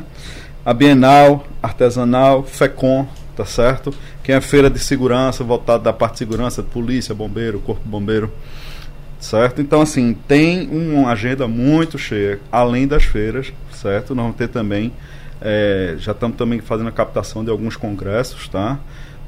A 0.68 0.74
Bienal, 0.74 1.48
Artesanal, 1.64 2.44
FECOM, 2.44 3.08
tá 3.38 3.46
certo? 3.46 3.94
Que 4.22 4.34
é 4.34 4.36
a 4.36 4.42
feira 4.42 4.70
de 4.70 4.78
segurança, 4.80 5.42
voltada 5.42 5.82
da 5.82 5.94
parte 5.94 6.16
de 6.16 6.18
segurança, 6.18 6.62
polícia, 6.62 7.16
bombeiro, 7.16 7.62
corpo 7.62 7.88
bombeiro, 7.88 8.30
certo? 9.18 9.62
Então, 9.62 9.82
assim, 9.82 10.14
tem 10.28 10.68
uma 10.68 11.10
agenda 11.10 11.48
muito 11.48 11.98
cheia, 11.98 12.42
além 12.52 12.86
das 12.86 13.06
feiras, 13.06 13.54
certo? 13.72 14.14
Nós 14.14 14.24
vamos 14.24 14.38
ter 14.38 14.50
também, 14.50 14.92
é, 15.40 15.96
já 16.00 16.12
estamos 16.12 16.36
também 16.36 16.60
fazendo 16.60 16.90
a 16.90 16.92
captação 16.92 17.46
de 17.46 17.50
alguns 17.50 17.78
congressos, 17.78 18.50
tá? 18.50 18.78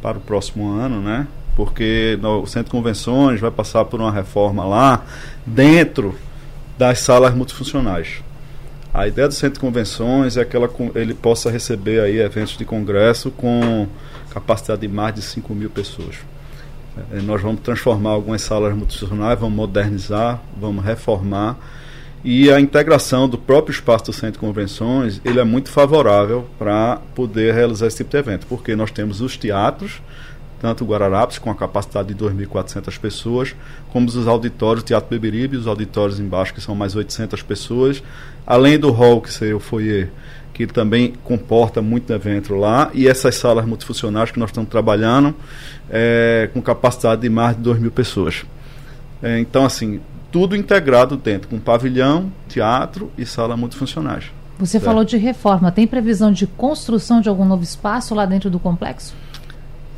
Para 0.01 0.17
o 0.17 0.21
próximo 0.21 0.69
ano, 0.69 0.99
né? 0.99 1.25
Porque 1.55 2.19
no, 2.21 2.41
o 2.41 2.47
Centro 2.47 2.65
de 2.65 2.71
Convenções 2.71 3.39
vai 3.39 3.49
passar 3.49 3.85
por 3.85 4.01
uma 4.01 4.11
reforma 4.11 4.65
lá, 4.65 5.05
dentro 5.45 6.13
das 6.77 6.99
salas 6.99 7.33
multifuncionais. 7.33 8.27
A 8.99 9.07
ideia 9.07 9.29
do 9.29 9.33
centro 9.33 9.53
de 9.53 9.59
convenções 9.61 10.35
é 10.35 10.43
que 10.43 10.57
ela, 10.57 10.69
ele 10.93 11.13
possa 11.13 11.49
receber 11.49 12.01
aí 12.01 12.19
eventos 12.19 12.57
de 12.57 12.65
congresso 12.65 13.31
com 13.31 13.87
capacidade 14.29 14.81
de 14.81 14.89
mais 14.89 15.15
de 15.15 15.21
5 15.21 15.55
mil 15.55 15.69
pessoas. 15.69 16.17
É, 17.13 17.21
nós 17.21 17.41
vamos 17.41 17.61
transformar 17.61 18.09
algumas 18.09 18.41
salas 18.41 18.75
multifuncionais, 18.75 19.39
vamos 19.39 19.55
modernizar, 19.55 20.41
vamos 20.59 20.83
reformar. 20.83 21.57
E 22.25 22.51
a 22.51 22.59
integração 22.59 23.29
do 23.29 23.37
próprio 23.37 23.71
espaço 23.71 24.03
do 24.03 24.11
centro 24.11 24.33
de 24.33 24.39
convenções, 24.39 25.21
ele 25.23 25.39
é 25.39 25.45
muito 25.45 25.69
favorável 25.69 26.45
para 26.59 26.99
poder 27.15 27.53
realizar 27.53 27.87
esse 27.87 27.95
tipo 27.95 28.09
de 28.09 28.17
evento, 28.17 28.47
porque 28.47 28.75
nós 28.75 28.91
temos 28.91 29.21
os 29.21 29.37
teatros, 29.37 30.01
tanto 30.59 30.83
o 30.83 30.87
Guararapes, 30.87 31.37
com 31.37 31.49
a 31.49 31.55
capacidade 31.55 32.13
de 32.13 32.15
2.400 32.15 32.99
pessoas, 32.99 33.55
como 33.91 34.07
os 34.07 34.27
auditórios, 34.27 34.83
o 34.83 34.85
Teatro 34.85 35.09
Beberibe, 35.09 35.55
os 35.55 35.67
auditórios 35.67 36.19
embaixo, 36.19 36.53
que 36.53 36.59
são 36.59 36.75
mais 36.75 36.95
800 36.95 37.41
pessoas, 37.41 38.03
além 38.49 38.79
do 38.79 38.89
hall, 38.89 39.21
que 39.21 39.31
seria 39.31 39.55
o 39.55 39.59
foyer, 39.59 40.09
que 40.51 40.65
também 40.65 41.13
comporta 41.23 41.83
muito 41.83 42.11
evento 42.11 42.55
lá, 42.55 42.89
e 42.95 43.07
essas 43.07 43.35
salas 43.35 43.63
multifuncionais 43.63 44.31
que 44.31 44.39
nós 44.39 44.49
estamos 44.49 44.69
trabalhando, 44.69 45.35
é, 45.87 46.49
com 46.51 46.59
capacidade 46.59 47.21
de 47.21 47.29
mais 47.29 47.55
de 47.55 47.61
2 47.61 47.79
mil 47.79 47.91
pessoas. 47.91 48.43
É, 49.21 49.37
então, 49.39 49.65
assim, 49.65 50.01
tudo 50.31 50.55
integrado 50.55 51.15
dentro, 51.15 51.47
com 51.47 51.59
pavilhão, 51.59 52.31
teatro 52.47 53.11
e 53.15 53.25
sala 53.25 53.55
multifuncionais. 53.55 54.25
Você 54.57 54.73
certo? 54.73 54.85
falou 54.85 55.03
de 55.03 55.15
reforma, 55.15 55.71
tem 55.71 55.85
previsão 55.85 56.31
de 56.31 56.47
construção 56.47 57.21
de 57.21 57.29
algum 57.29 57.45
novo 57.45 57.63
espaço 57.63 58.15
lá 58.15 58.25
dentro 58.25 58.49
do 58.49 58.59
complexo? 58.59 59.13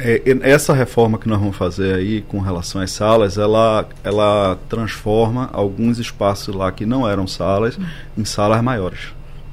É, 0.04 0.22
essa 0.42 0.74
reforma 0.74 1.20
que 1.20 1.30
nós 1.30 1.40
vamos 1.40 1.56
fazer 1.56 1.94
aí 1.94 2.22
com 2.22 2.40
relação 2.40 2.82
às 2.82 2.90
salas, 2.92 3.38
ela, 3.38 3.88
ela 4.04 4.58
transforma 4.68 5.48
alguns 5.54 6.00
espaços 6.00 6.56
lá 6.56 6.72
que 6.72 6.88
não 6.88 7.08
eram 7.08 7.28
salas 7.28 7.78
em 8.18 8.26
salas 8.26 8.64
maiores, 8.64 9.10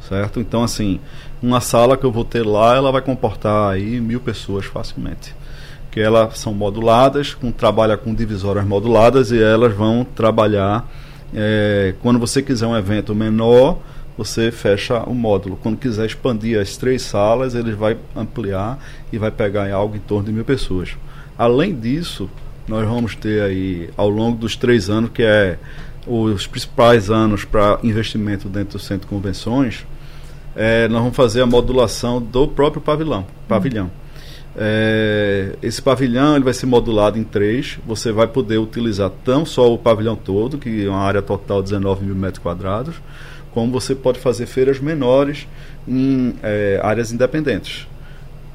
certo? 0.09 0.41
Então, 0.41 0.65
assim, 0.65 1.01
uma 1.43 1.61
sala 1.61 1.99
que 1.99 2.05
eu 2.05 2.11
vou 2.11 2.25
ter 2.25 2.47
lá, 2.47 2.75
ela 2.75 2.91
vai 2.91 3.03
comportar 3.03 3.73
aí 3.73 4.01
mil 4.01 4.21
pessoas 4.21 4.65
facilmente. 4.65 5.35
Que 5.91 6.01
elas 6.01 6.39
são 6.39 6.55
moduladas, 6.55 7.35
com, 7.35 7.53
trabalha 7.53 7.99
com 7.99 8.15
divisórias 8.15 8.65
moduladas 8.65 9.31
e 9.31 9.43
elas 9.43 9.75
vão 9.75 10.03
trabalhar, 10.03 10.89
é, 11.35 11.95
quando 12.01 12.19
você 12.19 12.41
quiser 12.41 12.67
um 12.67 12.77
evento 12.77 13.15
menor, 13.15 13.79
você 14.19 14.51
fecha 14.51 14.99
o 15.05 15.15
módulo. 15.15 15.57
Quando 15.63 15.79
quiser 15.79 16.05
expandir 16.05 16.61
as 16.61 16.77
três 16.77 17.03
salas, 17.03 17.55
ele 17.55 17.73
vai 17.73 17.97
ampliar 18.17 18.85
e 19.13 19.17
vai 19.17 19.31
pegar 19.31 19.69
em 19.69 19.73
algo 19.73 19.95
em 19.95 20.01
torno 20.01 20.27
de 20.27 20.33
mil 20.33 20.45
pessoas. 20.45 20.97
Além 21.39 21.73
disso, 21.73 22.29
nós 22.67 22.87
vamos 22.87 23.15
ter 23.15 23.41
aí, 23.41 23.89
ao 23.97 24.09
longo 24.09 24.37
dos 24.37 24.57
três 24.57 24.91
anos, 24.91 25.11
que 25.15 25.23
é 25.23 25.57
os 26.05 26.49
principais 26.49 27.11
anos 27.11 27.45
para 27.45 27.79
investimento 27.85 28.49
dentro 28.49 28.77
do 28.77 28.83
centro 28.83 29.07
de 29.07 29.15
convenções, 29.15 29.87
é, 30.57 30.89
nós 30.89 31.01
vamos 31.01 31.17
fazer 31.17 31.43
a 31.43 31.47
modulação 31.47 32.21
do 32.21 32.49
próprio 32.49 32.83
pavilhão. 32.83 33.25
pavilhão. 33.47 33.89
É, 34.57 35.55
esse 35.63 35.81
pavilhão 35.81 36.35
ele 36.35 36.45
vai 36.45 36.53
ser 36.53 36.67
modulado 36.67 37.17
em 37.17 37.23
três. 37.23 37.79
Você 37.87 38.11
vai 38.11 38.27
poder 38.27 38.59
utilizar 38.59 39.13
tão 39.25 39.47
só 39.47 39.73
o 39.73 39.79
pavilhão 39.79 40.17
todo, 40.17 40.59
que 40.59 40.85
é 40.85 40.89
uma 40.89 40.99
área 40.99 41.23
total 41.23 41.63
de 41.63 41.71
19 41.71 42.05
mil 42.05 42.17
metros 42.17 42.43
quadrados, 42.43 42.97
como 43.59 43.73
você 43.73 43.93
pode 43.93 44.21
fazer 44.21 44.47
feiras 44.47 44.79
menores 44.79 45.49
em 45.89 46.33
é, 46.45 46.79
áreas 46.81 47.11
independentes. 47.11 47.89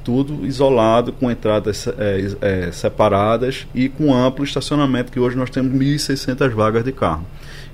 Tudo 0.02 0.46
isolado, 0.46 1.12
com 1.12 1.30
entradas 1.30 1.86
é, 1.98 2.36
é 2.40 2.72
separadas 2.72 3.66
e 3.74 3.90
com 3.90 4.14
amplo 4.14 4.42
estacionamento, 4.42 5.12
que 5.12 5.20
hoje 5.20 5.36
nós 5.36 5.50
temos 5.50 5.78
1.600 5.78 6.48
vagas 6.54 6.82
de 6.84 6.92
carro 6.92 7.26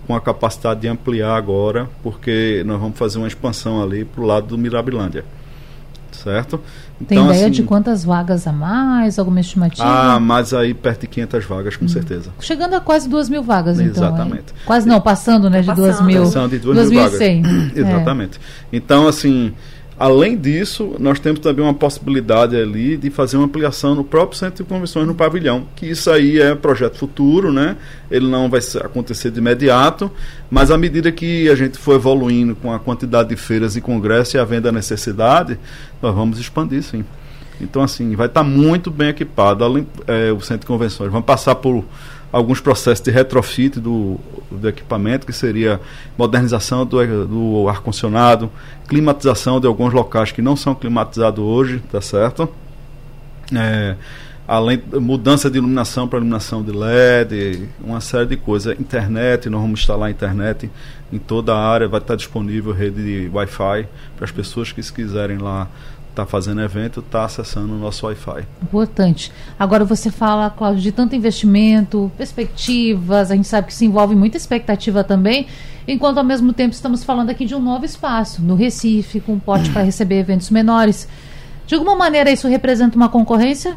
com 0.08 0.16
a 0.16 0.20
capacidade 0.20 0.80
de 0.80 0.88
ampliar 0.88 1.36
agora, 1.36 1.88
porque 2.02 2.64
nós 2.66 2.80
vamos 2.80 2.98
fazer 2.98 3.18
uma 3.18 3.28
expansão 3.28 3.80
ali 3.80 4.04
para 4.04 4.20
o 4.20 4.26
lado 4.26 4.48
do 4.48 4.58
Mirabilândia. 4.58 5.24
Certo? 6.22 6.60
Tem 7.08 7.16
então, 7.16 7.30
ideia 7.30 7.46
assim, 7.46 7.50
de 7.52 7.62
quantas 7.62 8.04
vagas 8.04 8.46
a 8.46 8.52
mais? 8.52 9.18
Alguma 9.18 9.40
estimativa? 9.40 9.86
Ah, 9.86 10.20
mais 10.20 10.52
aí 10.52 10.74
perto 10.74 11.02
de 11.02 11.06
500 11.06 11.44
vagas, 11.46 11.76
com 11.76 11.86
hum. 11.86 11.88
certeza. 11.88 12.30
Chegando 12.40 12.74
a 12.74 12.80
quase 12.80 13.08
2 13.08 13.30
mil 13.30 13.42
vagas, 13.42 13.80
então. 13.80 14.06
Exatamente. 14.06 14.52
Quase 14.66 14.86
não, 14.86 15.00
passando 15.00 15.48
né, 15.48 15.62
de 15.62 15.74
2 15.74 16.00
mil. 16.02 16.24
Passando 16.24 16.50
de 16.50 16.58
2 16.58 16.90
mil 16.90 17.00
vagas. 17.00 17.20
Exatamente. 17.74 18.38
É. 18.38 18.76
Então, 18.76 19.08
assim, 19.08 19.54
Além 20.00 20.34
disso, 20.34 20.96
nós 20.98 21.20
temos 21.20 21.40
também 21.40 21.62
uma 21.62 21.74
possibilidade 21.74 22.56
ali 22.56 22.96
de 22.96 23.10
fazer 23.10 23.36
uma 23.36 23.44
ampliação 23.44 23.94
no 23.94 24.02
próprio 24.02 24.38
centro 24.38 24.64
de 24.64 24.66
convenções 24.66 25.06
no 25.06 25.14
pavilhão, 25.14 25.66
que 25.76 25.84
isso 25.84 26.10
aí 26.10 26.40
é 26.40 26.54
projeto 26.54 26.96
futuro, 26.96 27.52
né? 27.52 27.76
Ele 28.10 28.26
não 28.26 28.48
vai 28.48 28.60
acontecer 28.82 29.30
de 29.30 29.40
imediato, 29.40 30.10
mas 30.50 30.70
à 30.70 30.78
medida 30.78 31.12
que 31.12 31.50
a 31.50 31.54
gente 31.54 31.76
for 31.76 31.96
evoluindo 31.96 32.56
com 32.56 32.72
a 32.72 32.78
quantidade 32.78 33.28
de 33.28 33.36
feiras 33.36 33.76
e 33.76 33.82
congressos 33.82 34.32
e 34.32 34.38
havendo 34.38 34.70
a 34.70 34.72
necessidade, 34.72 35.58
nós 36.00 36.14
vamos 36.14 36.38
expandir 36.38 36.82
sim. 36.82 37.04
Então, 37.60 37.82
assim, 37.82 38.16
vai 38.16 38.26
estar 38.26 38.42
muito 38.42 38.90
bem 38.90 39.08
equipado 39.08 39.62
além, 39.62 39.86
é, 40.06 40.32
o 40.32 40.40
centro 40.40 40.60
de 40.60 40.66
convenções. 40.66 41.12
Vamos 41.12 41.26
passar 41.26 41.56
por 41.56 41.84
alguns 42.32 42.60
processos 42.60 43.04
de 43.04 43.10
retrofit 43.10 43.80
do, 43.80 44.18
do 44.50 44.68
equipamento, 44.68 45.26
que 45.26 45.32
seria 45.32 45.80
modernização 46.16 46.86
do, 46.86 47.26
do 47.26 47.68
ar-condicionado, 47.68 48.50
climatização 48.88 49.60
de 49.60 49.66
alguns 49.66 49.92
locais 49.92 50.32
que 50.32 50.40
não 50.40 50.56
são 50.56 50.74
climatizados 50.74 51.42
hoje, 51.42 51.82
tá 51.90 52.00
certo? 52.00 52.48
É, 53.54 53.96
além 54.46 54.82
mudança 55.00 55.50
de 55.50 55.58
iluminação 55.58 56.08
para 56.08 56.18
iluminação 56.18 56.62
de 56.62 56.72
LED, 56.72 57.68
uma 57.80 58.00
série 58.00 58.26
de 58.26 58.36
coisas. 58.36 58.78
Internet, 58.80 59.48
nós 59.48 59.60
vamos 59.60 59.80
instalar 59.80 60.10
internet 60.10 60.70
em 61.12 61.18
toda 61.18 61.54
a 61.54 61.58
área, 61.58 61.86
vai 61.86 62.00
estar 62.00 62.16
disponível 62.16 62.72
rede 62.72 63.02
de 63.02 63.30
Wi-Fi 63.32 63.88
para 64.16 64.24
as 64.24 64.30
pessoas 64.30 64.72
que 64.72 64.82
se 64.82 64.92
quiserem 64.92 65.38
lá 65.38 65.68
está 66.10 66.26
fazendo 66.26 66.60
evento 66.60 67.00
está 67.00 67.24
acessando 67.24 67.72
o 67.72 67.78
nosso 67.78 68.06
Wi-Fi. 68.06 68.46
Importante. 68.62 69.32
Agora 69.58 69.84
você 69.84 70.10
fala, 70.10 70.50
Cláudio, 70.50 70.82
de 70.82 70.92
tanto 70.92 71.14
investimento, 71.16 72.10
perspectivas, 72.16 73.30
a 73.30 73.36
gente 73.36 73.48
sabe 73.48 73.68
que 73.68 73.74
se 73.74 73.84
envolve 73.84 74.14
muita 74.14 74.36
expectativa 74.36 75.02
também, 75.02 75.46
enquanto 75.86 76.18
ao 76.18 76.24
mesmo 76.24 76.52
tempo 76.52 76.74
estamos 76.74 77.02
falando 77.02 77.30
aqui 77.30 77.44
de 77.44 77.54
um 77.54 77.62
novo 77.62 77.84
espaço, 77.84 78.42
no 78.42 78.54
Recife, 78.54 79.20
com 79.20 79.34
um 79.34 79.38
pote 79.38 79.70
para 79.70 79.82
receber 79.82 80.18
eventos 80.18 80.50
menores. 80.50 81.08
De 81.66 81.74
alguma 81.74 81.96
maneira 81.96 82.30
isso 82.30 82.48
representa 82.48 82.96
uma 82.96 83.08
concorrência? 83.08 83.76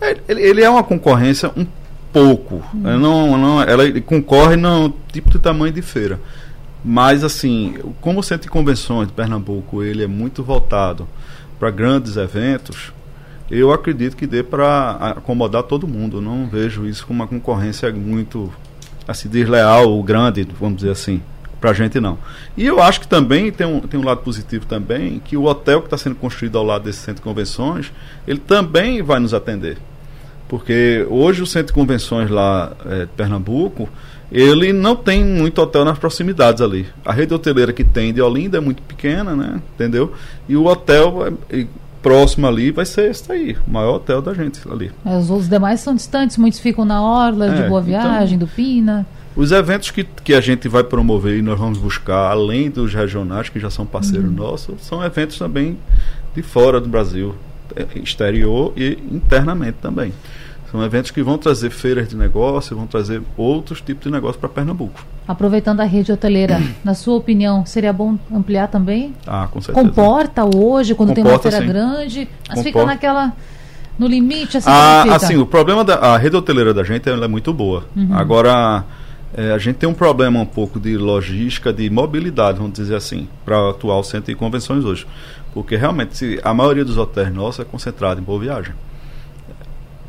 É, 0.00 0.16
ele, 0.28 0.42
ele 0.42 0.62
é 0.62 0.70
uma 0.70 0.84
concorrência 0.84 1.50
um 1.56 1.66
pouco. 2.12 2.62
Hum. 2.74 2.98
Não, 2.98 3.38
não, 3.38 3.62
ela 3.62 3.84
concorre 4.02 4.56
no 4.56 4.92
tipo 5.12 5.30
de 5.30 5.38
tamanho 5.38 5.72
de 5.72 5.82
feira. 5.82 6.20
Mas 6.84 7.22
assim, 7.22 7.76
como 8.00 8.20
o 8.20 8.22
Centro 8.22 8.44
de 8.44 8.50
Convenções 8.50 9.08
de 9.08 9.12
Pernambuco 9.12 9.82
ele 9.82 10.02
é 10.02 10.06
muito 10.06 10.42
voltado 10.42 11.06
para 11.60 11.70
grandes 11.70 12.16
eventos, 12.16 12.90
eu 13.50 13.70
acredito 13.70 14.16
que 14.16 14.26
dê 14.26 14.42
para 14.42 14.92
acomodar 14.92 15.62
todo 15.64 15.86
mundo. 15.86 16.20
Não 16.20 16.48
vejo 16.48 16.86
isso 16.86 17.06
como 17.06 17.20
uma 17.20 17.26
concorrência 17.26 17.92
muito 17.92 18.50
assim, 19.06 19.28
desleal 19.28 19.90
ou 19.90 20.02
grande, 20.02 20.48
vamos 20.58 20.78
dizer 20.78 20.90
assim. 20.90 21.20
Para 21.60 21.70
a 21.70 21.74
gente 21.74 22.00
não. 22.00 22.16
E 22.56 22.64
eu 22.64 22.80
acho 22.80 23.00
que 23.00 23.06
também 23.06 23.52
tem 23.52 23.66
um, 23.66 23.80
tem 23.80 24.00
um 24.00 24.04
lado 24.04 24.22
positivo 24.22 24.64
também, 24.64 25.18
que 25.18 25.36
o 25.36 25.44
hotel 25.44 25.80
que 25.80 25.88
está 25.88 25.98
sendo 25.98 26.14
construído 26.14 26.56
ao 26.56 26.64
lado 26.64 26.84
desse 26.84 27.00
centro 27.00 27.16
de 27.16 27.20
convenções, 27.22 27.92
ele 28.26 28.38
também 28.38 29.02
vai 29.02 29.20
nos 29.20 29.34
atender. 29.34 29.76
Porque 30.50 31.06
hoje 31.08 31.42
o 31.42 31.46
centro 31.46 31.68
de 31.68 31.72
convenções 31.72 32.28
lá 32.28 32.72
é, 32.84 33.02
de 33.02 33.12
Pernambuco, 33.16 33.88
ele 34.32 34.72
não 34.72 34.96
tem 34.96 35.24
muito 35.24 35.62
hotel 35.62 35.84
nas 35.84 35.96
proximidades 35.96 36.60
ali. 36.60 36.88
A 37.04 37.12
rede 37.12 37.32
hoteleira 37.32 37.72
que 37.72 37.84
tem 37.84 38.12
de 38.12 38.20
Olinda 38.20 38.58
é 38.58 38.60
muito 38.60 38.82
pequena, 38.82 39.36
né? 39.36 39.62
Entendeu? 39.74 40.12
E 40.48 40.56
o 40.56 40.66
hotel 40.66 41.38
é, 41.48 41.66
próximo 42.02 42.48
ali 42.48 42.72
vai 42.72 42.84
ser 42.84 43.12
esse 43.12 43.30
aí, 43.30 43.56
o 43.64 43.70
maior 43.70 43.94
hotel 43.94 44.20
da 44.20 44.34
gente 44.34 44.60
ali. 44.68 44.90
É, 45.06 45.16
os 45.16 45.48
demais 45.48 45.78
são 45.78 45.94
distantes, 45.94 46.36
muitos 46.36 46.58
ficam 46.58 46.84
na 46.84 47.00
Orla, 47.00 47.46
é, 47.46 47.62
de 47.62 47.68
Boa 47.68 47.80
então, 47.80 47.82
Viagem, 47.82 48.34
então, 48.34 48.48
do 48.48 48.52
Pina. 48.52 49.06
Os 49.36 49.52
eventos 49.52 49.92
que, 49.92 50.02
que 50.02 50.34
a 50.34 50.40
gente 50.40 50.66
vai 50.66 50.82
promover 50.82 51.38
e 51.38 51.42
nós 51.42 51.56
vamos 51.56 51.78
buscar, 51.78 52.28
além 52.28 52.68
dos 52.68 52.92
regionais, 52.92 53.48
que 53.48 53.60
já 53.60 53.70
são 53.70 53.86
parceiros 53.86 54.28
uhum. 54.28 54.34
nossos, 54.34 54.82
são 54.82 55.04
eventos 55.04 55.38
também 55.38 55.78
de 56.34 56.42
fora 56.42 56.80
do 56.80 56.88
Brasil, 56.88 57.36
é, 57.36 57.49
exterior 57.94 58.72
e 58.76 58.98
internamente 59.10 59.78
também. 59.80 60.12
São 60.70 60.82
eventos 60.84 61.10
que 61.10 61.20
vão 61.20 61.36
trazer 61.36 61.70
feiras 61.70 62.08
de 62.08 62.16
negócio, 62.16 62.76
vão 62.76 62.86
trazer 62.86 63.20
outros 63.36 63.80
tipos 63.80 64.04
de 64.04 64.10
negócio 64.10 64.38
para 64.38 64.48
Pernambuco. 64.48 65.04
Aproveitando 65.26 65.80
a 65.80 65.84
rede 65.84 66.12
hoteleira, 66.12 66.62
na 66.84 66.94
sua 66.94 67.16
opinião, 67.16 67.66
seria 67.66 67.92
bom 67.92 68.16
ampliar 68.32 68.68
também? 68.68 69.12
Ah, 69.26 69.48
com 69.50 69.60
certeza. 69.60 69.84
Comporta 69.84 70.44
hoje, 70.44 70.94
quando 70.94 71.08
Comporta, 71.08 71.22
tem 71.22 71.24
uma 71.24 71.38
feira 71.38 71.58
sim. 71.58 71.66
grande, 71.66 72.28
mas 72.48 72.58
Comporta. 72.58 72.62
fica 72.62 72.86
naquela 72.86 73.32
no 73.98 74.06
limite 74.06 74.56
assim, 74.56 74.70
ah, 74.70 75.02
assim 75.10 75.36
o 75.36 75.44
problema 75.44 75.84
da 75.84 75.96
a 75.96 76.16
rede 76.16 76.34
hoteleira 76.34 76.72
da 76.72 76.82
gente 76.82 77.06
é 77.06 77.28
muito 77.28 77.52
boa 77.52 77.84
uhum. 77.94 78.08
agora 78.14 78.82
é, 79.34 79.52
a 79.52 79.58
gente 79.58 79.76
tem 79.76 79.88
um 79.88 79.94
problema 79.94 80.40
um 80.40 80.46
pouco 80.46 80.80
de 80.80 80.96
logística 80.96 81.72
de 81.72 81.88
mobilidade 81.88 82.58
vamos 82.58 82.72
dizer 82.72 82.96
assim 82.96 83.28
para 83.44 83.70
atuar 83.70 83.98
o 83.98 84.02
centro 84.02 84.32
de 84.32 84.34
convenções 84.34 84.84
hoje 84.84 85.06
porque 85.54 85.76
realmente 85.76 86.40
a 86.42 86.54
maioria 86.54 86.84
dos 86.84 86.96
hotéis 86.96 87.32
nossos 87.32 87.60
é 87.60 87.64
concentrada 87.64 88.20
em 88.20 88.24
boa 88.24 88.40
viagem 88.40 88.74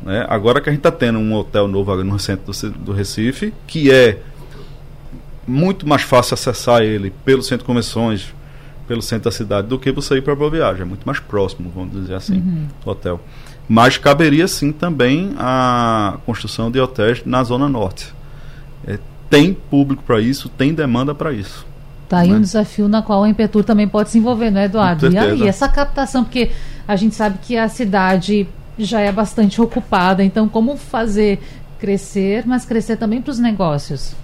né? 0.04 0.26
Agora 0.28 0.60
que 0.60 0.68
a 0.68 0.72
gente 0.72 0.80
está 0.80 0.90
tendo 0.90 1.18
um 1.18 1.34
hotel 1.34 1.68
novo 1.68 1.94
no 2.02 2.18
centro 2.18 2.52
do, 2.52 2.70
do, 2.78 2.92
Recife, 2.92 3.54
que 3.66 3.90
é 3.90 4.18
muito 5.46 5.88
mais 5.88 6.02
fácil 6.02 6.34
acessar 6.34 6.82
ele 6.82 7.12
pelo 7.24 7.42
centro 7.42 7.58
de 7.58 7.64
convenções, 7.64 8.34
pelo 8.86 9.00
centro 9.00 9.24
da 9.24 9.30
cidade, 9.30 9.68
do 9.68 9.78
que 9.78 9.92
você 9.92 10.16
ir 10.16 10.22
para 10.22 10.34
Boa 10.34 10.50
Viagem. 10.50 10.82
É 10.82 10.84
muito 10.84 11.04
mais 11.04 11.20
próximo, 11.20 11.70
vamos 11.74 11.92
dizer 11.92 12.14
assim, 12.14 12.38
uhum. 12.38 12.66
o 12.84 12.90
hotel. 12.90 13.20
Mas 13.68 13.96
caberia 13.96 14.48
sim 14.48 14.72
também 14.72 15.34
a 15.38 16.18
construção 16.26 16.70
de 16.70 16.80
hotéis 16.80 17.24
na 17.24 17.44
Zona 17.44 17.68
Norte. 17.68 18.12
É, 18.84 18.98
tem 19.32 19.54
público 19.54 20.02
para 20.02 20.20
isso, 20.20 20.50
tem 20.50 20.74
demanda 20.74 21.14
para 21.14 21.32
isso. 21.32 21.64
Tá 22.06 22.18
aí 22.18 22.28
né? 22.28 22.36
um 22.36 22.40
desafio 22.42 22.86
na 22.86 23.00
qual 23.00 23.24
a 23.24 23.28
Impetur 23.30 23.64
também 23.64 23.88
pode 23.88 24.10
se 24.10 24.18
envolver, 24.18 24.50
não 24.50 24.60
é, 24.60 24.66
Eduardo? 24.66 25.10
E 25.10 25.16
aí, 25.16 25.48
essa 25.48 25.66
captação, 25.66 26.22
porque 26.22 26.50
a 26.86 26.94
gente 26.96 27.14
sabe 27.14 27.38
que 27.40 27.56
a 27.56 27.66
cidade 27.66 28.46
já 28.78 29.00
é 29.00 29.10
bastante 29.10 29.58
ocupada. 29.58 30.22
Então, 30.22 30.46
como 30.50 30.76
fazer 30.76 31.40
crescer, 31.78 32.44
mas 32.46 32.66
crescer 32.66 32.96
também 32.96 33.22
para 33.22 33.30
os 33.30 33.38
negócios? 33.38 34.14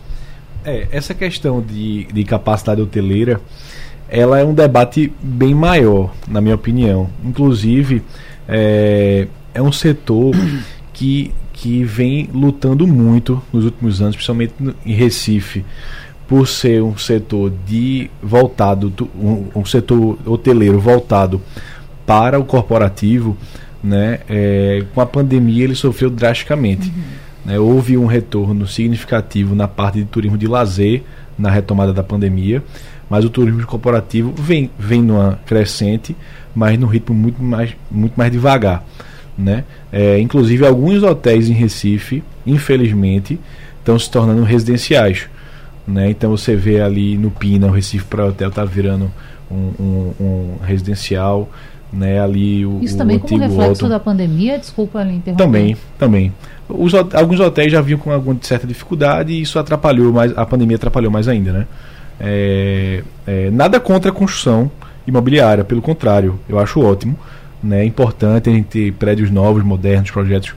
É, 0.63 0.89
essa 0.93 1.15
questão 1.15 1.63
de, 1.63 2.05
de 2.13 2.23
capacidade 2.25 2.83
hoteleira, 2.83 3.41
ela 4.11 4.39
é 4.39 4.45
um 4.45 4.53
debate 4.53 5.11
bem 5.23 5.55
maior, 5.55 6.13
na 6.29 6.43
minha 6.43 6.55
opinião. 6.55 7.09
Inclusive, 7.25 8.03
é, 8.47 9.27
é 9.55 9.63
um 9.63 9.73
setor 9.73 10.35
que, 10.93 11.33
que 11.61 11.83
vem 11.83 12.29
lutando 12.33 12.87
muito 12.87 13.43
nos 13.53 13.65
últimos 13.65 14.01
anos, 14.01 14.15
principalmente 14.15 14.55
em 14.87 14.93
Recife, 14.95 15.65
por 16.29 16.47
ser 16.47 16.83
um 16.83 16.97
setor 16.97 17.53
de 17.67 18.11
voltado, 18.23 18.93
um, 19.17 19.47
um 19.55 19.65
setor 19.65 20.19
hoteleiro 20.25 20.79
voltado 20.79 21.41
para 22.07 22.39
o 22.39 22.45
corporativo 22.45 23.37
né, 23.83 24.21
é, 24.29 24.85
com 24.95 25.01
a 25.01 25.07
pandemia 25.07 25.65
ele 25.65 25.75
sofreu 25.75 26.11
drasticamente. 26.11 26.89
Uhum. 26.89 27.03
Né, 27.45 27.59
houve 27.59 27.97
um 27.97 28.07
retorno 28.07 28.67
significativo 28.67 29.55
na 29.55 29.67
parte 29.69 29.99
de 29.99 30.05
turismo 30.05 30.37
de 30.37 30.47
lazer 30.47 31.03
na 31.39 31.51
retomada 31.51 31.93
da 31.93 32.03
pandemia, 32.03 32.63
mas 33.09 33.25
o 33.25 33.31
turismo 33.31 33.65
corporativo 33.65 34.33
vem, 34.37 34.71
vem 34.79 35.01
numa 35.01 35.39
crescente, 35.47 36.17
mas 36.55 36.79
num 36.79 36.89
ritmo 36.89 37.15
muito 37.15 37.43
mais, 37.43 37.75
muito 37.91 38.15
mais 38.17 38.31
devagar. 38.31 38.85
Né? 39.39 39.63
É, 39.93 40.19
inclusive 40.19 40.67
alguns 40.67 41.03
hotéis 41.03 41.49
em 41.49 41.53
Recife, 41.53 42.25
infelizmente, 42.45 43.39
estão 43.79 43.97
se 43.99 44.11
tornando 44.11 44.43
residenciais. 44.43 45.29
Né? 45.87 46.11
Então 46.11 46.31
você 46.31 46.57
vê 46.57 46.81
ali 46.81 47.17
no 47.17 47.31
Pina, 47.31 47.69
o 47.69 47.71
Recife 47.71 48.05
para 48.05 48.27
hotel 48.27 48.49
está 48.49 48.65
virando 48.65 49.11
um, 49.51 49.73
um, 49.81 50.13
um, 50.21 50.57
residencial. 50.63 51.49
Né, 51.91 52.21
ali 52.21 52.67
o, 52.67 52.81
Isso 52.83 52.99
também 52.99 53.17
o 53.17 53.21
como 53.21 53.39
reflexo 53.39 53.89
da 53.89 53.99
pandemia, 53.99 54.59
desculpa 54.59 54.99
ali 54.99 55.15
interromper. 55.15 55.43
Também, 55.43 55.77
também. 55.99 56.33
Os, 56.69 56.93
alguns 56.95 57.41
hotéis 57.41 57.73
já 57.73 57.81
vinham 57.81 57.99
com 57.99 58.13
alguma 58.13 58.37
certa 58.43 58.67
dificuldade 58.67 59.33
e 59.33 59.41
isso 59.41 59.59
atrapalhou 59.59 60.13
mais, 60.13 60.37
a 60.37 60.45
pandemia 60.45 60.77
atrapalhou 60.77 61.11
mais 61.11 61.29
ainda, 61.29 61.51
né? 61.51 61.67
É, 62.21 63.03
é, 63.27 63.51
nada 63.51 63.81
contra 63.81 64.11
a 64.11 64.15
construção 64.15 64.71
imobiliária, 65.07 65.65
pelo 65.65 65.81
contrário, 65.81 66.39
eu 66.47 66.59
acho 66.59 66.79
ótimo. 66.79 67.19
Né? 67.63 67.83
É 67.83 67.85
importante 67.85 68.49
a 68.49 68.53
gente 68.53 68.67
ter 68.67 68.93
prédios 68.93 69.31
novos, 69.31 69.63
modernos, 69.63 70.11
projetos 70.11 70.55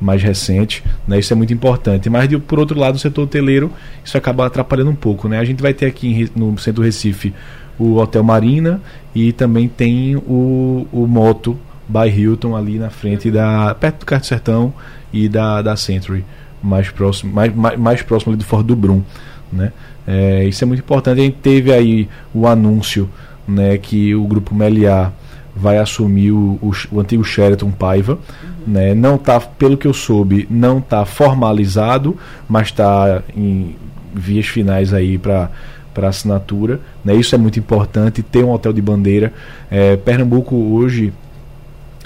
mais 0.00 0.22
recentes, 0.22 0.82
né? 1.08 1.18
isso 1.18 1.32
é 1.32 1.36
muito 1.36 1.52
importante. 1.52 2.08
Mas, 2.08 2.28
de, 2.28 2.38
por 2.38 2.58
outro 2.58 2.78
lado, 2.78 2.94
o 2.94 2.98
setor 2.98 3.22
hoteleiro, 3.22 3.72
isso 4.04 4.16
acaba 4.16 4.46
atrapalhando 4.46 4.90
um 4.90 4.94
pouco. 4.94 5.28
Né? 5.28 5.38
A 5.38 5.44
gente 5.44 5.60
vai 5.60 5.74
ter 5.74 5.86
aqui 5.86 6.08
em, 6.08 6.28
no 6.34 6.56
centro 6.58 6.82
do 6.82 6.84
Recife 6.84 7.34
o 7.78 7.96
Hotel 7.96 8.22
Marina 8.22 8.80
e 9.14 9.32
também 9.32 9.68
tem 9.68 10.16
o, 10.16 10.86
o 10.92 11.06
Moto 11.06 11.56
by 11.88 12.08
Hilton 12.08 12.56
ali 12.56 12.78
na 12.78 12.90
frente 12.90 13.30
da 13.30 13.74
perto 13.74 14.00
do 14.00 14.06
Carto 14.06 14.26
Sertão 14.26 14.74
e 15.12 15.28
da, 15.28 15.62
da 15.62 15.76
Century 15.76 16.24
mais 16.62 16.90
próximo 16.90 17.32
mais, 17.32 17.54
mais, 17.54 17.78
mais 17.78 18.02
próximo 18.02 18.32
ali 18.32 18.38
do 18.38 18.44
Fort 18.44 18.66
do 18.66 18.74
Brum 18.76 19.02
né 19.50 19.72
é, 20.06 20.44
isso 20.44 20.62
é 20.64 20.66
muito 20.66 20.80
importante 20.80 21.20
a 21.20 21.24
gente 21.24 21.36
teve 21.36 21.72
aí 21.72 22.08
o 22.34 22.46
anúncio 22.46 23.08
né 23.46 23.78
que 23.78 24.14
o 24.14 24.26
grupo 24.26 24.54
Meliá 24.54 25.12
vai 25.58 25.78
assumir 25.78 26.32
o, 26.32 26.58
o, 26.62 26.72
o 26.92 27.00
antigo 27.00 27.24
Sheraton 27.24 27.70
Paiva 27.70 28.12
uhum. 28.12 28.72
né 28.72 28.94
não 28.94 29.18
tá 29.18 29.40
pelo 29.40 29.76
que 29.76 29.86
eu 29.86 29.94
soube 29.94 30.46
não 30.50 30.80
tá 30.80 31.04
formalizado 31.04 32.16
mas 32.48 32.68
está 32.68 33.22
em 33.36 33.76
vias 34.14 34.46
finais 34.46 34.92
aí 34.92 35.18
para 35.18 35.50
para 35.92 36.08
assinatura 36.08 36.80
né 37.04 37.14
isso 37.14 37.34
é 37.34 37.38
muito 37.38 37.58
importante 37.58 38.22
ter 38.22 38.44
um 38.44 38.50
hotel 38.50 38.72
de 38.72 38.80
bandeira 38.80 39.32
é, 39.70 39.96
Pernambuco 39.96 40.54
hoje 40.54 41.12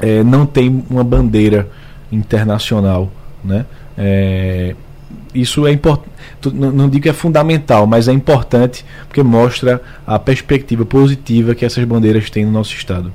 é, 0.00 0.22
não 0.24 0.44
tem 0.44 0.84
uma 0.90 1.05
bandeira 1.05 1.68
internacional, 2.11 3.11
né? 3.44 3.64
É, 3.96 4.74
isso 5.34 5.66
é 5.66 5.72
importante, 5.72 6.11
não 6.53 6.88
digo 6.88 7.05
que 7.05 7.09
é 7.09 7.12
fundamental, 7.12 7.86
mas 7.86 8.09
é 8.09 8.12
importante 8.12 8.84
porque 9.07 9.22
mostra 9.22 9.80
a 10.07 10.18
perspectiva 10.18 10.84
positiva 10.84 11.55
que 11.55 11.64
essas 11.64 11.84
bandeiras 11.84 12.28
têm 12.28 12.44
no 12.44 12.53
nosso 12.53 12.74
estado. 12.74 13.12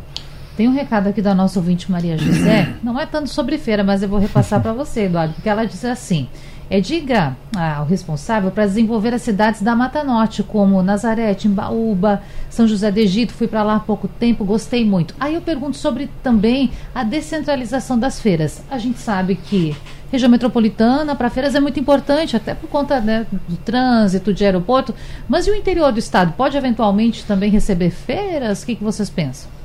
Tem 0.57 0.67
um 0.67 0.73
recado 0.73 1.07
aqui 1.07 1.21
da 1.21 1.35
nossa 1.35 1.59
ouvinte 1.59 1.91
Maria 1.91 2.17
José, 2.17 2.73
não 2.83 2.99
é 2.99 3.05
tanto 3.05 3.29
sobre 3.29 3.59
feira, 3.59 3.83
mas 3.83 4.01
eu 4.01 4.09
vou 4.09 4.17
repassar 4.17 4.59
para 4.59 4.73
você, 4.73 5.01
Eduardo, 5.01 5.35
porque 5.35 5.47
ela 5.47 5.65
diz 5.65 5.85
assim: 5.85 6.27
é, 6.67 6.81
diga 6.81 7.37
ao 7.55 7.85
responsável 7.85 8.49
para 8.49 8.65
desenvolver 8.65 9.13
as 9.13 9.21
cidades 9.21 9.61
da 9.61 9.75
Mata 9.75 10.03
Norte, 10.03 10.41
como 10.41 10.81
Nazaré, 10.81 11.31
Timbaúba, 11.35 12.23
São 12.49 12.67
José 12.67 12.91
do 12.91 12.97
Egito. 12.97 13.33
Fui 13.33 13.47
para 13.47 13.61
lá 13.61 13.75
há 13.75 13.79
pouco 13.79 14.07
tempo, 14.07 14.43
gostei 14.43 14.83
muito. 14.83 15.13
Aí 15.19 15.35
eu 15.35 15.41
pergunto 15.41 15.77
sobre 15.77 16.09
também 16.23 16.71
a 16.93 17.03
descentralização 17.03 17.99
das 17.99 18.19
feiras. 18.19 18.63
A 18.71 18.79
gente 18.79 18.97
sabe 18.97 19.35
que 19.35 19.77
região 20.11 20.31
metropolitana 20.31 21.15
para 21.15 21.29
feiras 21.29 21.53
é 21.53 21.59
muito 21.59 21.79
importante, 21.79 22.35
até 22.35 22.55
por 22.55 22.67
conta 22.67 22.99
né, 22.99 23.27
do 23.47 23.57
trânsito, 23.57 24.33
de 24.33 24.43
aeroporto. 24.43 24.95
Mas 25.29 25.45
e 25.45 25.51
o 25.51 25.55
interior 25.55 25.91
do 25.91 25.99
estado? 25.99 26.33
Pode 26.33 26.57
eventualmente 26.57 27.23
também 27.25 27.51
receber 27.51 27.91
feiras? 27.91 28.63
O 28.63 28.65
que, 28.65 28.75
que 28.75 28.83
vocês 28.83 29.07
pensam? 29.07 29.56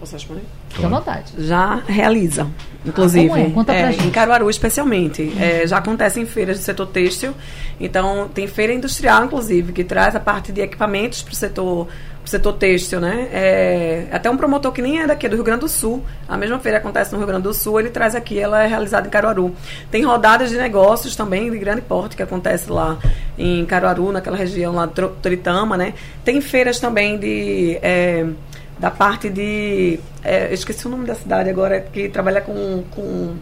Posso 0.00 0.14
responder? 0.14 0.42
Fique 0.70 0.86
à 0.86 0.88
vontade. 0.88 1.32
Já 1.36 1.74
realiza, 1.86 2.46
inclusive. 2.86 3.26
Ah, 3.26 3.28
como 3.28 3.46
é? 3.46 3.50
Conta 3.50 3.72
pra 3.74 3.82
é, 3.82 3.92
gente. 3.92 4.06
Em 4.06 4.10
Caruaru, 4.10 4.48
especialmente. 4.48 5.22
Hum. 5.22 5.38
É, 5.38 5.66
já 5.66 5.76
acontecem 5.76 6.24
feiras 6.24 6.58
do 6.58 6.62
setor 6.62 6.86
têxtil. 6.86 7.34
Então, 7.78 8.30
tem 8.32 8.46
feira 8.46 8.72
industrial, 8.72 9.26
inclusive, 9.26 9.74
que 9.74 9.84
traz 9.84 10.16
a 10.16 10.20
parte 10.20 10.52
de 10.52 10.62
equipamentos 10.62 11.20
para 11.20 11.32
o 11.32 11.36
setor 11.36 11.88
setor 12.30 12.52
têxtil, 12.54 13.00
né? 13.00 13.28
É, 13.32 14.06
até 14.12 14.30
um 14.30 14.36
promotor 14.36 14.70
que 14.72 14.80
nem 14.80 15.00
é 15.00 15.06
daqui, 15.06 15.26
é 15.26 15.28
do 15.28 15.34
Rio 15.34 15.44
Grande 15.44 15.60
do 15.60 15.68
Sul. 15.68 16.04
A 16.28 16.36
mesma 16.36 16.58
feira 16.60 16.78
acontece 16.78 17.12
no 17.12 17.18
Rio 17.18 17.26
Grande 17.26 17.42
do 17.42 17.52
Sul, 17.52 17.80
ele 17.80 17.90
traz 17.90 18.14
aqui, 18.14 18.38
ela 18.38 18.62
é 18.62 18.66
realizada 18.66 19.08
em 19.08 19.10
Caruaru. 19.10 19.54
Tem 19.90 20.04
rodadas 20.04 20.50
de 20.50 20.56
negócios 20.56 21.16
também 21.16 21.50
de 21.50 21.58
grande 21.58 21.80
porte 21.80 22.16
que 22.16 22.22
acontece 22.22 22.70
lá 22.70 22.98
em 23.36 23.64
Caruaru, 23.66 24.12
naquela 24.12 24.36
região 24.36 24.74
lá 24.74 24.86
do 24.86 25.08
Toritama, 25.08 25.76
né? 25.76 25.94
Tem 26.24 26.40
feiras 26.40 26.78
também 26.78 27.18
de 27.18 27.78
é, 27.82 28.26
da 28.80 28.90
parte 28.90 29.28
de. 29.28 30.00
É, 30.24 30.52
esqueci 30.52 30.86
o 30.86 30.90
nome 30.90 31.06
da 31.06 31.14
cidade 31.14 31.50
agora, 31.50 31.80
que 31.80 32.08
trabalha 32.08 32.40
com. 32.40 32.82
com 32.90 33.36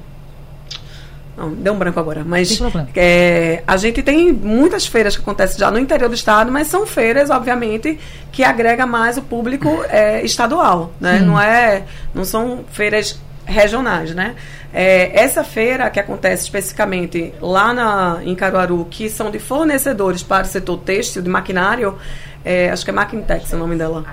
não, 1.36 1.54
deu 1.54 1.72
um 1.72 1.78
branco 1.78 2.00
agora. 2.00 2.24
Mas 2.26 2.60
é, 2.96 3.62
a 3.64 3.76
gente 3.76 4.02
tem 4.02 4.32
muitas 4.32 4.88
feiras 4.88 5.16
que 5.16 5.22
acontecem 5.22 5.56
já 5.56 5.70
no 5.70 5.78
interior 5.78 6.08
do 6.08 6.14
estado, 6.16 6.50
mas 6.50 6.66
são 6.66 6.84
feiras, 6.84 7.30
obviamente, 7.30 8.00
que 8.32 8.42
agrega 8.42 8.84
mais 8.84 9.16
o 9.16 9.22
público 9.22 9.68
é, 9.88 10.24
estadual. 10.24 10.92
Né? 11.00 11.20
Não, 11.20 11.40
é, 11.40 11.84
não 12.12 12.24
são 12.24 12.64
feiras 12.72 13.20
regionais, 13.46 14.12
né? 14.12 14.34
É, 14.74 15.22
essa 15.22 15.44
feira 15.44 15.88
que 15.88 16.00
acontece 16.00 16.42
especificamente 16.42 17.32
lá 17.40 17.72
na, 17.72 18.18
em 18.24 18.34
Caruaru, 18.34 18.86
que 18.90 19.08
são 19.08 19.30
de 19.30 19.38
fornecedores 19.38 20.24
para 20.24 20.42
o 20.42 20.46
setor 20.46 20.78
têxtil, 20.78 21.22
de 21.22 21.30
maquinário, 21.30 21.96
é, 22.44 22.70
acho 22.70 22.84
que 22.84 22.90
é 22.90 22.94
Maquintex 22.94 23.52
é 23.52 23.56
o 23.56 23.58
nome 23.58 23.76
dela. 23.76 24.04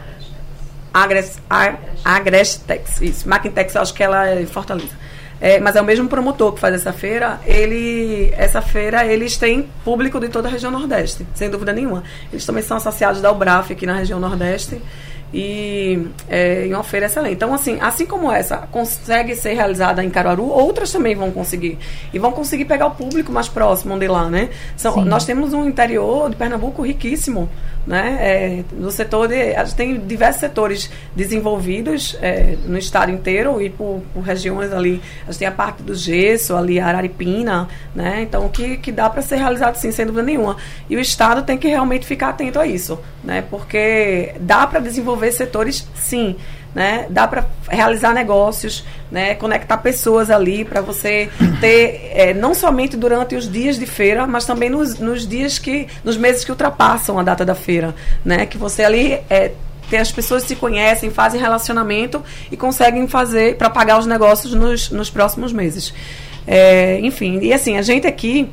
Agres, 0.95 1.37
Agrestex, 2.05 3.01
isso. 3.01 3.27
Maquintex, 3.27 3.75
acho 3.75 3.93
que 3.93 4.01
ela 4.01 4.29
é 4.29 4.41
em 4.41 4.45
Fortaleza. 4.45 4.95
É, 5.41 5.59
mas 5.59 5.75
é 5.75 5.81
o 5.81 5.83
mesmo 5.83 6.07
promotor 6.07 6.53
que 6.53 6.61
faz 6.61 6.73
essa 6.73 6.93
feira. 6.93 7.41
Ele, 7.45 8.33
essa 8.37 8.61
feira, 8.61 9.05
eles 9.05 9.35
têm 9.35 9.69
público 9.83 10.21
de 10.21 10.29
toda 10.29 10.47
a 10.47 10.51
região 10.51 10.71
Nordeste, 10.71 11.27
sem 11.35 11.49
dúvida 11.49 11.73
nenhuma. 11.73 12.01
Eles 12.31 12.45
também 12.45 12.63
são 12.63 12.77
associados 12.77 13.19
da 13.19 13.29
UBRAF 13.29 13.73
aqui 13.73 13.85
na 13.85 13.95
região 13.95 14.21
Nordeste 14.21 14.81
e 15.33 16.07
é, 16.29 16.67
uma 16.69 16.83
feira 16.83 17.07
excelente. 17.07 17.33
Então, 17.33 17.53
assim, 17.53 17.77
assim 17.81 18.05
como 18.05 18.31
essa 18.31 18.57
consegue 18.71 19.35
ser 19.35 19.53
realizada 19.53 20.03
em 20.03 20.09
Caruaru, 20.09 20.47
outras 20.47 20.91
também 20.91 21.15
vão 21.15 21.31
conseguir. 21.31 21.77
E 22.13 22.19
vão 22.19 22.31
conseguir 22.31 22.65
pegar 22.65 22.87
o 22.87 22.91
público 22.91 23.31
mais 23.31 23.47
próximo 23.47 23.97
de 23.99 24.07
lá, 24.07 24.29
né? 24.29 24.49
São, 24.77 25.03
nós 25.03 25.25
temos 25.25 25.53
um 25.53 25.67
interior 25.67 26.29
de 26.29 26.35
Pernambuco 26.35 26.81
riquíssimo 26.81 27.49
né? 27.85 28.17
É, 28.19 28.63
no 28.73 28.89
setor 28.89 29.27
de, 29.27 29.55
a 29.55 29.63
gente 29.63 29.75
tem 29.75 29.99
diversos 29.99 30.39
setores 30.39 30.89
desenvolvidos 31.15 32.17
é, 32.21 32.57
no 32.65 32.77
estado 32.77 33.11
inteiro 33.11 33.61
e 33.61 33.69
por, 33.69 34.01
por, 34.13 34.21
regiões 34.21 34.73
ali. 34.73 35.01
A 35.23 35.31
gente 35.31 35.39
tem 35.39 35.47
a 35.47 35.51
parte 35.51 35.83
do 35.83 35.93
gesso, 35.93 36.55
ali 36.55 36.79
Araripina, 36.79 37.67
né? 37.93 38.21
Então 38.21 38.49
que, 38.49 38.77
que 38.77 38.91
dá 38.91 39.09
para 39.09 39.21
ser 39.21 39.35
realizado 39.35 39.75
sim, 39.75 39.91
sem 39.91 40.05
dúvida 40.05 40.23
nenhuma. 40.23 40.57
E 40.89 40.95
o 40.95 40.99
estado 40.99 41.43
tem 41.43 41.57
que 41.57 41.67
realmente 41.67 42.05
ficar 42.05 42.29
atento 42.29 42.59
a 42.59 42.65
isso, 42.65 42.99
né? 43.23 43.43
Porque 43.49 44.33
dá 44.39 44.65
para 44.65 44.79
desenvolver 44.79 45.14
setores 45.35 45.87
sim 45.95 46.35
né? 46.75 47.05
Dá 47.09 47.25
para 47.25 47.47
realizar 47.69 48.13
negócios, 48.13 48.83
né? 49.09 49.33
Conectar 49.35 49.77
pessoas 49.77 50.29
ali 50.29 50.65
para 50.65 50.81
você 50.81 51.29
ter 51.61 52.11
é, 52.13 52.33
não 52.33 52.53
somente 52.53 52.97
durante 52.97 53.33
os 53.33 53.49
dias 53.49 53.79
de 53.79 53.85
feira, 53.85 54.27
mas 54.27 54.45
também 54.45 54.69
nos, 54.69 54.99
nos 54.99 55.25
dias 55.25 55.57
que, 55.57 55.87
nos 56.03 56.17
meses 56.17 56.43
que 56.43 56.51
ultrapassam 56.51 57.17
a 57.17 57.23
data 57.23 57.45
da 57.45 57.55
feira, 57.55 57.95
né? 58.25 58.45
Que 58.45 58.57
você 58.57 58.83
ali 58.83 59.13
é, 59.29 59.53
tem 59.89 59.99
as 59.99 60.11
pessoas 60.11 60.43
se 60.43 60.53
conhecem, 60.53 61.09
fazem 61.09 61.39
relacionamento 61.39 62.21
e 62.51 62.57
conseguem 62.57 63.07
fazer 63.07 63.55
para 63.55 63.69
pagar 63.69 63.97
os 63.97 64.05
negócios 64.05 64.53
nos, 64.53 64.89
nos 64.89 65.09
próximos 65.09 65.53
meses. 65.53 65.93
É, 66.45 66.99
enfim, 66.99 67.39
e 67.41 67.53
assim, 67.53 67.77
a 67.77 67.81
gente 67.81 68.05
aqui, 68.05 68.49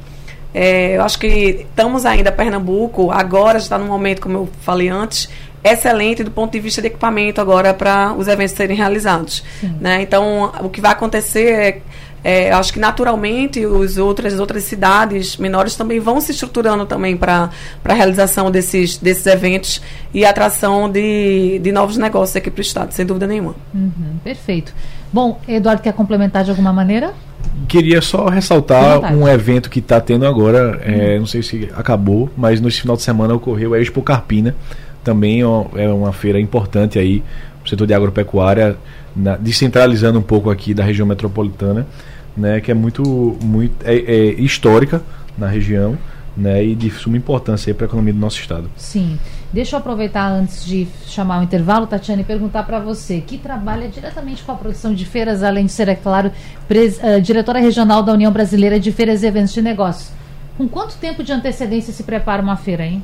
é, 0.55 0.97
eu 0.97 1.03
acho 1.03 1.19
que 1.19 1.67
estamos 1.69 2.07
ainda 2.07 2.31
Pernambuco, 2.31 3.11
agora 3.11 3.59
está 3.59 3.77
no 3.77 3.87
momento, 3.87 4.23
como 4.23 4.39
eu 4.39 4.49
falei 4.61 4.89
antes, 4.89 5.29
excelente 5.65 6.25
do 6.25 6.31
ponto 6.31 6.53
de 6.53 6.61
vista 6.61 6.81
de 6.81 6.89
equipamento 6.89 7.41
agora 7.41 7.73
para 7.73 8.13
os 8.15 8.29
eventos 8.29 8.55
serem 8.55 8.77
realizados. 8.77 9.45
Né? 9.81 10.03
Então, 10.03 10.53
o 10.61 10.69
que 10.69 10.81
vai 10.81 10.93
acontecer 10.93 11.83
é, 12.25 12.47
é 12.49 12.53
acho 12.53 12.73
que 12.73 12.81
naturalmente 12.81 13.65
os 13.65 13.97
outras, 13.97 14.35
as 14.35 14.41
outras 14.41 14.65
cidades 14.65 15.37
menores 15.37 15.77
também 15.77 16.01
vão 16.01 16.21
se 16.21 16.33
estruturando 16.33 16.85
também 16.87 17.17
para 17.17 17.51
a 17.85 17.95
realização 17.95 18.51
desses, 18.51 18.99
desses 18.99 19.27
eventos 19.27 19.81
e 20.13 20.25
atração 20.25 20.91
de, 20.91 21.61
de 21.61 21.71
novos 21.71 21.97
negócios 21.97 22.37
aqui 22.37 22.51
para 22.51 22.61
o 22.61 22.63
Estado, 22.63 22.93
sem 22.93 23.07
dúvida 23.07 23.27
nenhuma. 23.27 23.55
Uhum, 23.73 24.19
perfeito. 24.25 24.75
Bom, 25.13 25.41
Eduardo, 25.47 25.83
quer 25.83 25.93
complementar 25.93 26.43
de 26.43 26.51
alguma 26.51 26.73
maneira? 26.73 27.13
Queria 27.69 28.01
só 28.01 28.29
ressaltar 28.29 29.15
um 29.15 29.29
evento 29.29 29.69
que 29.69 29.79
está 29.79 30.01
tendo 30.01 30.27
agora, 30.27 30.81
é, 30.85 31.19
não 31.19 31.27
sei 31.27 31.43
se 31.43 31.69
acabou, 31.75 32.31
mas 32.37 32.61
no 32.61 32.71
final 32.71 32.97
de 32.97 33.03
semana 33.03 33.35
ocorreu 33.35 33.75
a 33.75 33.81
Expo 33.81 34.01
Carpina, 34.01 34.55
também 35.05 35.41
é 35.41 35.89
uma 35.89 36.13
feira 36.13 36.41
importante 36.41 36.99
aí 36.99 37.23
o 37.65 37.69
setor 37.69 37.87
de 37.87 37.95
agropecuária, 37.95 38.77
na, 39.15 39.37
descentralizando 39.37 40.19
um 40.19 40.23
pouco 40.23 40.51
aqui 40.51 40.75
da 40.75 40.83
região 40.83 41.07
metropolitana, 41.07 41.87
né, 42.37 42.61
que 42.61 42.71
é 42.71 42.75
muito, 42.75 43.37
muito 43.41 43.85
é, 43.85 43.95
é 43.95 44.25
histórica 44.41 45.03
na 45.37 45.47
região 45.47 45.97
né, 46.37 46.65
e 46.65 46.75
de 46.75 46.91
suma 46.91 47.17
importância 47.17 47.75
para 47.75 47.87
a 47.87 47.89
economia 47.89 48.13
do 48.13 48.19
nosso 48.19 48.41
estado. 48.41 48.71
Sim. 48.77 49.19
Deixa 49.53 49.77
eu 49.77 49.81
aproveitar 49.81 50.29
antes 50.29 50.65
de 50.65 50.89
chamar 51.07 51.41
o 51.41 51.43
intervalo, 51.43 51.87
Tatiane, 51.87 52.23
e 52.23 52.25
perguntar 52.25 52.63
para 52.63 52.81
você, 52.81 53.21
que 53.21 53.37
trabalha 53.37 53.87
diretamente 53.87 54.43
com 54.43 54.53
a 54.53 54.55
produção 54.55 54.95
de 54.95 55.05
feiras, 55.05 55.43
além 55.43 55.67
de 55.67 55.73
ser, 55.73 55.89
é 55.89 55.95
claro, 55.95 56.33
pres, 56.67 56.99
uh, 56.99 57.21
diretora 57.21 57.61
regional 57.61 58.03
da 58.03 58.15
União 58.15 58.33
Brasileira 58.33 58.81
de 58.81 58.91
Feiras 58.91 59.23
e 59.23 59.27
Eventos 59.27 59.53
de 59.53 59.61
Negócios. 59.61 60.11
Com 60.57 60.67
quanto 60.67 60.97
tempo 60.97 61.23
de 61.23 61.33
antecedência 61.33 61.93
se 61.93 62.03
prepara 62.03 62.43
uma 62.43 62.57
feira, 62.57 62.87
hein? 62.87 63.03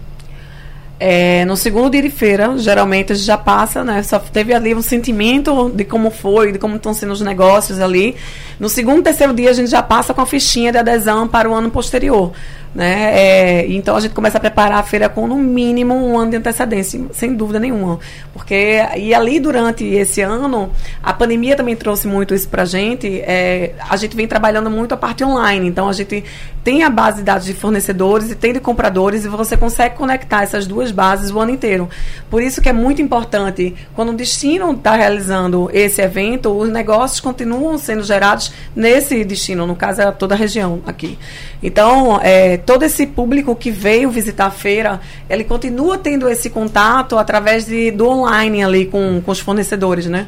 É, 1.01 1.45
no 1.45 1.57
segundo 1.57 1.91
dia 1.91 2.03
de 2.03 2.11
feira, 2.11 2.59
geralmente 2.59 3.13
a 3.13 3.15
gente 3.15 3.25
já 3.25 3.39
passa, 3.39 3.85
né? 3.85 4.03
Só 4.03 4.19
teve 4.19 4.53
ali 4.53 4.75
um 4.75 4.83
sentimento 4.83 5.71
de 5.73 5.85
como 5.85 6.11
foi, 6.11 6.51
de 6.51 6.59
como 6.59 6.75
estão 6.77 6.93
sendo 6.93 7.13
os 7.13 7.21
negócios 7.21 7.81
ali. 7.81 8.17
No 8.59 8.69
segundo, 8.69 9.03
terceiro 9.03 9.33
dia, 9.33 9.51
a 9.51 9.53
gente 9.53 9.71
já 9.71 9.83
passa 9.83 10.13
com 10.13 10.21
a 10.21 10.27
fichinha 10.27 10.73
de 10.73 10.79
adesão 10.79 11.29
para 11.29 11.49
o 11.49 11.55
ano 11.55 11.71
posterior. 11.71 12.33
Né? 12.75 13.19
É, 13.19 13.67
então 13.69 13.97
a 13.97 14.01
gente 14.01 14.15
começa 14.15 14.37
a 14.37 14.41
preparar 14.41 14.79
a 14.79 14.83
feira 14.83 15.09
com 15.09 15.27
no 15.27 15.37
mínimo 15.37 15.95
um 15.95 16.19
ano 16.19 16.31
de 16.31 16.37
antecedência, 16.37 17.01
sem 17.13 17.35
dúvida 17.35 17.59
nenhuma. 17.59 17.99
Porque 18.33 18.81
e 18.97 19.15
ali 19.15 19.41
durante 19.41 19.85
esse 19.85 20.21
ano, 20.21 20.71
a 21.03 21.13
pandemia 21.13 21.57
também 21.57 21.75
trouxe 21.75 22.07
muito 22.07 22.35
isso 22.35 22.49
para 22.49 22.63
a 22.63 22.67
gente. 22.67 23.21
É, 23.21 23.75
a 23.89 23.97
gente 23.97 24.15
vem 24.15 24.27
trabalhando 24.27 24.71
muito 24.71 24.93
a 24.93 24.97
parte 24.97 25.25
online. 25.25 25.67
Então 25.67 25.89
a 25.89 25.93
gente 25.93 26.25
tem 26.63 26.83
a 26.83 26.91
base 26.91 27.19
de 27.19 27.23
dados 27.23 27.47
de 27.47 27.55
fornecedores 27.55 28.31
e 28.31 28.35
tem 28.35 28.53
de 28.53 28.61
compradores 28.61 29.25
e 29.25 29.29
você 29.29 29.57
consegue 29.57 29.97
conectar 29.97 30.43
essas 30.43 30.67
duas 30.67 30.91
bases 30.91 31.31
o 31.31 31.41
ano 31.41 31.51
inteiro. 31.51 31.89
Por 32.29 32.43
isso 32.43 32.61
que 32.61 32.69
é 32.69 32.73
muito 32.73 33.01
importante, 33.01 33.75
quando 33.95 34.11
o 34.11 34.13
destino 34.13 34.73
está 34.73 34.95
realizando 34.95 35.71
esse 35.73 36.03
evento, 36.03 36.51
os 36.51 36.69
negócios 36.69 37.21
continuam 37.21 37.79
sendo 37.79 38.03
gerados 38.03 38.53
nesse 38.77 39.25
destino, 39.25 39.67
no 39.67 39.75
caso 39.75 40.03
é 40.03 40.13
toda 40.13 40.35
a 40.35 40.39
região 40.39 40.81
aqui. 40.87 41.19
Então, 41.63 42.21
é, 42.23 42.58
todo 42.65 42.83
esse 42.83 43.07
público 43.07 43.55
que 43.55 43.71
veio 43.71 44.11
visitar 44.11 44.47
a 44.47 44.51
feira, 44.51 45.01
ele 45.29 45.45
continua 45.45 45.99
tendo 45.99 46.29
esse 46.29 46.51
contato 46.51 47.19
através 47.19 47.67
de, 47.67 47.91
do 47.91 48.09
online 48.09 48.63
ali 48.63 48.87
com, 48.87 49.21
com 49.25 49.31
os 49.31 49.41
fornecedores, 49.41 50.07
né? 50.07 50.27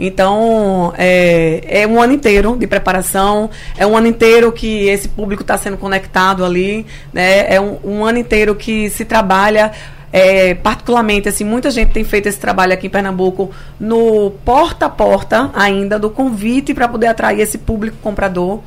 Então, 0.00 0.92
é, 0.96 1.82
é 1.82 1.86
um 1.86 2.00
ano 2.00 2.12
inteiro 2.12 2.56
de 2.56 2.66
preparação, 2.66 3.50
é 3.76 3.86
um 3.86 3.96
ano 3.96 4.06
inteiro 4.06 4.50
que 4.50 4.88
esse 4.88 5.08
público 5.08 5.42
está 5.42 5.56
sendo 5.56 5.76
conectado 5.76 6.44
ali, 6.44 6.86
né? 7.12 7.52
É 7.54 7.60
um, 7.60 7.78
um 7.84 8.04
ano 8.04 8.18
inteiro 8.18 8.54
que 8.54 8.88
se 8.90 9.04
trabalha 9.04 9.72
é, 10.12 10.54
particularmente, 10.54 11.28
assim, 11.28 11.42
muita 11.42 11.70
gente 11.70 11.90
tem 11.90 12.04
feito 12.04 12.28
esse 12.28 12.38
trabalho 12.38 12.74
aqui 12.74 12.86
em 12.86 12.90
Pernambuco 12.90 13.50
no 13.80 14.30
porta 14.44 14.86
a 14.86 14.90
porta 14.90 15.50
ainda 15.54 15.98
do 15.98 16.10
convite 16.10 16.74
para 16.74 16.86
poder 16.86 17.06
atrair 17.06 17.40
esse 17.40 17.56
público 17.56 17.96
comprador. 18.02 18.60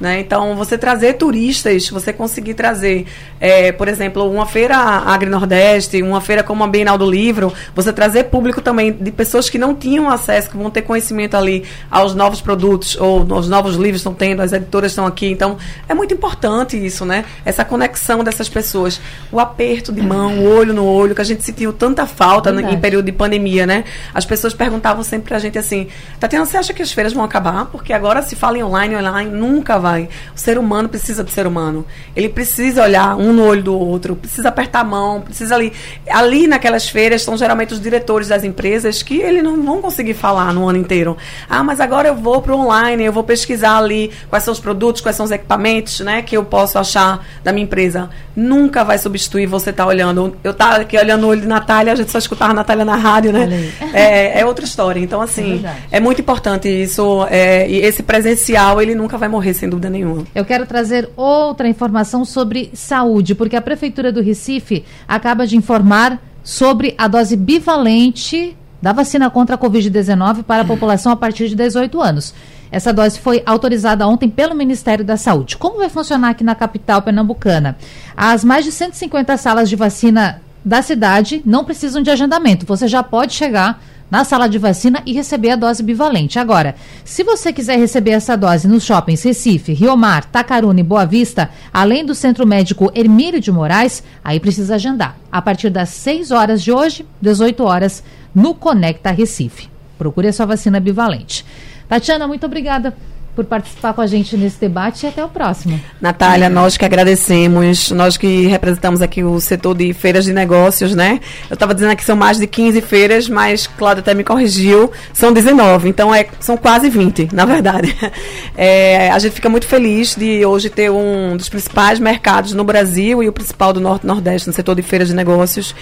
Né? 0.00 0.18
Então, 0.18 0.56
você 0.56 0.76
trazer 0.76 1.12
turistas, 1.14 1.88
você 1.88 2.12
conseguir 2.12 2.54
trazer, 2.54 3.06
é, 3.38 3.70
por 3.70 3.86
exemplo, 3.86 4.28
uma 4.28 4.46
feira 4.46 4.76
agri-nordeste, 4.76 6.02
uma 6.02 6.20
feira 6.20 6.42
como 6.42 6.64
a 6.64 6.66
Bienal 6.66 6.98
do 6.98 7.08
Livro, 7.08 7.52
você 7.72 7.92
trazer 7.92 8.24
público 8.24 8.60
também 8.60 8.92
de 8.92 9.12
pessoas 9.12 9.48
que 9.48 9.58
não 9.58 9.76
tinham 9.76 10.10
acesso, 10.10 10.50
que 10.50 10.56
vão 10.56 10.70
ter 10.70 10.82
conhecimento 10.82 11.36
ali 11.36 11.64
aos 11.88 12.16
novos 12.16 12.40
produtos 12.40 12.96
ou 12.96 13.24
aos 13.32 13.48
novos 13.48 13.76
livros 13.76 14.00
estão 14.00 14.12
tendo, 14.12 14.42
as 14.42 14.52
editoras 14.52 14.90
estão 14.90 15.06
aqui. 15.06 15.26
Então, 15.26 15.56
é 15.88 15.94
muito 15.94 16.12
importante 16.12 16.76
isso, 16.76 17.04
né? 17.04 17.24
Essa 17.44 17.64
conexão 17.64 18.24
dessas 18.24 18.48
pessoas. 18.48 19.00
O 19.30 19.38
aperto 19.38 19.92
de 19.92 20.02
mão, 20.02 20.40
o 20.40 20.56
olho 20.56 20.74
no 20.74 20.84
olho, 20.84 21.14
que 21.14 21.20
a 21.20 21.24
gente 21.24 21.44
sentiu 21.44 21.72
tanta 21.72 22.06
falta 22.06 22.50
em 22.50 22.80
período 22.80 23.06
de 23.06 23.12
pandemia, 23.12 23.66
né? 23.66 23.84
As 24.12 24.24
pessoas 24.24 24.52
perguntavam 24.52 25.04
sempre 25.04 25.28
pra 25.28 25.38
gente 25.38 25.58
assim, 25.58 25.86
Tatiana, 26.18 26.44
você 26.44 26.56
acha 26.56 26.74
que 26.74 26.82
as 26.82 26.90
feiras 26.90 27.12
vão 27.12 27.22
acabar? 27.22 27.66
Porque 27.66 27.92
agora 27.92 28.20
se 28.22 28.34
fala 28.34 28.58
em 28.58 28.64
online, 28.64 28.96
online, 28.96 29.30
nunca 29.30 29.78
vai 29.78 29.91
O 30.00 30.38
ser 30.38 30.58
humano 30.58 30.88
precisa 30.88 31.22
do 31.22 31.30
ser 31.30 31.46
humano. 31.46 31.84
Ele 32.14 32.28
precisa 32.28 32.82
olhar 32.82 33.16
um 33.16 33.32
no 33.32 33.44
olho 33.44 33.62
do 33.62 33.78
outro, 33.78 34.16
precisa 34.16 34.48
apertar 34.48 34.80
a 34.80 34.84
mão, 34.84 35.20
precisa 35.20 35.54
ali. 35.54 35.72
Ali 36.08 36.46
naquelas 36.46 36.88
feiras 36.88 37.22
são 37.22 37.36
geralmente 37.36 37.72
os 37.72 37.80
diretores 37.80 38.28
das 38.28 38.44
empresas 38.44 39.02
que 39.02 39.20
eles 39.20 39.42
não 39.42 39.62
vão 39.62 39.80
conseguir 39.82 40.14
falar 40.14 40.52
no 40.52 40.68
ano 40.68 40.78
inteiro. 40.78 41.16
Ah, 41.48 41.62
mas 41.62 41.80
agora 41.80 42.08
eu 42.08 42.14
vou 42.14 42.40
para 42.40 42.54
o 42.54 42.58
online, 42.58 43.04
eu 43.04 43.12
vou 43.12 43.24
pesquisar 43.24 43.78
ali 43.78 44.10
quais 44.28 44.44
são 44.44 44.52
os 44.52 44.60
produtos, 44.60 45.00
quais 45.00 45.16
são 45.16 45.24
os 45.24 45.30
equipamentos, 45.32 46.00
né, 46.00 46.22
que 46.22 46.36
eu 46.36 46.44
posso 46.44 46.78
achar 46.78 47.24
da 47.42 47.52
minha 47.52 47.64
empresa. 47.64 48.08
Nunca 48.34 48.84
vai 48.84 48.98
substituir 48.98 49.46
você 49.46 49.70
estar 49.70 49.84
tá 49.84 49.88
olhando. 49.88 50.36
Eu 50.42 50.52
estava 50.52 50.76
aqui 50.76 50.96
olhando 50.96 51.24
o 51.24 51.28
olho 51.28 51.40
de 51.40 51.46
Natália, 51.46 51.92
a 51.92 51.96
gente 51.96 52.10
só 52.10 52.18
escutava 52.18 52.52
a 52.52 52.54
Natália 52.54 52.84
na 52.84 52.96
rádio, 52.96 53.32
né? 53.32 53.72
É, 53.92 54.40
é, 54.40 54.46
outra 54.46 54.64
história. 54.64 55.00
Então, 55.00 55.20
assim, 55.20 55.62
é, 55.90 55.98
é 55.98 56.00
muito 56.00 56.20
importante 56.20 56.68
isso. 56.68 57.26
É, 57.30 57.68
e 57.68 57.78
esse 57.80 58.02
presencial, 58.02 58.80
ele 58.80 58.94
nunca 58.94 59.18
vai 59.18 59.28
morrer, 59.28 59.52
sem 59.54 59.68
dúvida 59.72 59.90
nenhuma. 59.90 60.24
Eu 60.34 60.44
quero 60.44 60.66
trazer 60.66 61.10
outra 61.16 61.68
informação 61.68 62.24
sobre 62.24 62.70
saúde, 62.74 63.34
porque 63.34 63.56
a 63.56 63.62
Prefeitura 63.62 64.12
do 64.12 64.20
Recife 64.20 64.84
acaba 65.08 65.46
de 65.46 65.56
informar 65.56 66.20
sobre 66.44 66.94
a 66.98 67.08
dose 67.08 67.36
bivalente 67.36 68.56
da 68.80 68.92
vacina 68.92 69.30
contra 69.30 69.54
a 69.54 69.58
Covid-19 69.58 70.42
para 70.42 70.62
a 70.62 70.64
população 70.64 71.12
a 71.12 71.16
partir 71.16 71.48
de 71.48 71.54
18 71.54 72.00
anos. 72.00 72.34
Essa 72.70 72.92
dose 72.92 73.18
foi 73.18 73.42
autorizada 73.46 74.06
ontem 74.06 74.28
pelo 74.28 74.54
Ministério 74.54 75.04
da 75.04 75.16
Saúde. 75.16 75.56
Como 75.56 75.78
vai 75.78 75.88
funcionar 75.88 76.30
aqui 76.30 76.42
na 76.42 76.54
capital 76.54 77.00
pernambucana? 77.02 77.76
As 78.16 78.44
mais 78.44 78.64
de 78.64 78.72
150 78.72 79.36
salas 79.36 79.68
de 79.68 79.76
vacina 79.76 80.40
da 80.64 80.82
cidade 80.82 81.42
não 81.44 81.64
precisam 81.64 82.02
de 82.02 82.10
agendamento. 82.10 82.66
Você 82.66 82.88
já 82.88 83.02
pode 83.02 83.34
chegar 83.34 83.82
na 84.12 84.24
sala 84.24 84.46
de 84.46 84.58
vacina 84.58 85.02
e 85.06 85.14
receber 85.14 85.52
a 85.52 85.56
dose 85.56 85.82
bivalente. 85.82 86.38
Agora, 86.38 86.74
se 87.02 87.24
você 87.24 87.50
quiser 87.50 87.78
receber 87.78 88.10
essa 88.10 88.36
dose 88.36 88.68
nos 88.68 88.84
shoppings 88.84 89.22
Recife, 89.22 89.72
Rio 89.72 89.96
Mar, 89.96 90.26
Tacaruna 90.26 90.80
e 90.80 90.82
Boa 90.82 91.06
Vista, 91.06 91.48
além 91.72 92.04
do 92.04 92.14
Centro 92.14 92.46
Médico 92.46 92.92
Hermílio 92.94 93.40
de 93.40 93.50
Moraes, 93.50 94.04
aí 94.22 94.38
precisa 94.38 94.74
agendar. 94.74 95.16
A 95.32 95.40
partir 95.40 95.70
das 95.70 95.88
6 95.88 96.30
horas 96.30 96.62
de 96.62 96.70
hoje, 96.70 97.06
18 97.22 97.64
horas, 97.64 98.04
no 98.34 98.54
Conecta 98.54 99.10
Recife. 99.10 99.70
Procure 99.96 100.28
a 100.28 100.32
sua 100.34 100.44
vacina 100.44 100.78
bivalente. 100.78 101.46
Tatiana, 101.88 102.28
muito 102.28 102.44
obrigada 102.44 102.94
por 103.34 103.46
participar 103.46 103.94
com 103.94 104.02
a 104.02 104.06
gente 104.06 104.36
nesse 104.36 104.60
debate 104.60 105.06
e 105.06 105.08
até 105.08 105.24
o 105.24 105.28
próximo. 105.28 105.80
Natália, 106.00 106.50
nós 106.50 106.76
que 106.76 106.84
agradecemos, 106.84 107.90
nós 107.90 108.16
que 108.18 108.46
representamos 108.46 109.00
aqui 109.00 109.24
o 109.24 109.40
setor 109.40 109.74
de 109.74 109.92
feiras 109.94 110.24
de 110.24 110.34
negócios, 110.34 110.94
né? 110.94 111.18
Eu 111.48 111.54
estava 111.54 111.74
dizendo 111.74 111.96
que 111.96 112.04
são 112.04 112.14
mais 112.14 112.36
de 112.36 112.46
15 112.46 112.82
feiras, 112.82 113.28
mas 113.28 113.66
Cláudio 113.66 114.00
até 114.00 114.12
me 114.12 114.22
corrigiu, 114.22 114.92
são 115.14 115.32
19, 115.32 115.88
então 115.88 116.14
é, 116.14 116.26
são 116.40 116.58
quase 116.58 116.90
20, 116.90 117.30
na 117.32 117.44
verdade. 117.44 117.94
É, 118.54 119.10
a 119.10 119.18
gente 119.18 119.32
fica 119.32 119.48
muito 119.48 119.66
feliz 119.66 120.14
de 120.14 120.44
hoje 120.44 120.68
ter 120.68 120.90
um 120.90 121.36
dos 121.36 121.48
principais 121.48 121.98
mercados 121.98 122.52
no 122.52 122.64
Brasil 122.64 123.22
e 123.22 123.28
o 123.28 123.32
principal 123.32 123.72
do 123.72 123.80
Norte-Nordeste 123.80 124.46
no 124.46 124.52
setor 124.52 124.74
de 124.74 124.82
feiras 124.82 125.08
de 125.08 125.14
negócios. 125.14 125.74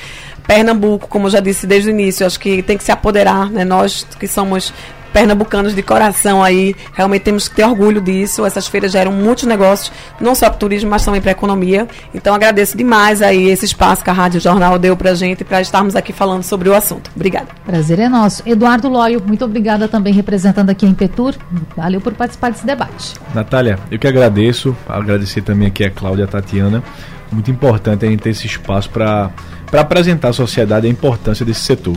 Pernambuco, 0.46 1.08
como 1.08 1.26
eu 1.26 1.30
já 1.30 1.40
disse 1.40 1.66
desde 1.66 1.90
o 1.90 1.92
início, 1.92 2.24
acho 2.24 2.38
que 2.38 2.62
tem 2.62 2.78
que 2.78 2.84
se 2.84 2.92
apoderar, 2.92 3.50
né? 3.50 3.64
Nós 3.64 4.06
que 4.18 4.26
somos 4.28 4.72
pernambucanos 5.12 5.74
de 5.74 5.82
coração 5.82 6.42
aí, 6.42 6.74
realmente 6.92 7.22
temos 7.22 7.48
que 7.48 7.56
ter 7.56 7.64
orgulho 7.64 8.00
disso. 8.00 8.44
Essas 8.44 8.66
feiras 8.66 8.92
geram 8.92 9.12
muitos 9.12 9.44
negócios, 9.44 9.92
não 10.20 10.34
só 10.34 10.48
para 10.48 10.56
o 10.56 10.58
turismo, 10.58 10.90
mas 10.90 11.04
também 11.04 11.20
para 11.20 11.30
a 11.30 11.32
economia. 11.32 11.86
Então 12.14 12.34
agradeço 12.34 12.76
demais 12.76 13.22
aí 13.22 13.48
esse 13.48 13.64
espaço 13.64 14.02
que 14.02 14.10
a 14.10 14.12
Rádio 14.12 14.40
Jornal 14.40 14.78
deu 14.78 14.96
para 14.96 15.10
a 15.10 15.14
gente 15.14 15.44
para 15.44 15.60
estarmos 15.60 15.96
aqui 15.96 16.12
falando 16.12 16.42
sobre 16.42 16.68
o 16.68 16.74
assunto. 16.74 17.10
Obrigada. 17.14 17.48
Prazer 17.64 17.98
é 17.98 18.08
nosso. 18.08 18.42
Eduardo 18.46 18.88
Loio, 18.88 19.22
muito 19.26 19.44
obrigada 19.44 19.88
também 19.88 20.12
representando 20.12 20.70
aqui 20.70 20.86
a 20.86 20.88
Impetur. 20.88 21.34
Valeu 21.76 22.00
por 22.00 22.12
participar 22.14 22.50
desse 22.50 22.66
debate. 22.66 23.14
Natália, 23.34 23.78
eu 23.90 23.98
que 23.98 24.06
agradeço, 24.06 24.76
agradecer 24.88 25.42
também 25.42 25.68
aqui 25.68 25.84
a 25.84 25.90
Cláudia 25.90 26.22
e 26.22 26.24
a 26.24 26.28
Tatiana. 26.28 26.82
Muito 27.30 27.50
importante 27.50 28.04
a 28.04 28.08
gente 28.08 28.20
ter 28.20 28.30
esse 28.30 28.46
espaço 28.46 28.90
para 28.90 29.30
apresentar 29.72 30.28
à 30.28 30.32
sociedade 30.32 30.86
a 30.86 30.90
importância 30.90 31.46
desse 31.46 31.60
setor. 31.60 31.96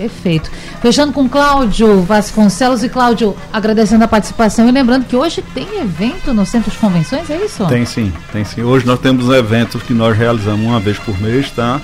Perfeito. 0.00 0.50
Fechando 0.80 1.12
com 1.12 1.28
Cláudio 1.28 2.00
Vasconcelos 2.00 2.82
e 2.82 2.88
Cláudio, 2.88 3.36
agradecendo 3.52 4.02
a 4.02 4.08
participação 4.08 4.66
e 4.66 4.72
lembrando 4.72 5.04
que 5.04 5.14
hoje 5.14 5.42
tem 5.52 5.78
evento 5.78 6.32
no 6.32 6.46
Centro 6.46 6.70
de 6.70 6.78
Convenções, 6.78 7.28
é 7.28 7.36
isso? 7.36 7.66
Tem 7.66 7.84
sim, 7.84 8.10
tem 8.32 8.42
sim. 8.42 8.62
Hoje 8.62 8.86
nós 8.86 8.98
temos 8.98 9.28
eventos 9.28 9.82
que 9.82 9.92
nós 9.92 10.16
realizamos 10.16 10.64
uma 10.64 10.80
vez 10.80 10.98
por 10.98 11.20
mês, 11.20 11.50
tá? 11.50 11.78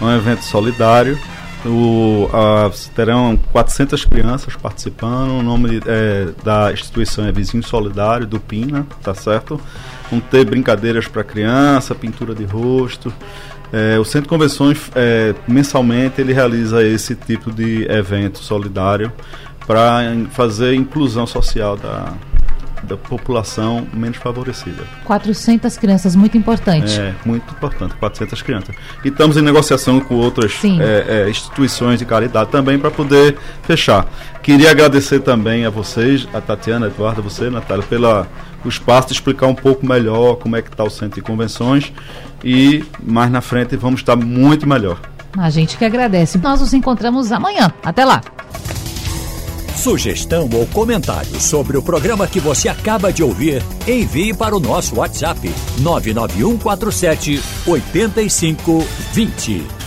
Um 0.00 0.10
evento 0.10 0.42
solidário. 0.42 1.18
O, 1.66 2.30
a, 2.32 2.70
terão 2.94 3.38
400 3.52 4.06
crianças 4.06 4.56
participando. 4.56 5.32
O 5.32 5.42
nome 5.42 5.82
é, 5.84 6.30
da 6.42 6.72
instituição 6.72 7.26
é 7.26 7.32
Vizinho 7.32 7.62
Solidário, 7.62 8.26
do 8.26 8.40
PINA, 8.40 8.86
tá 9.02 9.14
certo? 9.14 9.60
Vão 10.10 10.18
ter 10.18 10.46
brincadeiras 10.46 11.06
para 11.06 11.22
criança, 11.22 11.94
pintura 11.94 12.34
de 12.34 12.44
rosto. 12.44 13.12
É, 13.72 13.98
o 13.98 14.04
Centro 14.04 14.22
de 14.22 14.28
Convenções, 14.28 14.90
é, 14.94 15.34
mensalmente, 15.46 16.20
ele 16.20 16.32
realiza 16.32 16.82
esse 16.82 17.14
tipo 17.14 17.50
de 17.52 17.86
evento 17.90 18.38
solidário 18.38 19.12
para 19.66 20.00
fazer 20.32 20.74
inclusão 20.74 21.26
social 21.26 21.76
da, 21.76 22.12
da 22.82 22.96
população 22.96 23.86
menos 23.92 24.16
favorecida. 24.16 24.84
400 25.04 25.76
crianças, 25.76 26.16
muito 26.16 26.36
importante. 26.36 26.98
É, 26.98 27.14
muito 27.24 27.52
importante, 27.52 27.94
400 27.94 28.42
crianças. 28.42 28.74
E 29.04 29.08
estamos 29.08 29.36
em 29.36 29.42
negociação 29.42 30.00
com 30.00 30.16
outras 30.16 30.52
é, 30.64 31.24
é, 31.26 31.30
instituições 31.30 31.98
de 31.98 32.04
caridade 32.04 32.50
também 32.50 32.78
para 32.78 32.90
poder 32.90 33.36
fechar. 33.62 34.06
Queria 34.42 34.70
agradecer 34.70 35.20
também 35.20 35.64
a 35.64 35.70
vocês, 35.70 36.26
a 36.32 36.40
Tatiana, 36.40 36.86
a 36.86 36.88
Eduardo, 36.88 37.20
a 37.20 37.24
você, 37.24 37.50
Natália, 37.50 37.84
pela 37.88 38.26
o 38.64 38.68
espaço 38.68 39.08
de 39.08 39.14
explicar 39.14 39.46
um 39.46 39.54
pouco 39.54 39.86
melhor 39.86 40.36
como 40.36 40.56
é 40.56 40.62
que 40.62 40.68
está 40.68 40.84
o 40.84 40.90
centro 40.90 41.16
de 41.16 41.22
convenções 41.22 41.92
e 42.44 42.84
mais 43.02 43.30
na 43.30 43.40
frente 43.40 43.76
vamos 43.76 44.00
estar 44.00 44.16
muito 44.16 44.66
melhor. 44.66 45.00
A 45.36 45.50
gente 45.50 45.76
que 45.76 45.84
agradece. 45.84 46.38
Nós 46.38 46.60
nos 46.60 46.74
encontramos 46.74 47.30
amanhã. 47.30 47.72
Até 47.84 48.04
lá. 48.04 48.20
Sugestão 49.76 50.50
ou 50.52 50.66
comentário 50.66 51.40
sobre 51.40 51.78
o 51.78 51.82
programa 51.82 52.26
que 52.26 52.38
você 52.38 52.68
acaba 52.68 53.10
de 53.10 53.22
ouvir, 53.22 53.62
envie 53.88 54.34
para 54.34 54.54
o 54.54 54.60
nosso 54.60 54.96
WhatsApp 54.96 55.50
99147 55.78 57.40
8520. 57.66 59.79